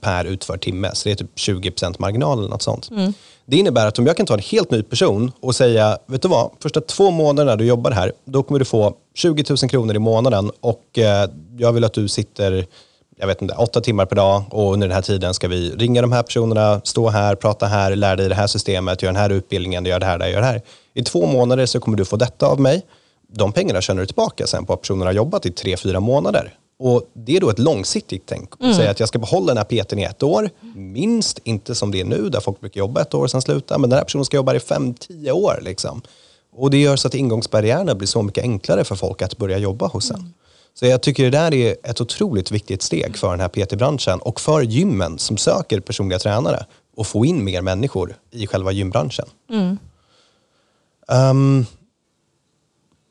per 0.00 0.24
utförd 0.24 0.60
timme. 0.60 0.90
Så 0.94 1.08
det 1.08 1.12
är 1.12 1.16
typ 1.16 1.30
20 1.34 1.72
marginal 1.98 2.38
eller 2.38 2.48
något 2.48 2.62
sånt. 2.62 2.90
Mm. 2.90 3.12
Det 3.46 3.56
innebär 3.56 3.86
att 3.86 3.98
om 3.98 4.06
jag 4.06 4.16
kan 4.16 4.26
ta 4.26 4.34
en 4.34 4.40
helt 4.40 4.70
ny 4.70 4.82
person 4.82 5.32
och 5.40 5.54
säga, 5.54 5.98
vet 6.06 6.22
du 6.22 6.28
vad, 6.28 6.50
första 6.62 6.80
två 6.80 7.10
månaderna 7.10 7.56
du 7.56 7.64
jobbar 7.64 7.90
här, 7.90 8.12
då 8.24 8.42
kommer 8.42 8.58
du 8.58 8.64
få 8.64 8.96
20 9.14 9.44
000 9.48 9.58
kronor 9.70 9.96
i 9.96 9.98
månaden 9.98 10.50
och 10.60 10.98
eh, 10.98 11.30
jag 11.58 11.72
vill 11.72 11.84
att 11.84 11.92
du 11.92 12.08
sitter 12.08 12.66
jag 13.18 13.26
vet 13.26 13.42
inte, 13.42 13.54
åtta 13.54 13.80
timmar 13.80 14.06
per 14.06 14.16
dag 14.16 14.44
och 14.50 14.72
under 14.72 14.88
den 14.88 14.94
här 14.94 15.02
tiden 15.02 15.34
ska 15.34 15.48
vi 15.48 15.70
ringa 15.70 16.02
de 16.02 16.12
här 16.12 16.22
personerna, 16.22 16.80
stå 16.84 17.08
här, 17.08 17.34
prata 17.34 17.66
här, 17.66 17.96
lära 17.96 18.16
dig 18.16 18.28
det 18.28 18.34
här 18.34 18.46
systemet, 18.46 19.02
göra 19.02 19.12
den 19.12 19.22
här 19.22 19.30
utbildningen, 19.30 19.84
gör 19.84 20.00
det 20.00 20.06
här, 20.06 20.28
gör 20.28 20.40
det 20.40 20.46
här. 20.46 20.62
I 20.94 21.02
två 21.02 21.26
månader 21.26 21.66
så 21.66 21.80
kommer 21.80 21.96
du 21.96 22.04
få 22.04 22.16
detta 22.16 22.46
av 22.46 22.60
mig. 22.60 22.86
De 23.28 23.52
pengarna 23.52 23.80
tjänar 23.80 24.00
du 24.00 24.06
tillbaka 24.06 24.46
sen 24.46 24.66
på 24.66 24.72
att 24.72 24.80
personen 24.80 25.06
har 25.06 25.12
jobbat 25.12 25.46
i 25.46 25.50
tre, 25.50 25.76
fyra 25.76 26.00
månader. 26.00 26.54
Och 26.78 27.10
Det 27.12 27.36
är 27.36 27.40
då 27.40 27.50
ett 27.50 27.58
långsiktigt 27.58 28.22
tänk. 28.26 28.60
Mm. 28.60 28.74
Säga 28.74 28.90
att 28.90 29.00
jag 29.00 29.08
ska 29.08 29.18
behålla 29.18 29.46
den 29.46 29.56
här 29.56 29.64
PTn 29.64 29.98
i 29.98 30.02
ett 30.02 30.22
år, 30.22 30.50
minst, 30.74 31.38
inte 31.44 31.74
som 31.74 31.90
det 31.90 32.00
är 32.00 32.04
nu 32.04 32.28
där 32.28 32.40
folk 32.40 32.60
brukar 32.60 32.78
jobba 32.78 33.00
ett 33.00 33.14
år 33.14 33.22
och 33.22 33.30
sen 33.30 33.42
sluta, 33.42 33.78
men 33.78 33.90
den 33.90 33.96
här 33.96 34.04
personen 34.04 34.24
ska 34.24 34.36
jobba 34.36 34.54
i 34.54 34.60
fem, 34.60 34.94
tio 34.94 35.32
år. 35.32 35.58
Liksom. 35.62 36.02
Och 36.52 36.70
Det 36.70 36.78
gör 36.78 36.96
så 36.96 37.08
att 37.08 37.14
ingångsbarriärerna 37.14 37.94
blir 37.94 38.08
så 38.08 38.22
mycket 38.22 38.44
enklare 38.44 38.84
för 38.84 38.94
folk 38.94 39.22
att 39.22 39.36
börja 39.36 39.58
jobba 39.58 39.86
hos 39.86 40.10
en. 40.10 40.16
Mm. 40.16 40.32
Så 40.74 40.86
jag 40.86 41.00
tycker 41.02 41.24
det 41.24 41.30
där 41.30 41.54
är 41.54 41.76
ett 41.82 42.00
otroligt 42.00 42.50
viktigt 42.50 42.82
steg 42.82 43.16
för 43.16 43.30
den 43.30 43.40
här 43.40 43.48
PT-branschen 43.48 44.18
och 44.18 44.40
för 44.40 44.62
gymmen 44.62 45.18
som 45.18 45.36
söker 45.36 45.80
personliga 45.80 46.18
tränare 46.18 46.66
och 46.96 47.06
få 47.06 47.24
in 47.24 47.44
mer 47.44 47.62
människor 47.62 48.16
i 48.30 48.46
själva 48.46 48.72
gymbranschen. 48.72 49.26
Mm. 49.50 49.78
Um, 51.08 51.66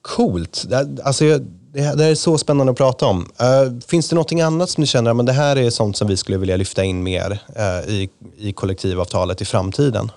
coolt. 0.01 0.65
Alltså, 1.03 1.39
det, 1.75 1.95
det 1.95 2.05
är 2.05 2.15
så 2.15 2.37
spännande 2.37 2.71
att 2.71 2.77
prata 2.77 3.05
om. 3.05 3.19
Uh, 3.19 3.79
finns 3.87 4.09
det 4.09 4.15
något 4.15 4.31
annat 4.31 4.69
som 4.69 4.81
ni 4.81 4.87
känner 4.87 5.19
att 5.19 5.25
det 5.25 5.33
här 5.33 5.55
är 5.55 5.69
sånt 5.69 5.97
som 5.97 6.07
vi 6.07 6.17
skulle 6.17 6.37
vilja 6.37 6.57
lyfta 6.57 6.83
in 6.83 7.03
mer 7.03 7.39
uh, 7.59 7.93
i, 7.93 8.09
i 8.37 8.53
kollektivavtalet 8.53 9.41
i 9.41 9.45
framtiden? 9.45 10.11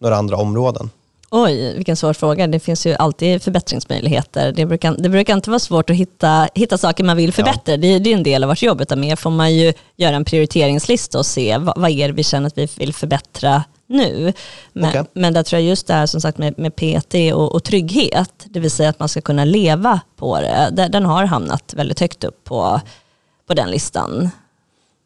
Några 0.00 0.16
andra 0.16 0.36
områden? 0.36 0.90
Oj, 1.30 1.74
vilken 1.76 1.96
svår 1.96 2.12
fråga. 2.12 2.46
Det 2.46 2.60
finns 2.60 2.86
ju 2.86 2.94
alltid 2.94 3.42
förbättringsmöjligheter. 3.42 4.52
Det 4.52 4.66
brukar, 4.66 4.96
det 4.98 5.08
brukar 5.08 5.34
inte 5.34 5.50
vara 5.50 5.58
svårt 5.58 5.90
att 5.90 5.96
hitta, 5.96 6.48
hitta 6.54 6.78
saker 6.78 7.04
man 7.04 7.16
vill 7.16 7.32
förbättra. 7.32 7.72
Ja. 7.72 7.76
Det, 7.76 7.98
det, 7.98 8.10
är 8.10 8.14
en 8.14 8.22
del 8.22 8.44
av 8.44 8.48
vårt 8.48 8.62
jobb, 8.62 8.80
utan 8.80 9.00
mer 9.00 9.16
får 9.16 9.30
man 9.30 9.54
ju 9.54 9.72
göra 9.96 10.16
en 10.16 10.24
prioriteringslista 10.24 11.18
och 11.18 11.26
se 11.26 11.58
vad, 11.58 11.78
vad 11.78 11.90
är 11.90 12.08
det 12.08 12.14
vi 12.14 12.24
känner 12.24 12.46
att 12.46 12.58
vi 12.58 12.68
vill 12.76 12.94
förbättra 12.94 13.64
nu. 13.92 14.32
Men, 14.72 14.90
okay. 14.90 15.04
men 15.12 15.32
där 15.32 15.42
tror 15.42 15.60
jag 15.60 15.68
just 15.68 15.86
det 15.86 15.94
här 15.94 16.06
som 16.06 16.20
sagt 16.20 16.38
med, 16.38 16.58
med 16.58 16.76
PT 16.76 17.14
och, 17.34 17.54
och, 17.54 17.64
trygghet, 17.64 18.32
det 18.44 18.60
vill 18.60 18.70
säga 18.70 18.88
att 18.88 18.98
man 18.98 19.08
ska 19.08 19.20
kunna 19.20 19.44
leva 19.44 20.00
på 20.16 20.40
det, 20.40 20.88
den 20.92 21.04
har 21.04 21.24
hamnat 21.24 21.74
väldigt 21.74 22.00
högt 22.00 22.24
upp 22.24 22.44
på, 22.44 22.80
på 23.46 23.54
den 23.54 23.70
listan. 23.70 24.30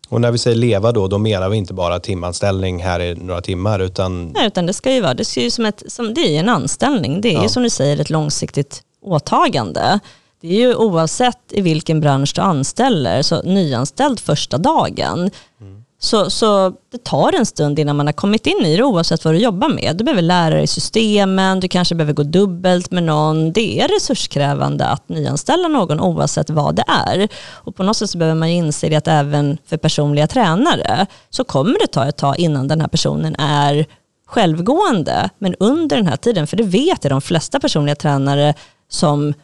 Och 0.08 0.20
när 0.20 0.32
vi 0.32 0.38
säger 0.38 0.56
leva 0.56 0.92
då, 0.92 1.08
då 1.08 1.18
menar 1.18 1.48
vi 1.48 1.56
inte 1.56 1.74
bara 1.74 2.00
timanställning 2.00 2.82
här 2.82 3.00
i 3.00 3.14
några 3.14 3.40
timmar 3.40 3.78
utan... 3.78 4.28
Nej, 4.28 4.46
utan 4.46 4.66
det 4.66 4.72
ska 4.72 4.92
ju 4.92 5.00
vara, 5.00 5.14
det, 5.14 5.24
ska 5.24 5.40
ju 5.40 5.50
som 5.50 5.66
ett, 5.66 5.82
som, 5.86 6.14
det 6.14 6.20
är 6.20 6.40
en 6.40 6.48
anställning, 6.48 7.20
det 7.20 7.28
är 7.28 7.34
ja. 7.34 7.42
ju 7.42 7.48
som 7.48 7.62
du 7.62 7.70
säger 7.70 8.00
ett 8.00 8.10
långsiktigt 8.10 8.82
åtagande. 9.02 10.00
Det 10.40 10.48
är 10.48 10.58
ju 10.58 10.74
oavsett 10.74 11.38
i 11.50 11.60
vilken 11.60 12.00
bransch 12.00 12.32
du 12.34 12.40
anställer, 12.40 13.22
så 13.22 13.42
nyanställd 13.42 14.20
första 14.20 14.58
dagen, 14.58 15.30
mm. 15.60 15.84
Så, 15.98 16.30
så 16.30 16.72
det 16.92 17.04
tar 17.04 17.32
en 17.32 17.46
stund 17.46 17.78
innan 17.78 17.96
man 17.96 18.06
har 18.06 18.12
kommit 18.12 18.46
in 18.46 18.66
i 18.66 18.76
det 18.76 18.82
oavsett 18.82 19.24
vad 19.24 19.34
du 19.34 19.38
jobbar 19.38 19.68
med. 19.68 19.96
Du 19.96 20.04
behöver 20.04 20.22
lära 20.22 20.54
dig 20.54 20.66
systemen, 20.66 21.60
du 21.60 21.68
kanske 21.68 21.94
behöver 21.94 22.12
gå 22.12 22.22
dubbelt 22.22 22.90
med 22.90 23.02
någon. 23.02 23.52
Det 23.52 23.80
är 23.80 23.88
resurskrävande 23.88 24.86
att 24.86 25.08
nyanställa 25.08 25.68
någon 25.68 26.00
oavsett 26.00 26.50
vad 26.50 26.74
det 26.74 26.84
är. 26.88 27.28
Och 27.52 27.76
på 27.76 27.82
något 27.82 27.96
sätt 27.96 28.10
så 28.10 28.18
behöver 28.18 28.38
man 28.38 28.48
inse 28.48 28.88
det 28.88 28.96
att 28.96 29.08
även 29.08 29.58
för 29.66 29.76
personliga 29.76 30.26
tränare 30.26 31.06
så 31.30 31.44
kommer 31.44 31.78
det 31.80 31.86
ta 31.86 32.06
ett 32.08 32.16
tag 32.16 32.38
innan 32.38 32.68
den 32.68 32.80
här 32.80 32.88
personen 32.88 33.36
är 33.38 33.86
självgående. 34.26 35.30
Men 35.38 35.54
under 35.54 35.96
den 35.96 36.06
här 36.06 36.16
tiden, 36.16 36.46
för 36.46 36.56
det 36.56 36.64
vet 36.64 37.04
jag 37.04 37.12
de 37.12 37.20
flesta 37.20 37.60
personliga 37.60 37.94
tränare 37.94 38.54
som 38.88 39.34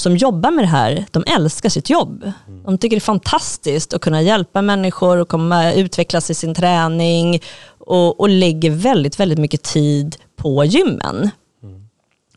som 0.00 0.16
jobbar 0.16 0.50
med 0.50 0.64
det 0.64 0.68
här, 0.68 1.06
de 1.10 1.24
älskar 1.26 1.68
sitt 1.68 1.90
jobb. 1.90 2.32
De 2.64 2.78
tycker 2.78 2.96
det 2.96 2.98
är 2.98 3.00
fantastiskt 3.00 3.94
att 3.94 4.00
kunna 4.00 4.22
hjälpa 4.22 4.62
människor 4.62 5.16
och 5.18 5.28
komma, 5.28 5.72
utvecklas 5.72 6.30
i 6.30 6.34
sin 6.34 6.54
träning 6.54 7.40
och, 7.78 8.20
och 8.20 8.28
lägger 8.28 8.70
väldigt, 8.70 9.20
väldigt 9.20 9.38
mycket 9.38 9.62
tid 9.62 10.16
på 10.36 10.64
gymmen. 10.64 11.30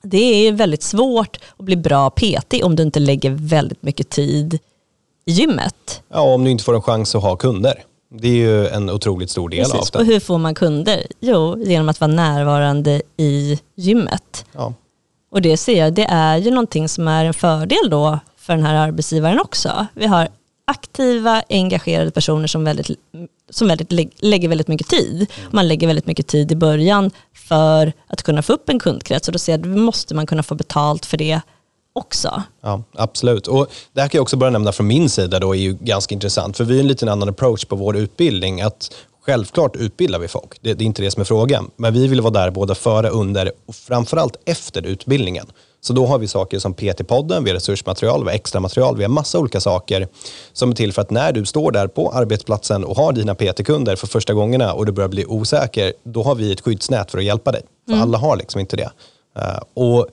Det 0.02 0.47
är 0.47 0.52
väldigt 0.52 0.84
svårt 0.84 1.38
att 1.58 1.65
bli 1.65 1.76
bra 1.76 2.10
PT 2.10 2.54
om 2.63 2.76
du 2.76 2.84
inte 2.84 2.99
lägger 2.99 3.30
väldigt 3.30 3.84
mycket 3.84 4.10
tid 4.10 4.60
i 5.26 5.32
gymmet. 5.32 6.02
Ja, 6.10 6.21
om 6.21 6.43
du 6.43 6.52
inte 6.52 6.63
får 6.63 6.76
en 6.76 6.82
chans 6.82 7.15
att 7.15 7.21
ha 7.21 7.36
kunder. 7.36 7.84
Det 8.15 8.28
är 8.28 8.36
ju 8.36 8.67
en 8.67 8.89
otroligt 8.89 9.30
stor 9.30 9.49
del 9.49 9.60
Precis. 9.60 9.76
av 9.76 9.88
det. 9.91 9.99
Och 9.99 10.06
hur 10.06 10.19
får 10.19 10.38
man 10.38 10.56
kunder? 10.56 11.08
Jo, 11.19 11.63
genom 11.63 11.89
att 11.89 11.99
vara 11.99 12.12
närvarande 12.12 13.02
i 13.17 13.60
gymmet. 13.76 14.45
Ja. 14.52 14.73
Och 15.33 15.41
det 15.41 15.57
ser 15.57 15.79
jag, 15.79 15.93
det 15.93 16.05
är 16.09 16.37
ju 16.37 16.49
någonting 16.49 16.89
som 16.89 17.07
är 17.07 17.25
en 17.25 17.33
fördel 17.33 17.89
då 17.89 18.19
för 18.37 18.55
den 18.55 18.65
här 18.65 18.75
arbetsgivaren 18.75 19.39
också. 19.39 19.85
Vi 19.93 20.05
har 20.05 20.27
aktiva, 20.65 21.43
engagerade 21.49 22.11
personer 22.11 22.47
som, 22.47 22.63
väldigt, 22.63 22.99
som 23.49 23.67
väldigt, 23.67 23.91
lä- 23.91 24.09
lägger 24.19 24.49
väldigt 24.49 24.67
mycket 24.67 24.87
tid. 24.87 25.31
Man 25.51 25.67
lägger 25.67 25.87
väldigt 25.87 26.07
mycket 26.07 26.27
tid 26.27 26.51
i 26.51 26.55
början 26.55 27.11
för 27.33 27.93
att 28.07 28.23
kunna 28.23 28.41
få 28.41 28.53
upp 28.53 28.69
en 28.69 28.79
kundkrets 28.79 29.27
och 29.27 29.31
då 29.31 29.39
ser 29.39 29.53
jag 29.53 29.61
då 29.61 29.69
måste 29.69 30.15
man 30.15 30.25
kunna 30.25 30.43
få 30.43 30.55
betalt 30.55 31.05
för 31.05 31.17
det 31.17 31.41
också. 31.93 32.43
Ja, 32.61 32.83
absolut. 32.95 33.47
Och 33.47 33.67
det 33.93 34.01
här 34.01 34.07
kan 34.07 34.17
jag 34.17 34.21
också 34.23 34.37
bara 34.37 34.49
nämna 34.49 34.71
från 34.71 34.87
min 34.87 35.09
sida 35.09 35.39
då 35.39 35.55
är 35.55 35.59
ju 35.59 35.73
ganska 35.73 36.15
intressant. 36.15 36.57
För 36.57 36.63
vi 36.63 36.73
har 36.73 36.81
en 36.81 36.87
liten 36.87 37.09
annan 37.09 37.29
approach 37.29 37.65
på 37.65 37.75
vår 37.75 37.97
utbildning. 37.97 38.61
Att 38.61 38.91
självklart 39.25 39.75
utbildar 39.75 40.19
vi 40.19 40.27
folk. 40.27 40.57
Det, 40.62 40.73
det 40.73 40.83
är 40.83 40.86
inte 40.86 41.01
det 41.01 41.12
som 41.12 41.21
är 41.21 41.25
frågan. 41.25 41.71
Men 41.75 41.93
vi 41.93 42.07
vill 42.07 42.21
vara 42.21 42.33
där 42.33 42.51
både 42.51 42.75
före, 42.75 43.09
under 43.09 43.51
och 43.65 43.75
framförallt 43.75 44.36
efter 44.45 44.86
utbildningen. 44.86 45.45
Så 45.81 45.93
då 45.93 46.05
har 46.05 46.17
vi 46.19 46.27
saker 46.27 46.59
som 46.59 46.73
PT-podden, 46.73 47.43
vi 47.43 47.49
har 47.49 47.55
resursmaterial, 47.55 48.23
vi 48.23 48.29
har 48.29 48.36
extra 48.36 48.59
material, 48.59 48.97
vi 48.97 49.03
har 49.03 49.09
massa 49.09 49.39
olika 49.39 49.59
saker 49.59 50.07
som 50.53 50.71
är 50.71 50.75
till 50.75 50.93
för 50.93 51.01
att 51.01 51.12
när 51.12 51.31
du 51.31 51.45
står 51.45 51.71
där 51.71 51.88
på 51.88 52.12
arbetsplatsen 52.12 52.83
och 52.83 52.97
har 52.97 53.13
dina 53.13 53.36
PT-kunder 53.36 53.95
för 53.95 54.07
första 54.07 54.33
gångerna 54.33 54.73
och 54.73 54.86
du 54.86 54.91
börjar 54.91 55.09
bli 55.09 55.25
osäker, 55.25 55.93
då 56.03 56.23
har 56.23 56.36
vi 56.36 56.51
ett 56.51 56.62
skyddsnät 56.62 57.12
för 57.12 57.17
att 57.17 57.23
hjälpa 57.23 57.51
dig. 57.51 57.62
För 57.89 57.95
alla 57.95 58.17
har 58.17 58.38
liksom 58.38 58.59
inte 58.59 58.75
det. 58.75 58.91
Eh, 59.38 59.59
och 59.73 60.07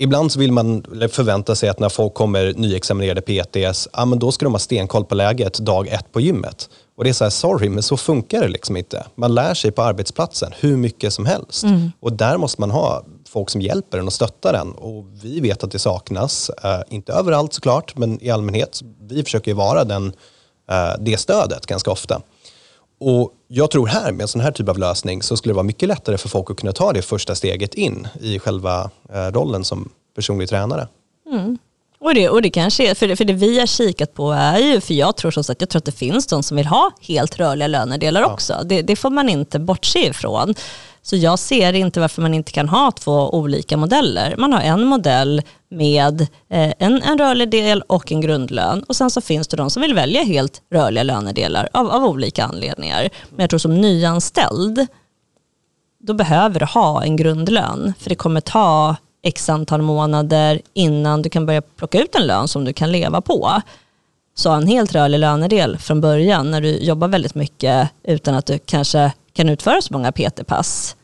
Ibland 0.00 0.32
så 0.32 0.38
vill 0.38 0.52
man 0.52 0.84
förvänta 1.10 1.54
sig 1.54 1.68
att 1.68 1.78
när 1.78 1.88
folk 1.88 2.14
kommer 2.14 2.52
nyexaminerade 2.56 3.20
PTs, 3.20 3.88
ja, 3.92 4.04
men 4.04 4.18
då 4.18 4.32
ska 4.32 4.46
de 4.46 4.54
ha 4.54 4.58
stenkoll 4.58 5.04
på 5.04 5.14
läget 5.14 5.58
dag 5.58 5.88
ett 5.88 6.12
på 6.12 6.20
gymmet. 6.20 6.68
Och 6.98 7.04
det 7.04 7.10
är 7.10 7.14
så 7.14 7.24
här, 7.24 7.30
sorry, 7.30 7.68
men 7.68 7.82
så 7.82 7.96
funkar 7.96 8.40
det 8.40 8.48
liksom 8.48 8.76
inte. 8.76 9.06
Man 9.14 9.34
lär 9.34 9.54
sig 9.54 9.70
på 9.70 9.82
arbetsplatsen 9.82 10.52
hur 10.60 10.76
mycket 10.76 11.12
som 11.12 11.26
helst. 11.26 11.64
Och 12.00 12.12
där 12.12 12.36
måste 12.36 12.60
man 12.60 12.70
ha 12.70 13.04
folk 13.28 13.50
som 13.50 13.60
hjälper 13.60 13.98
en 13.98 14.06
och 14.06 14.12
stöttar 14.12 14.52
den. 14.52 14.72
Och 14.72 15.04
vi 15.22 15.40
vet 15.40 15.64
att 15.64 15.70
det 15.70 15.78
saknas, 15.78 16.50
eh, 16.50 16.80
inte 16.88 17.12
överallt 17.12 17.52
såklart, 17.52 17.96
men 17.96 18.22
i 18.22 18.30
allmänhet. 18.30 18.80
Vi 19.00 19.24
försöker 19.24 19.54
vara 19.54 19.84
den, 19.84 20.12
eh, 20.70 20.92
det 21.00 21.16
stödet 21.16 21.66
ganska 21.66 21.90
ofta. 21.90 22.20
Och 23.00 23.32
jag 23.48 23.70
tror 23.70 23.86
här 23.86 24.12
med 24.12 24.22
en 24.22 24.28
sån 24.28 24.40
här 24.40 24.52
typ 24.52 24.68
av 24.68 24.78
lösning 24.78 25.22
så 25.22 25.36
skulle 25.36 25.50
det 25.50 25.56
vara 25.56 25.66
mycket 25.66 25.88
lättare 25.88 26.18
för 26.18 26.28
folk 26.28 26.50
att 26.50 26.56
kunna 26.56 26.72
ta 26.72 26.92
det 26.92 27.02
första 27.02 27.34
steget 27.34 27.74
in 27.74 28.08
i 28.20 28.38
själva 28.38 28.90
eh, 29.12 29.26
rollen 29.32 29.64
som 29.64 29.88
personlig 30.14 30.48
tränare. 30.48 30.88
Och 32.00 32.14
det, 32.14 32.28
och 32.28 32.42
det 32.42 32.50
kanske 32.50 32.90
är, 32.90 32.94
för 32.94 33.08
det, 33.08 33.16
för 33.16 33.24
det 33.24 33.32
vi 33.32 33.58
har 33.58 33.66
kikat 33.66 34.14
på 34.14 34.32
är 34.32 34.58
ju, 34.58 34.80
för 34.80 34.94
jag 34.94 35.16
tror 35.16 35.30
som 35.30 35.44
sagt, 35.44 35.60
jag 35.60 35.70
tror 35.70 35.78
att 35.78 35.84
det 35.84 35.92
finns 35.92 36.26
de 36.26 36.42
som 36.42 36.56
vill 36.56 36.66
ha 36.66 36.90
helt 37.00 37.38
rörliga 37.38 37.68
lönedelar 37.68 38.22
också. 38.22 38.62
Det, 38.64 38.82
det 38.82 38.96
får 38.96 39.10
man 39.10 39.28
inte 39.28 39.58
bortse 39.58 40.06
ifrån. 40.06 40.54
Så 41.02 41.16
jag 41.16 41.38
ser 41.38 41.72
inte 41.72 42.00
varför 42.00 42.22
man 42.22 42.34
inte 42.34 42.52
kan 42.52 42.68
ha 42.68 42.92
två 42.92 43.34
olika 43.34 43.76
modeller. 43.76 44.34
Man 44.38 44.52
har 44.52 44.60
en 44.60 44.84
modell 44.84 45.42
med 45.70 46.20
eh, 46.20 46.72
en, 46.78 47.02
en 47.02 47.18
rörlig 47.18 47.50
del 47.50 47.82
och 47.82 48.12
en 48.12 48.20
grundlön. 48.20 48.82
Och 48.88 48.96
sen 48.96 49.10
så 49.10 49.20
finns 49.20 49.48
det 49.48 49.56
de 49.56 49.70
som 49.70 49.82
vill 49.82 49.94
välja 49.94 50.22
helt 50.22 50.62
rörliga 50.72 51.02
lönedelar 51.02 51.68
av, 51.72 51.90
av 51.90 52.04
olika 52.04 52.44
anledningar. 52.44 53.08
Men 53.30 53.40
jag 53.40 53.50
tror 53.50 53.58
som 53.58 53.80
nyanställd, 53.80 54.86
då 56.00 56.14
behöver 56.14 56.60
du 56.60 56.66
ha 56.66 57.04
en 57.04 57.16
grundlön. 57.16 57.94
För 57.98 58.08
det 58.08 58.14
kommer 58.14 58.40
ta 58.40 58.96
x 59.22 59.48
antal 59.48 59.82
månader 59.82 60.60
innan 60.74 61.22
du 61.22 61.30
kan 61.30 61.46
börja 61.46 61.62
plocka 61.62 62.00
ut 62.00 62.14
en 62.14 62.26
lön 62.26 62.48
som 62.48 62.64
du 62.64 62.72
kan 62.72 62.92
leva 62.92 63.20
på. 63.20 63.62
Så 64.34 64.50
en 64.50 64.66
helt 64.66 64.94
rörlig 64.94 65.18
lönedel 65.18 65.78
från 65.78 66.00
början 66.00 66.50
när 66.50 66.60
du 66.60 66.78
jobbar 66.78 67.08
väldigt 67.08 67.34
mycket 67.34 67.90
utan 68.02 68.34
att 68.34 68.46
du 68.46 68.58
kanske 68.58 69.12
kan 69.32 69.48
utföra 69.48 69.82
så 69.82 69.92
många 69.92 70.12
PT-pass. 70.12 70.96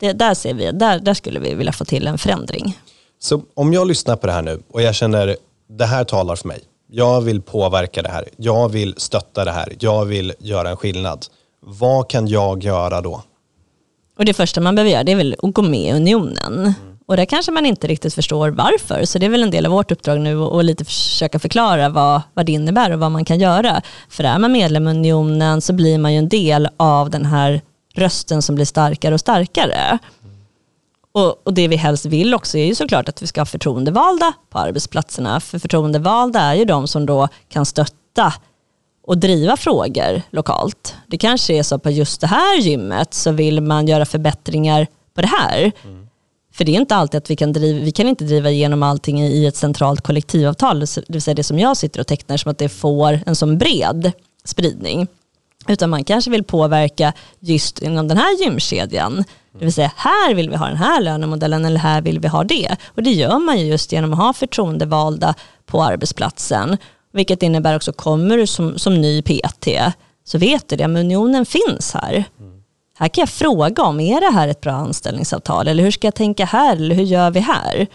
Det, 0.00 0.12
där, 0.12 0.34
ser 0.34 0.54
vi, 0.54 0.72
där, 0.72 0.98
där 0.98 1.14
skulle 1.14 1.40
vi 1.40 1.54
vilja 1.54 1.72
få 1.72 1.84
till 1.84 2.06
en 2.06 2.18
förändring. 2.18 2.78
Så 3.18 3.42
om 3.54 3.72
jag 3.72 3.88
lyssnar 3.88 4.16
på 4.16 4.26
det 4.26 4.32
här 4.32 4.42
nu 4.42 4.62
och 4.70 4.82
jag 4.82 4.94
känner 4.94 5.36
det 5.68 5.86
här 5.86 6.04
talar 6.04 6.36
för 6.36 6.48
mig. 6.48 6.60
Jag 6.90 7.20
vill 7.20 7.42
påverka 7.42 8.02
det 8.02 8.08
här. 8.08 8.28
Jag 8.36 8.68
vill 8.68 8.94
stötta 8.96 9.44
det 9.44 9.50
här. 9.50 9.72
Jag 9.80 10.04
vill 10.04 10.32
göra 10.38 10.70
en 10.70 10.76
skillnad. 10.76 11.26
Vad 11.60 12.08
kan 12.08 12.26
jag 12.26 12.64
göra 12.64 13.00
då? 13.00 13.22
Och 14.18 14.24
det 14.24 14.34
första 14.34 14.60
man 14.60 14.74
behöver 14.74 14.90
göra 14.90 15.04
det 15.04 15.12
är 15.12 15.16
väl 15.16 15.36
att 15.42 15.54
gå 15.54 15.62
med 15.62 15.80
i 15.80 15.92
unionen. 15.92 16.74
Och 17.08 17.16
där 17.16 17.24
kanske 17.24 17.52
man 17.52 17.66
inte 17.66 17.86
riktigt 17.86 18.14
förstår 18.14 18.50
varför. 18.50 19.04
Så 19.04 19.18
det 19.18 19.26
är 19.26 19.30
väl 19.30 19.42
en 19.42 19.50
del 19.50 19.66
av 19.66 19.72
vårt 19.72 19.92
uppdrag 19.92 20.20
nu 20.20 20.42
att 20.42 20.64
lite 20.64 20.84
försöka 20.84 21.38
förklara 21.38 21.88
vad, 21.88 22.22
vad 22.34 22.46
det 22.46 22.52
innebär 22.52 22.90
och 22.90 22.98
vad 22.98 23.12
man 23.12 23.24
kan 23.24 23.40
göra. 23.40 23.82
För 24.08 24.24
är 24.24 24.38
man 24.38 24.52
medlem 24.52 24.88
i 24.88 24.90
unionen 24.90 25.60
så 25.60 25.72
blir 25.72 25.98
man 25.98 26.12
ju 26.12 26.18
en 26.18 26.28
del 26.28 26.68
av 26.76 27.10
den 27.10 27.24
här 27.24 27.60
rösten 27.94 28.42
som 28.42 28.54
blir 28.54 28.64
starkare 28.64 29.14
och 29.14 29.20
starkare. 29.20 29.98
Och, 31.12 31.46
och 31.46 31.54
det 31.54 31.68
vi 31.68 31.76
helst 31.76 32.06
vill 32.06 32.34
också 32.34 32.58
är 32.58 32.66
ju 32.66 32.74
såklart 32.74 33.08
att 33.08 33.22
vi 33.22 33.26
ska 33.26 33.40
ha 33.40 33.46
förtroendevalda 33.46 34.32
på 34.50 34.58
arbetsplatserna. 34.58 35.40
För 35.40 35.58
förtroendevalda 35.58 36.40
är 36.40 36.54
ju 36.54 36.64
de 36.64 36.88
som 36.88 37.06
då 37.06 37.28
kan 37.48 37.66
stötta 37.66 38.32
och 39.06 39.18
driva 39.18 39.56
frågor 39.56 40.22
lokalt. 40.30 40.94
Det 41.06 41.18
kanske 41.18 41.54
är 41.54 41.62
så 41.62 41.78
på 41.78 41.90
just 41.90 42.20
det 42.20 42.26
här 42.26 42.58
gymmet 42.58 43.14
så 43.14 43.30
vill 43.30 43.60
man 43.60 43.88
göra 43.88 44.06
förbättringar 44.06 44.86
på 45.14 45.20
det 45.20 45.28
här. 45.28 45.72
Mm. 45.84 45.97
För 46.58 46.64
det 46.64 46.72
är 46.72 46.80
inte 46.80 46.96
alltid 46.96 47.18
att 47.18 47.30
vi 47.30 47.36
kan 47.36 47.52
driva, 47.52 47.84
vi 47.84 47.92
kan 47.92 48.08
inte 48.08 48.24
driva 48.24 48.50
igenom 48.50 48.82
allting 48.82 49.20
i 49.20 49.46
ett 49.46 49.56
centralt 49.56 50.00
kollektivavtal, 50.00 50.80
det 50.80 51.04
vill 51.08 51.22
säga 51.22 51.34
det 51.34 51.42
som 51.42 51.58
jag 51.58 51.76
sitter 51.76 52.00
och 52.00 52.06
tecknar 52.06 52.36
som 52.36 52.50
att 52.50 52.58
det 52.58 52.68
får 52.68 53.20
en 53.26 53.36
sån 53.36 53.58
bred 53.58 54.12
spridning. 54.44 55.06
Utan 55.68 55.90
man 55.90 56.04
kanske 56.04 56.30
vill 56.30 56.44
påverka 56.44 57.12
just 57.40 57.78
inom 57.78 58.08
den 58.08 58.16
här 58.16 58.42
gymkedjan. 58.42 59.24
Det 59.52 59.64
vill 59.64 59.72
säga 59.72 59.92
här 59.96 60.34
vill 60.34 60.50
vi 60.50 60.56
ha 60.56 60.66
den 60.66 60.76
här 60.76 61.00
lönemodellen 61.00 61.64
eller 61.64 61.80
här 61.80 62.02
vill 62.02 62.20
vi 62.20 62.28
ha 62.28 62.44
det. 62.44 62.76
Och 62.86 63.02
det 63.02 63.10
gör 63.10 63.38
man 63.38 63.58
ju 63.60 63.66
just 63.66 63.92
genom 63.92 64.12
att 64.12 64.18
ha 64.18 64.32
förtroendevalda 64.32 65.34
på 65.66 65.82
arbetsplatsen. 65.82 66.76
Vilket 67.12 67.42
innebär 67.42 67.76
också, 67.76 67.92
kommer 67.92 68.36
du 68.36 68.46
som, 68.46 68.78
som 68.78 69.00
ny 69.00 69.22
PT 69.22 69.68
så 70.24 70.38
vet 70.38 70.68
du 70.68 70.76
det, 70.76 70.88
men 70.88 71.06
unionen 71.06 71.46
finns 71.46 71.94
här. 71.94 72.24
Mm. 72.40 72.57
Här 72.98 73.08
kan 73.08 73.22
jag 73.22 73.28
fråga 73.28 73.82
om, 73.82 74.00
är 74.00 74.20
det 74.20 74.30
här 74.34 74.48
ett 74.48 74.60
bra 74.60 74.72
anställningsavtal? 74.72 75.68
Eller 75.68 75.84
hur 75.84 75.90
ska 75.90 76.06
jag 76.06 76.14
tänka 76.14 76.44
här? 76.44 76.76
Eller 76.76 76.94
hur 76.94 77.04
gör 77.04 77.30
vi 77.30 77.40
här? 77.40 77.86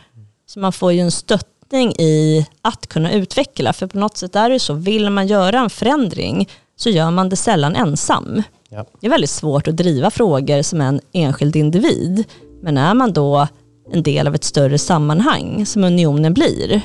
Så 0.45 0.59
man 0.59 0.73
får 0.73 0.91
ju 0.91 0.99
en 0.99 1.11
stöttning 1.11 1.91
i 1.91 2.47
att 2.61 2.87
kunna 2.87 3.11
utveckla. 3.11 3.73
För 3.73 3.87
på 3.87 3.97
något 3.97 4.17
sätt 4.17 4.35
är 4.35 4.49
det 4.49 4.59
så, 4.59 4.73
vill 4.73 5.09
man 5.09 5.27
göra 5.27 5.59
en 5.59 5.69
förändring 5.69 6.49
så 6.75 6.89
gör 6.89 7.11
man 7.11 7.29
det 7.29 7.35
sällan 7.35 7.75
ensam. 7.75 8.43
Ja. 8.69 8.85
Det 9.01 9.07
är 9.07 9.11
väldigt 9.11 9.29
svårt 9.29 9.67
att 9.67 9.77
driva 9.77 10.11
frågor 10.11 10.61
som 10.61 10.81
en 10.81 10.99
enskild 11.13 11.55
individ. 11.55 12.23
Men 12.61 12.77
är 12.77 12.93
man 12.93 13.13
då 13.13 13.47
en 13.91 14.03
del 14.03 14.27
av 14.27 14.35
ett 14.35 14.43
större 14.43 14.77
sammanhang 14.77 15.65
som 15.65 15.83
unionen 15.83 16.33
blir, 16.33 16.81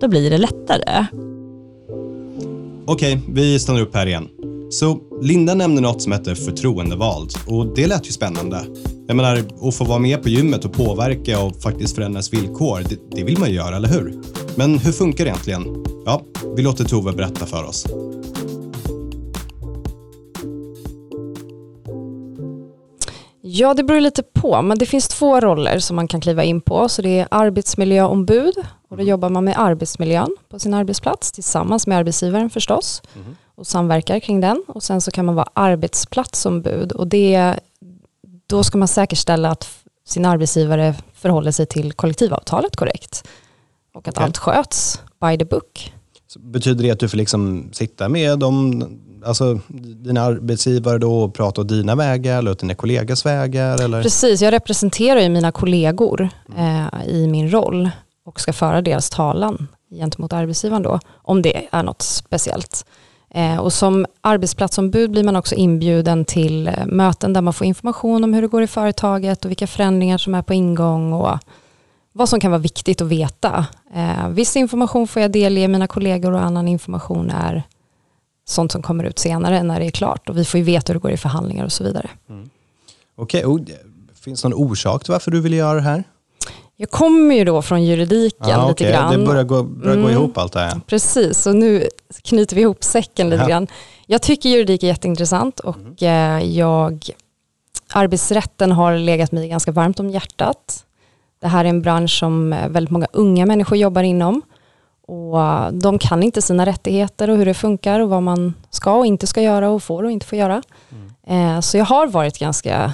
då 0.00 0.08
blir 0.08 0.30
det 0.30 0.38
lättare. 0.38 1.06
Okej, 2.86 3.20
vi 3.28 3.58
stannar 3.58 3.80
upp 3.80 3.94
här 3.94 4.06
igen. 4.06 4.28
Så 4.74 4.98
Linda 5.22 5.54
nämnde 5.54 5.80
något 5.80 6.02
som 6.02 6.12
heter 6.12 6.34
förtroendevald 6.34 7.32
och 7.46 7.74
det 7.74 7.86
lät 7.86 8.08
ju 8.08 8.12
spännande. 8.12 8.66
Jag 9.06 9.16
menar, 9.16 9.42
att 9.62 9.74
få 9.74 9.84
vara 9.84 9.98
med 9.98 10.22
på 10.22 10.28
gymmet 10.28 10.64
och 10.64 10.72
påverka 10.72 11.40
och 11.40 11.62
faktiskt 11.62 11.94
förändras 11.94 12.32
villkor, 12.32 12.82
det, 12.88 13.16
det 13.16 13.24
vill 13.24 13.38
man 13.38 13.48
ju 13.48 13.54
göra, 13.54 13.76
eller 13.76 13.88
hur? 13.88 14.22
Men 14.56 14.78
hur 14.78 14.92
funkar 14.92 15.24
det 15.24 15.30
egentligen? 15.30 15.84
Ja, 16.06 16.22
vi 16.56 16.62
låter 16.62 16.84
Tove 16.84 17.12
berätta 17.12 17.46
för 17.46 17.64
oss. 17.64 17.86
Ja, 23.40 23.74
det 23.74 23.84
beror 23.84 24.00
lite 24.00 24.22
på, 24.22 24.62
men 24.62 24.78
det 24.78 24.86
finns 24.86 25.08
två 25.08 25.40
roller 25.40 25.78
som 25.78 25.96
man 25.96 26.08
kan 26.08 26.20
kliva 26.20 26.44
in 26.44 26.60
på. 26.60 26.88
Så 26.88 27.02
det 27.02 27.18
är 27.18 27.28
arbetsmiljöombud 27.30 28.54
och 28.88 28.96
då 28.96 29.02
jobbar 29.02 29.28
man 29.28 29.44
med 29.44 29.54
arbetsmiljön 29.58 30.36
på 30.48 30.58
sin 30.58 30.74
arbetsplats 30.74 31.32
tillsammans 31.32 31.86
med 31.86 31.98
arbetsgivaren 31.98 32.50
förstås 32.50 33.02
och 33.54 33.66
samverkar 33.66 34.20
kring 34.20 34.40
den. 34.40 34.64
Och 34.68 34.82
sen 34.82 35.00
så 35.00 35.10
kan 35.10 35.24
man 35.24 35.34
vara 35.34 35.48
arbetsplatsombud 35.52 36.92
och 36.92 37.06
det, 37.06 37.54
då 38.46 38.64
ska 38.64 38.78
man 38.78 38.88
säkerställa 38.88 39.50
att 39.50 39.68
sin 40.06 40.24
arbetsgivare 40.24 40.94
förhåller 41.14 41.50
sig 41.50 41.66
till 41.66 41.92
kollektivavtalet 41.92 42.76
korrekt 42.76 43.24
och 43.94 44.08
att 44.08 44.14
Okej. 44.14 44.24
allt 44.24 44.38
sköts 44.38 45.02
by 45.20 45.38
the 45.38 45.44
book. 45.44 45.92
Så 46.26 46.38
betyder 46.38 46.84
det 46.84 46.90
att 46.90 46.98
du 46.98 47.08
får 47.08 47.16
liksom 47.16 47.68
sitta 47.72 48.08
med 48.08 48.38
dem, 48.38 48.84
alltså, 49.24 49.60
dina 50.04 50.22
arbetsgivare 50.22 50.98
då 50.98 51.22
och 51.22 51.34
prata 51.34 51.60
om 51.60 51.66
dina 51.66 51.94
vägar 51.94 52.38
eller 52.38 52.50
åt 52.50 52.58
dina 52.58 52.74
kollegas 52.74 53.26
vägar? 53.26 53.82
Eller? 53.82 54.02
Precis, 54.02 54.42
jag 54.42 54.52
representerar 54.52 55.20
ju 55.20 55.28
mina 55.28 55.52
kollegor 55.52 56.28
eh, 56.56 57.08
i 57.08 57.26
min 57.26 57.50
roll 57.50 57.90
och 58.24 58.40
ska 58.40 58.52
föra 58.52 58.82
deras 58.82 59.10
talan 59.10 59.68
gentemot 59.90 60.32
arbetsgivaren 60.32 60.82
då, 60.82 61.00
om 61.22 61.42
det 61.42 61.68
är 61.70 61.82
något 61.82 62.02
speciellt. 62.02 62.86
Eh, 63.34 63.56
och 63.56 63.72
som 63.72 64.06
arbetsplatsombud 64.20 65.10
blir 65.10 65.24
man 65.24 65.36
också 65.36 65.54
inbjuden 65.54 66.24
till 66.24 66.68
eh, 66.68 66.86
möten 66.86 67.32
där 67.32 67.40
man 67.40 67.52
får 67.52 67.66
information 67.66 68.24
om 68.24 68.34
hur 68.34 68.42
det 68.42 68.48
går 68.48 68.62
i 68.62 68.66
företaget 68.66 69.44
och 69.44 69.50
vilka 69.50 69.66
förändringar 69.66 70.18
som 70.18 70.34
är 70.34 70.42
på 70.42 70.54
ingång 70.54 71.12
och 71.12 71.38
vad 72.12 72.28
som 72.28 72.40
kan 72.40 72.50
vara 72.50 72.60
viktigt 72.60 73.00
att 73.00 73.08
veta. 73.08 73.66
Eh, 73.94 74.28
viss 74.28 74.56
information 74.56 75.08
får 75.08 75.22
jag 75.22 75.32
delge 75.32 75.68
mina 75.68 75.86
kollegor 75.86 76.32
och 76.32 76.40
annan 76.40 76.68
information 76.68 77.30
är 77.30 77.62
sånt 78.44 78.72
som 78.72 78.82
kommer 78.82 79.04
ut 79.04 79.18
senare 79.18 79.62
när 79.62 79.80
det 79.80 79.86
är 79.86 79.90
klart 79.90 80.28
och 80.28 80.38
vi 80.38 80.44
får 80.44 80.58
ju 80.58 80.64
veta 80.64 80.92
hur 80.92 81.00
det 81.00 81.02
går 81.02 81.10
i 81.10 81.16
förhandlingar 81.16 81.64
och 81.64 81.72
så 81.72 81.84
vidare. 81.84 82.10
Mm. 82.28 82.50
Okej, 83.16 83.46
okay. 83.46 83.76
finns 84.20 84.42
det 84.42 84.48
någon 84.48 84.58
orsak 84.70 85.04
till 85.04 85.12
varför 85.12 85.30
du 85.30 85.40
vill 85.40 85.54
göra 85.54 85.74
det 85.74 85.80
här? 85.80 86.04
Jag 86.76 86.90
kommer 86.90 87.34
ju 87.34 87.44
då 87.44 87.62
från 87.62 87.84
juridiken 87.84 88.60
ah, 88.60 88.68
lite 88.68 88.84
okay. 88.84 88.92
grann. 88.92 89.18
Det 89.18 89.26
börjar 89.26 89.44
gå, 89.44 89.62
börjar 89.62 89.96
mm. 89.96 90.04
gå 90.04 90.10
ihop 90.10 90.38
allt 90.38 90.52
det 90.52 90.60
här. 90.60 90.80
Precis, 90.86 91.46
och 91.46 91.56
nu 91.56 91.88
knyter 92.22 92.56
vi 92.56 92.62
ihop 92.62 92.84
säcken 92.84 93.30
lite 93.30 93.42
ja. 93.42 93.48
grann. 93.48 93.66
Jag 94.06 94.22
tycker 94.22 94.48
juridik 94.48 94.82
är 94.82 94.86
jätteintressant 94.86 95.60
och 95.60 95.76
mm. 96.02 96.52
jag, 96.52 97.10
arbetsrätten 97.92 98.72
har 98.72 98.96
legat 98.96 99.32
mig 99.32 99.48
ganska 99.48 99.72
varmt 99.72 100.00
om 100.00 100.10
hjärtat. 100.10 100.84
Det 101.40 101.48
här 101.48 101.64
är 101.64 101.68
en 101.68 101.82
bransch 101.82 102.18
som 102.18 102.50
väldigt 102.50 102.90
många 102.90 103.06
unga 103.12 103.46
människor 103.46 103.78
jobbar 103.78 104.02
inom. 104.02 104.42
Och 105.06 105.38
de 105.72 105.98
kan 105.98 106.22
inte 106.22 106.42
sina 106.42 106.66
rättigheter 106.66 107.30
och 107.30 107.36
hur 107.36 107.46
det 107.46 107.54
funkar 107.54 108.00
och 108.00 108.08
vad 108.08 108.22
man 108.22 108.54
ska 108.70 108.94
och 108.94 109.06
inte 109.06 109.26
ska 109.26 109.42
göra 109.42 109.70
och 109.70 109.82
får 109.82 110.02
och 110.02 110.10
inte 110.10 110.26
får 110.26 110.38
göra. 110.38 110.62
Mm. 111.26 111.62
Så 111.62 111.78
jag 111.78 111.84
har 111.84 112.06
varit 112.06 112.38
ganska, 112.38 112.92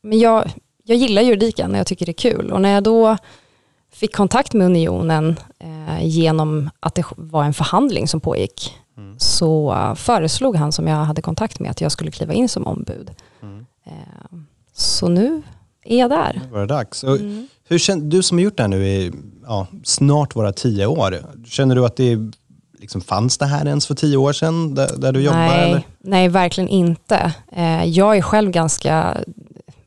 men 0.00 0.18
jag, 0.18 0.50
jag 0.90 0.98
gillar 0.98 1.22
juridiken 1.22 1.70
och 1.72 1.78
jag 1.78 1.86
tycker 1.86 2.06
det 2.06 2.10
är 2.10 2.30
kul. 2.30 2.52
Och 2.52 2.60
när 2.60 2.74
jag 2.74 2.82
då 2.82 3.16
fick 3.92 4.14
kontakt 4.14 4.52
med 4.52 4.66
Unionen 4.66 5.36
eh, 5.58 6.06
genom 6.06 6.70
att 6.80 6.94
det 6.94 7.04
var 7.16 7.44
en 7.44 7.54
förhandling 7.54 8.08
som 8.08 8.20
pågick 8.20 8.76
mm. 8.96 9.18
så 9.18 9.94
föreslog 9.96 10.56
han 10.56 10.72
som 10.72 10.88
jag 10.88 10.96
hade 10.96 11.22
kontakt 11.22 11.60
med 11.60 11.70
att 11.70 11.80
jag 11.80 11.92
skulle 11.92 12.10
kliva 12.10 12.32
in 12.32 12.48
som 12.48 12.66
ombud. 12.66 13.10
Mm. 13.42 13.66
Eh, 13.86 14.38
så 14.74 15.08
nu 15.08 15.42
är 15.84 15.98
jag 15.98 16.10
där. 16.10 16.42
Nu 16.44 16.52
var 16.52 16.60
det 16.60 16.66
dags. 16.66 17.04
Mm. 17.04 17.48
hur 17.68 17.78
känner, 17.78 18.04
du 18.04 18.22
som 18.22 18.38
har 18.38 18.42
gjort 18.42 18.56
det 18.56 18.62
här 18.62 18.68
nu 18.68 18.86
i 18.86 19.12
ja, 19.46 19.66
snart 19.84 20.36
våra 20.36 20.52
tio 20.52 20.86
år, 20.86 21.18
känner 21.46 21.74
du 21.74 21.84
att 21.84 21.96
det 21.96 22.18
liksom, 22.78 23.00
fanns 23.00 23.38
det 23.38 23.46
här 23.46 23.66
ens 23.66 23.86
för 23.86 23.94
tio 23.94 24.16
år 24.16 24.32
sedan 24.32 24.74
där, 24.74 24.96
där 24.96 25.12
du 25.12 25.20
jobbar? 25.20 25.38
Nej, 25.38 25.86
nej, 25.98 26.28
verkligen 26.28 26.68
inte. 26.68 27.32
Eh, 27.52 27.84
jag 27.84 28.16
är 28.16 28.22
själv 28.22 28.50
ganska 28.50 29.16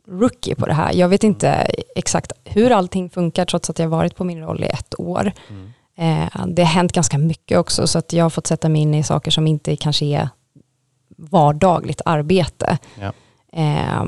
rookie 0.08 0.56
på 0.56 0.66
det 0.66 0.74
här. 0.74 0.94
Jag 0.94 1.10
vet 1.10 1.24
inte 1.24 1.68
exakt 1.96 2.32
hur 2.44 2.72
allting 2.72 3.10
funkar 3.10 3.46
trots 3.46 3.70
att 3.70 3.80
jag 3.80 3.88
varit 3.88 4.16
på 4.16 4.24
min 4.24 4.42
roll 4.42 4.64
i 4.64 4.68
ett 4.68 5.00
år. 5.00 5.32
Mm. 5.50 5.74
Eh, 5.96 6.46
det 6.48 6.64
har 6.64 6.70
hänt 6.70 6.92
ganska 6.92 7.18
mycket 7.18 7.58
också 7.58 7.88
så 7.88 8.00
att 8.00 8.14
jag 8.14 8.26
har 8.26 8.30
fått 8.30 8.48
sätta 8.48 8.70
mig 8.70 8.82
in 8.82 8.94
i 8.94 9.04
saker 9.04 9.32
som 9.32 9.48
inte 9.48 9.76
kanske 9.76 10.06
är 10.06 10.30
vardagligt 11.18 12.02
arbete. 12.06 12.78
Ja. 13.00 13.14
Eh, 13.54 14.04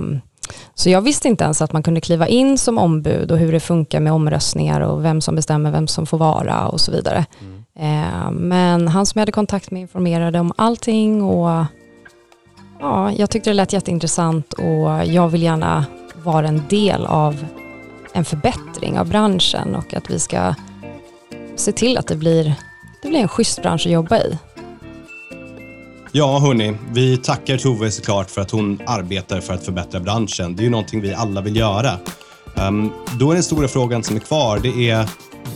så 0.74 0.90
jag 0.90 1.02
visste 1.02 1.28
inte 1.28 1.44
ens 1.44 1.62
att 1.62 1.74
man 1.74 1.84
kunde 1.84 2.02
kliva 2.02 2.28
in 2.28 2.58
som 2.58 2.78
ombud 2.78 3.32
och 3.32 3.38
hur 3.38 3.52
det 3.52 3.60
funkar 3.60 4.00
med 4.00 4.14
omröstningar 4.14 4.82
och 4.82 5.06
vem 5.06 5.22
som 5.22 5.36
bestämmer 5.36 5.72
vem 5.72 5.88
som 5.88 6.06
får 6.06 6.18
vara 6.18 6.68
och 6.68 6.82
så 6.82 6.92
vidare. 6.92 7.26
Mm. 7.42 7.66
Eh, 7.80 8.32
men 8.32 8.88
han 8.88 9.06
som 9.06 9.20
jag 9.20 9.22
hade 9.22 9.32
kontakt 9.32 9.72
med 9.72 9.82
informerade 9.82 10.40
om 10.40 10.54
allting 10.56 11.24
och 11.24 11.66
Ja, 12.86 13.12
jag 13.12 13.30
tyckte 13.30 13.50
det 13.50 13.54
lät 13.54 13.74
jätteintressant 13.74 14.54
och 14.54 15.06
jag 15.06 15.30
vill 15.30 15.44
gärna 15.44 15.86
vara 16.24 16.48
en 16.48 16.64
del 16.70 17.06
av 17.06 17.46
en 18.14 18.26
förbättring 18.26 19.00
av 19.00 19.08
branschen 19.08 19.76
och 19.76 19.94
att 19.94 20.10
vi 20.10 20.20
ska 20.20 20.54
se 21.56 21.72
till 21.72 21.98
att 21.98 22.08
det 22.08 22.16
blir, 22.16 22.56
det 23.02 23.10
blir 23.10 23.20
en 23.20 23.28
schysst 23.28 23.62
bransch 23.62 23.86
att 23.86 23.92
jobba 23.92 24.18
i. 24.18 24.38
Ja, 26.12 26.40
hörni, 26.40 26.78
vi 26.92 27.18
tackar 27.18 27.58
Tove 27.58 27.92
såklart 27.92 28.30
för 28.30 28.42
att 28.42 28.52
hon 28.52 28.82
arbetar 28.86 29.42
för 29.42 29.54
att 29.54 29.66
förbättra 29.66 30.00
branschen. 30.00 30.56
Det 30.56 30.62
är 30.62 30.66
ju 30.66 30.70
någonting 30.70 31.02
vi 31.02 31.14
alla 31.14 31.42
vill 31.42 31.56
göra. 31.56 31.92
Um, 32.68 32.92
då 33.20 33.32
är 33.32 33.34
den 33.34 33.44
stora 33.44 33.68
frågan 33.68 34.04
som 34.04 34.16
är 34.16 34.20
kvar, 34.20 34.60
det 34.60 34.90
är 34.90 35.10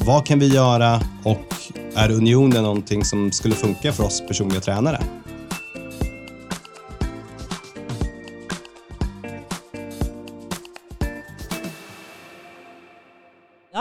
vad 0.05 0.25
kan 0.25 0.39
vi 0.39 0.47
göra 0.47 1.01
och 1.23 1.55
är 1.95 2.11
unionen 2.11 2.63
någonting 2.63 3.05
som 3.05 3.31
skulle 3.31 3.55
funka 3.55 3.91
för 3.91 4.03
oss 4.03 4.23
personliga 4.27 4.61
tränare? 4.61 5.01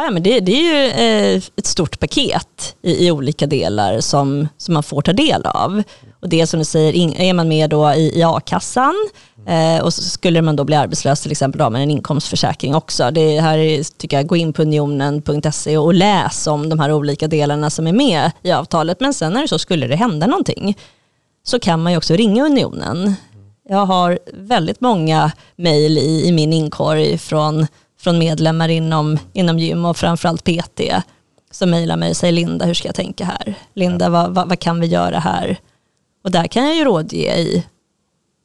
Ja, 0.09 0.13
men 0.13 0.23
det, 0.23 0.41
det 0.41 0.53
är 0.53 0.63
ju 0.63 0.91
eh, 0.91 1.43
ett 1.57 1.67
stort 1.67 2.01
paket 2.01 2.77
i, 2.83 3.07
i, 3.07 3.11
olika 3.11 3.47
delar 3.47 4.01
som, 4.01 4.49
som 4.57 4.75
man 4.75 4.83
får 4.83 5.03
ta 5.03 5.13
del 5.13 5.47
av. 5.47 5.83
Och 6.21 6.29
det 6.29 6.47
som 6.47 6.59
du 6.59 6.65
säger, 6.65 7.21
är 7.21 7.35
man 7.35 7.49
med 7.49 7.71
då 7.71 7.93
i, 7.93 8.19
i 8.19 8.23
a-kassan 8.23 8.95
eh, 9.47 9.85
och 9.85 9.95
så 9.95 10.03
skulle 10.03 10.43
man 10.43 10.57
då 10.57 10.65
bli 10.65 10.77
arbetslös 10.77 11.21
till 11.21 11.31
exempel 11.31 11.59
då 11.59 11.65
har 11.65 11.71
man 11.71 11.81
en 11.81 11.91
inkomstförsäkring 11.91 12.75
också. 12.75 13.11
Det 13.11 13.41
här 13.41 13.59
är, 13.59 13.99
tycker 13.99 14.17
jag, 14.17 14.27
gå 14.27 14.37
in 14.37 14.53
på 14.53 14.63
unionen.se 14.63 15.79
och 15.79 15.95
läs 15.95 16.47
om 16.47 16.69
de 16.69 16.79
här 16.79 16.93
olika 16.93 17.29
delarna 17.29 17.71
som 17.71 17.87
är 17.87 17.93
med 17.93 18.31
i 18.43 18.53
avtalet. 18.53 19.01
Men 19.01 19.15
sen 19.15 19.33
när 19.33 19.43
det 19.43 19.49
så 19.49 19.59
skulle 19.59 19.87
det 19.87 19.97
hända 19.97 20.27
någonting 20.27 20.79
så 21.47 21.61
kan 21.61 21.83
man 21.83 21.93
ju 21.93 21.99
också 21.99 22.15
ringa 22.15 22.45
Unionen. 22.45 23.15
Jag 23.69 23.87
har 23.87 24.19
väldigt 24.33 24.81
många 24.81 25.33
mejl 25.57 25.99
i, 25.99 26.29
i 26.29 26.33
min 26.33 26.53
inkorg 26.53 27.19
från 27.19 27.67
från 28.01 28.19
medlemmar 28.19 28.69
inom, 28.69 29.19
inom 29.33 29.59
gym 29.59 29.85
och 29.85 29.97
framförallt 29.97 30.45
PT 30.45 30.81
som 31.51 31.71
mejlar 31.71 31.97
mig 31.97 32.11
och 32.11 32.17
säger 32.17 32.33
Linda, 32.33 32.65
hur 32.65 32.75
ska 32.75 32.89
jag 32.89 32.95
tänka 32.95 33.25
här? 33.25 33.55
Linda, 33.75 34.09
vad, 34.11 34.35
vad, 34.35 34.49
vad, 34.49 34.59
kan 34.59 34.81
vi 34.81 34.87
göra 34.87 35.19
här? 35.19 35.57
Och 36.25 36.31
där 36.31 36.45
kan 36.45 36.67
jag 36.67 36.77
ju 36.77 36.85
rådge 36.85 37.17
i, 37.17 37.67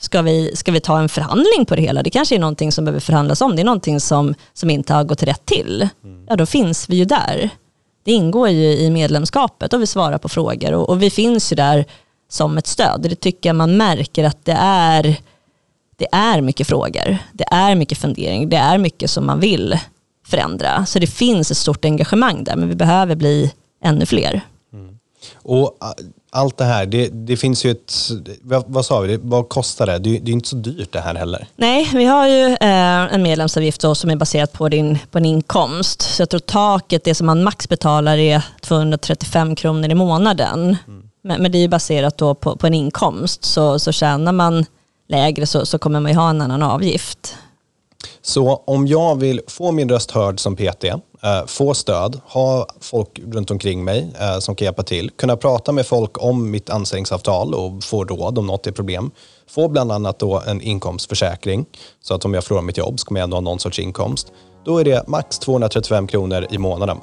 ska 0.02 0.22
vi, 0.22 0.56
ska 0.56 0.72
vi 0.72 0.80
ta 0.80 1.00
en 1.00 1.10
förhandling 1.10 1.66
på 1.68 1.76
det 1.76 1.82
hela? 1.82 2.04
Det 2.04 2.10
kanske 2.10 2.36
är 2.36 2.40
någonting 2.40 2.72
som 2.72 2.86
behöver 2.86 3.00
förhandlas 3.00 3.42
om, 3.42 3.56
det 3.56 3.62
är 3.62 3.66
någonting 3.66 4.00
som, 4.00 4.36
som 4.54 4.70
inte 4.70 4.94
har 4.94 5.04
gått 5.04 5.24
rätt 5.24 5.46
till. 5.46 5.90
Mm. 6.04 6.26
Ja, 6.30 6.36
då 6.36 6.46
finns 6.46 6.90
vi 6.90 6.96
ju 6.96 7.06
där. 7.06 7.50
Det 8.06 8.12
ingår 8.12 8.50
ju 8.50 8.78
i 8.78 8.90
medlemskapet 8.90 9.74
och 9.74 9.82
vi 9.82 9.88
svarar 9.88 10.18
på 10.18 10.30
frågor 10.30 10.74
och, 10.74 10.90
och 10.90 11.04
vi 11.04 11.10
finns 11.10 11.52
ju 11.52 11.56
där 11.56 11.86
som 12.30 12.58
ett 12.58 12.68
stöd. 12.68 13.02
Det 13.02 13.16
tycker 13.16 13.50
jag 13.50 13.56
man 13.56 13.78
märker 13.78 14.24
att 14.24 14.46
det 14.46 14.58
är 14.60 15.18
det 16.04 16.18
är 16.18 16.42
mycket 16.42 16.68
frågor, 16.68 17.18
det 17.32 17.46
är 17.52 17.76
mycket 17.76 17.98
fundering, 17.98 18.50
det 18.50 18.58
är 18.58 18.78
mycket 18.78 19.10
som 19.10 19.26
man 19.26 19.40
vill 19.40 19.80
förändra. 20.28 20.86
Så 20.86 21.00
det 21.00 21.08
finns 21.08 21.52
ett 21.52 21.58
stort 21.58 21.86
engagemang 21.86 22.44
där, 22.44 22.56
men 22.56 22.70
vi 22.70 22.76
behöver 22.76 23.16
bli 23.16 23.54
ännu 23.84 24.06
fler. 24.06 24.42
Mm. 24.74 25.00
Och 25.36 25.78
allt 26.32 26.58
det 26.58 26.64
här, 26.64 26.86
det, 26.86 27.08
det 27.08 27.38
finns 27.38 27.66
ju 27.66 27.72
ett, 27.72 27.94
vad, 28.42 28.64
vad, 28.68 28.86
sa 28.86 29.00
vi, 29.00 29.20
vad 29.22 29.50
kostar 29.50 29.86
det? 29.86 30.00
det? 30.00 30.20
Det 30.20 30.32
är 30.32 30.34
inte 30.34 30.50
så 30.50 30.56
dyrt 30.56 30.92
det 30.92 31.00
här 31.00 31.16
heller. 31.16 31.48
Nej, 31.56 31.90
vi 31.94 32.06
har 32.06 32.28
ju 32.28 32.46
eh, 32.46 33.14
en 33.14 33.24
medlemsavgift 33.24 33.82
som 33.96 34.10
är 34.10 34.16
baserad 34.16 34.52
på 34.52 34.70
din, 34.70 35.00
på 35.12 35.20
din 35.20 35.26
inkomst. 35.26 36.02
Så 36.02 36.22
jag 36.22 36.30
tror 36.30 36.40
taket, 36.40 37.04
det 37.04 37.16
som 37.16 37.26
man 37.26 37.44
max 37.44 37.70
betalar 37.70 38.18
är 38.18 38.46
235 38.62 39.56
kronor 39.56 39.90
i 39.90 39.96
månaden. 39.96 40.78
Mm. 40.88 41.10
Men, 41.24 41.42
men, 41.42 41.52
det 41.52 41.58
är 41.58 41.62
ju 41.62 41.68
baserat 41.68 42.18
då 42.18 42.36
på, 42.36 42.56
på 42.56 42.68
en 42.68 42.74
inkomst. 42.74 43.46
Så, 43.46 43.80
så 43.80 43.92
tjänar 43.92 44.32
man 44.32 44.66
lägre 45.14 45.46
så, 45.46 45.66
så 45.66 45.80
kommer 45.80 46.00
man 46.00 46.12
ju 46.12 46.18
ha 46.18 46.30
en 46.30 46.42
annan 46.42 46.64
avgift. 46.64 47.36
Så 48.22 48.64
om 48.66 48.88
jag 48.88 49.20
vill 49.20 49.42
få 49.48 49.72
min 49.72 49.90
röst 49.90 50.12
hörd 50.12 50.40
som 50.40 50.56
PT, 50.56 50.84
eh, 50.84 51.46
få 51.48 51.74
stöd, 51.74 52.22
ha 52.26 52.68
folk 52.80 53.20
runt 53.34 53.52
omkring 53.52 53.84
mig 53.84 54.14
eh, 54.20 54.40
som 54.40 54.56
kan 54.56 54.66
hjälpa 54.66 54.84
till, 54.84 55.12
kunna 55.12 55.38
prata 55.38 55.72
med 55.72 55.86
folk 55.86 56.24
om 56.24 56.52
mitt 56.52 56.70
anställningsavtal 56.70 57.54
och 57.54 57.84
få 57.84 58.04
råd 58.06 58.38
om 58.38 58.48
något 58.48 58.68
är 58.68 58.72
problem, 58.72 59.12
få 59.50 59.68
bland 59.68 59.92
annat 59.92 60.20
då 60.20 60.44
en 60.48 60.62
inkomstförsäkring 60.62 61.66
så 62.02 62.14
att 62.14 62.26
om 62.26 62.34
jag 62.34 62.44
förlorar 62.44 62.64
mitt 62.64 62.78
jobb 62.78 63.00
så 63.00 63.06
kommer 63.06 63.20
jag 63.20 63.24
ändå 63.24 63.36
ha 63.38 63.42
någon 63.42 63.60
sorts 63.60 63.80
inkomst. 63.80 64.32
Då 64.66 64.78
är 64.78 64.84
det 64.84 65.08
max 65.08 65.40
235 65.40 66.08
kronor 66.08 66.48
i 66.50 66.58
månaden. 66.58 66.98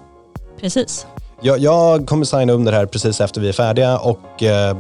Precis. 0.61 1.07
Jag, 1.43 1.59
jag 1.59 2.07
kommer 2.07 2.25
signa 2.25 2.53
under 2.53 2.73
här 2.73 2.87
precis 2.87 3.21
efter 3.21 3.41
vi 3.41 3.49
är 3.49 3.53
färdiga 3.53 3.99
och 3.99 4.43
eh, 4.43 4.77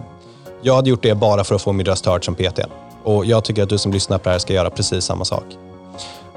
jag 0.62 0.74
hade 0.74 0.90
gjort 0.90 1.02
det 1.02 1.14
bara 1.14 1.44
för 1.44 1.54
att 1.54 1.62
få 1.62 1.72
min 1.72 1.86
röst 1.86 2.06
hörd 2.06 2.24
som 2.24 2.34
PT. 2.34 2.60
Och 3.04 3.24
jag 3.26 3.44
tycker 3.44 3.62
att 3.62 3.68
du 3.68 3.78
som 3.78 3.92
lyssnar 3.92 4.18
på 4.18 4.24
det 4.24 4.30
här 4.30 4.38
ska 4.38 4.52
göra 4.52 4.70
precis 4.70 5.04
samma 5.04 5.24
sak. 5.24 5.44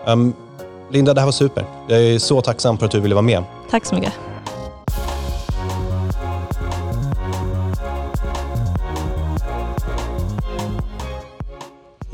Um, 0.08 0.34
Linda, 0.92 1.14
det 1.14 1.22
här 1.22 1.26
var 1.26 1.32
super. 1.32 1.66
Jag 1.88 2.02
är 2.02 2.20
så 2.20 2.42
tacksam 2.42 2.78
för 2.78 2.86
att 2.86 2.92
du 2.92 3.00
ville 3.00 3.16
vara 3.16 3.22
med. 3.22 3.44
Tack 3.70 3.86
så 3.86 3.96
mycket. 3.96 4.14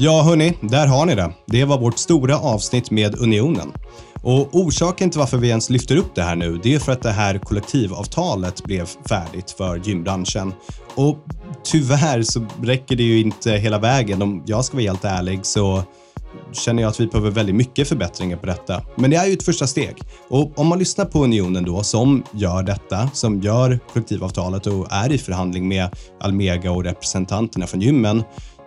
Ja, 0.02 0.22
hörni, 0.22 0.58
där 0.62 0.88
har 0.88 1.06
ni 1.06 1.16
det. 1.16 1.32
Det 1.46 1.66
var 1.66 1.80
vårt 1.80 1.98
stora 1.98 2.38
avsnitt 2.38 2.92
med 2.92 3.20
Unionen. 3.20 3.74
Och 4.22 4.56
Orsaken 4.56 5.10
till 5.10 5.20
varför 5.20 5.38
vi 5.38 5.50
ens 5.50 5.70
lyfter 5.70 5.98
upp 5.98 6.16
det 6.16 6.22
här 6.22 6.36
nu, 6.36 6.60
det 6.64 6.76
är 6.76 6.80
för 6.80 6.92
att 6.92 7.02
det 7.02 7.12
här 7.12 7.38
kollektivavtalet 7.38 8.64
blev 8.64 8.86
färdigt 9.10 9.52
för 9.52 9.78
gymbranschen. 9.78 10.54
Och 10.96 11.18
tyvärr 11.64 12.22
så 12.22 12.46
räcker 12.64 12.96
det 12.96 13.04
ju 13.04 13.20
inte 13.20 13.52
hela 13.52 13.80
vägen. 13.80 14.22
Om 14.22 14.44
jag 14.46 14.66
ska 14.66 14.78
vara 14.78 14.84
helt 14.84 15.06
ärlig 15.06 15.40
så 15.46 15.84
känner 16.52 16.84
jag 16.84 16.90
att 16.90 17.00
vi 17.00 17.08
behöver 17.08 17.32
väldigt 17.32 17.56
mycket 17.56 17.88
förbättringar 17.88 18.38
på 18.38 18.46
detta. 18.46 18.82
Men 18.96 19.10
det 19.10 19.18
är 19.18 19.26
ju 19.26 19.34
ett 19.34 19.44
första 19.44 19.68
steg. 19.68 19.96
Och 20.30 20.60
om 20.60 20.68
man 20.68 20.80
lyssnar 20.80 21.06
på 21.06 21.24
Unionen 21.24 21.66
då 21.66 21.84
som 21.84 22.24
gör 22.32 22.64
detta, 22.64 23.10
som 23.14 23.42
gör 23.42 23.80
kollektivavtalet 23.94 24.68
och 24.68 24.88
är 24.92 25.12
i 25.12 25.18
förhandling 25.18 25.68
med 25.68 25.90
Almega 26.20 26.72
och 26.72 26.84
representanterna 26.84 27.68
från 27.68 27.82
gymmen, 27.82 28.24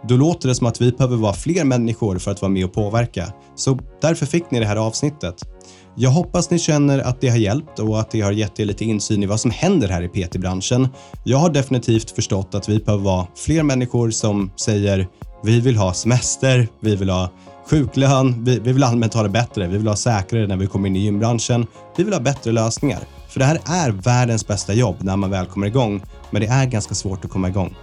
då 0.08 0.16
låter 0.16 0.48
det 0.48 0.54
som 0.54 0.66
att 0.66 0.80
vi 0.80 0.92
behöver 0.92 1.16
vara 1.16 1.32
fler 1.32 1.64
människor 1.64 2.18
för 2.18 2.30
att 2.30 2.42
vara 2.42 2.52
med 2.52 2.64
och 2.64 2.72
påverka. 2.72 3.32
Så 3.54 3.78
därför 4.00 4.26
fick 4.26 4.50
ni 4.50 4.60
det 4.60 4.66
här 4.66 4.76
avsnittet. 4.76 5.51
Jag 5.94 6.10
hoppas 6.10 6.50
ni 6.50 6.58
känner 6.58 6.98
att 6.98 7.20
det 7.20 7.28
har 7.28 7.36
hjälpt 7.36 7.78
och 7.78 8.00
att 8.00 8.10
det 8.10 8.20
har 8.20 8.32
gett 8.32 8.60
er 8.60 8.64
lite 8.64 8.84
insyn 8.84 9.22
i 9.22 9.26
vad 9.26 9.40
som 9.40 9.50
händer 9.50 9.88
här 9.88 10.02
i 10.02 10.08
PT-branschen. 10.08 10.88
Jag 11.24 11.38
har 11.38 11.50
definitivt 11.50 12.10
förstått 12.10 12.54
att 12.54 12.68
vi 12.68 12.78
behöver 12.78 13.04
vara 13.04 13.26
fler 13.36 13.62
människor 13.62 14.10
som 14.10 14.50
säger 14.56 15.08
vi 15.44 15.60
vill 15.60 15.76
ha 15.76 15.94
semester, 15.94 16.68
vi 16.80 16.96
vill 16.96 17.10
ha 17.10 17.30
sjuklön, 17.70 18.44
vi, 18.44 18.58
vi 18.58 18.72
vill 18.72 18.84
allmänt 18.84 19.14
ha 19.14 19.22
det 19.22 19.28
bättre, 19.28 19.66
vi 19.66 19.78
vill 19.78 19.88
ha 19.88 19.96
säkrare 19.96 20.46
när 20.46 20.56
vi 20.56 20.66
kommer 20.66 20.88
in 20.88 20.96
i 20.96 20.98
gymbranschen, 20.98 21.66
vi 21.96 22.04
vill 22.04 22.12
ha 22.12 22.20
bättre 22.20 22.52
lösningar. 22.52 23.00
För 23.28 23.40
det 23.40 23.46
här 23.46 23.60
är 23.64 23.90
världens 23.90 24.46
bästa 24.46 24.74
jobb 24.74 24.96
när 25.00 25.16
man 25.16 25.30
väl 25.30 25.46
kommer 25.46 25.66
igång, 25.66 26.02
men 26.30 26.42
det 26.42 26.48
är 26.48 26.66
ganska 26.66 26.94
svårt 26.94 27.24
att 27.24 27.30
komma 27.30 27.48
igång. 27.48 27.74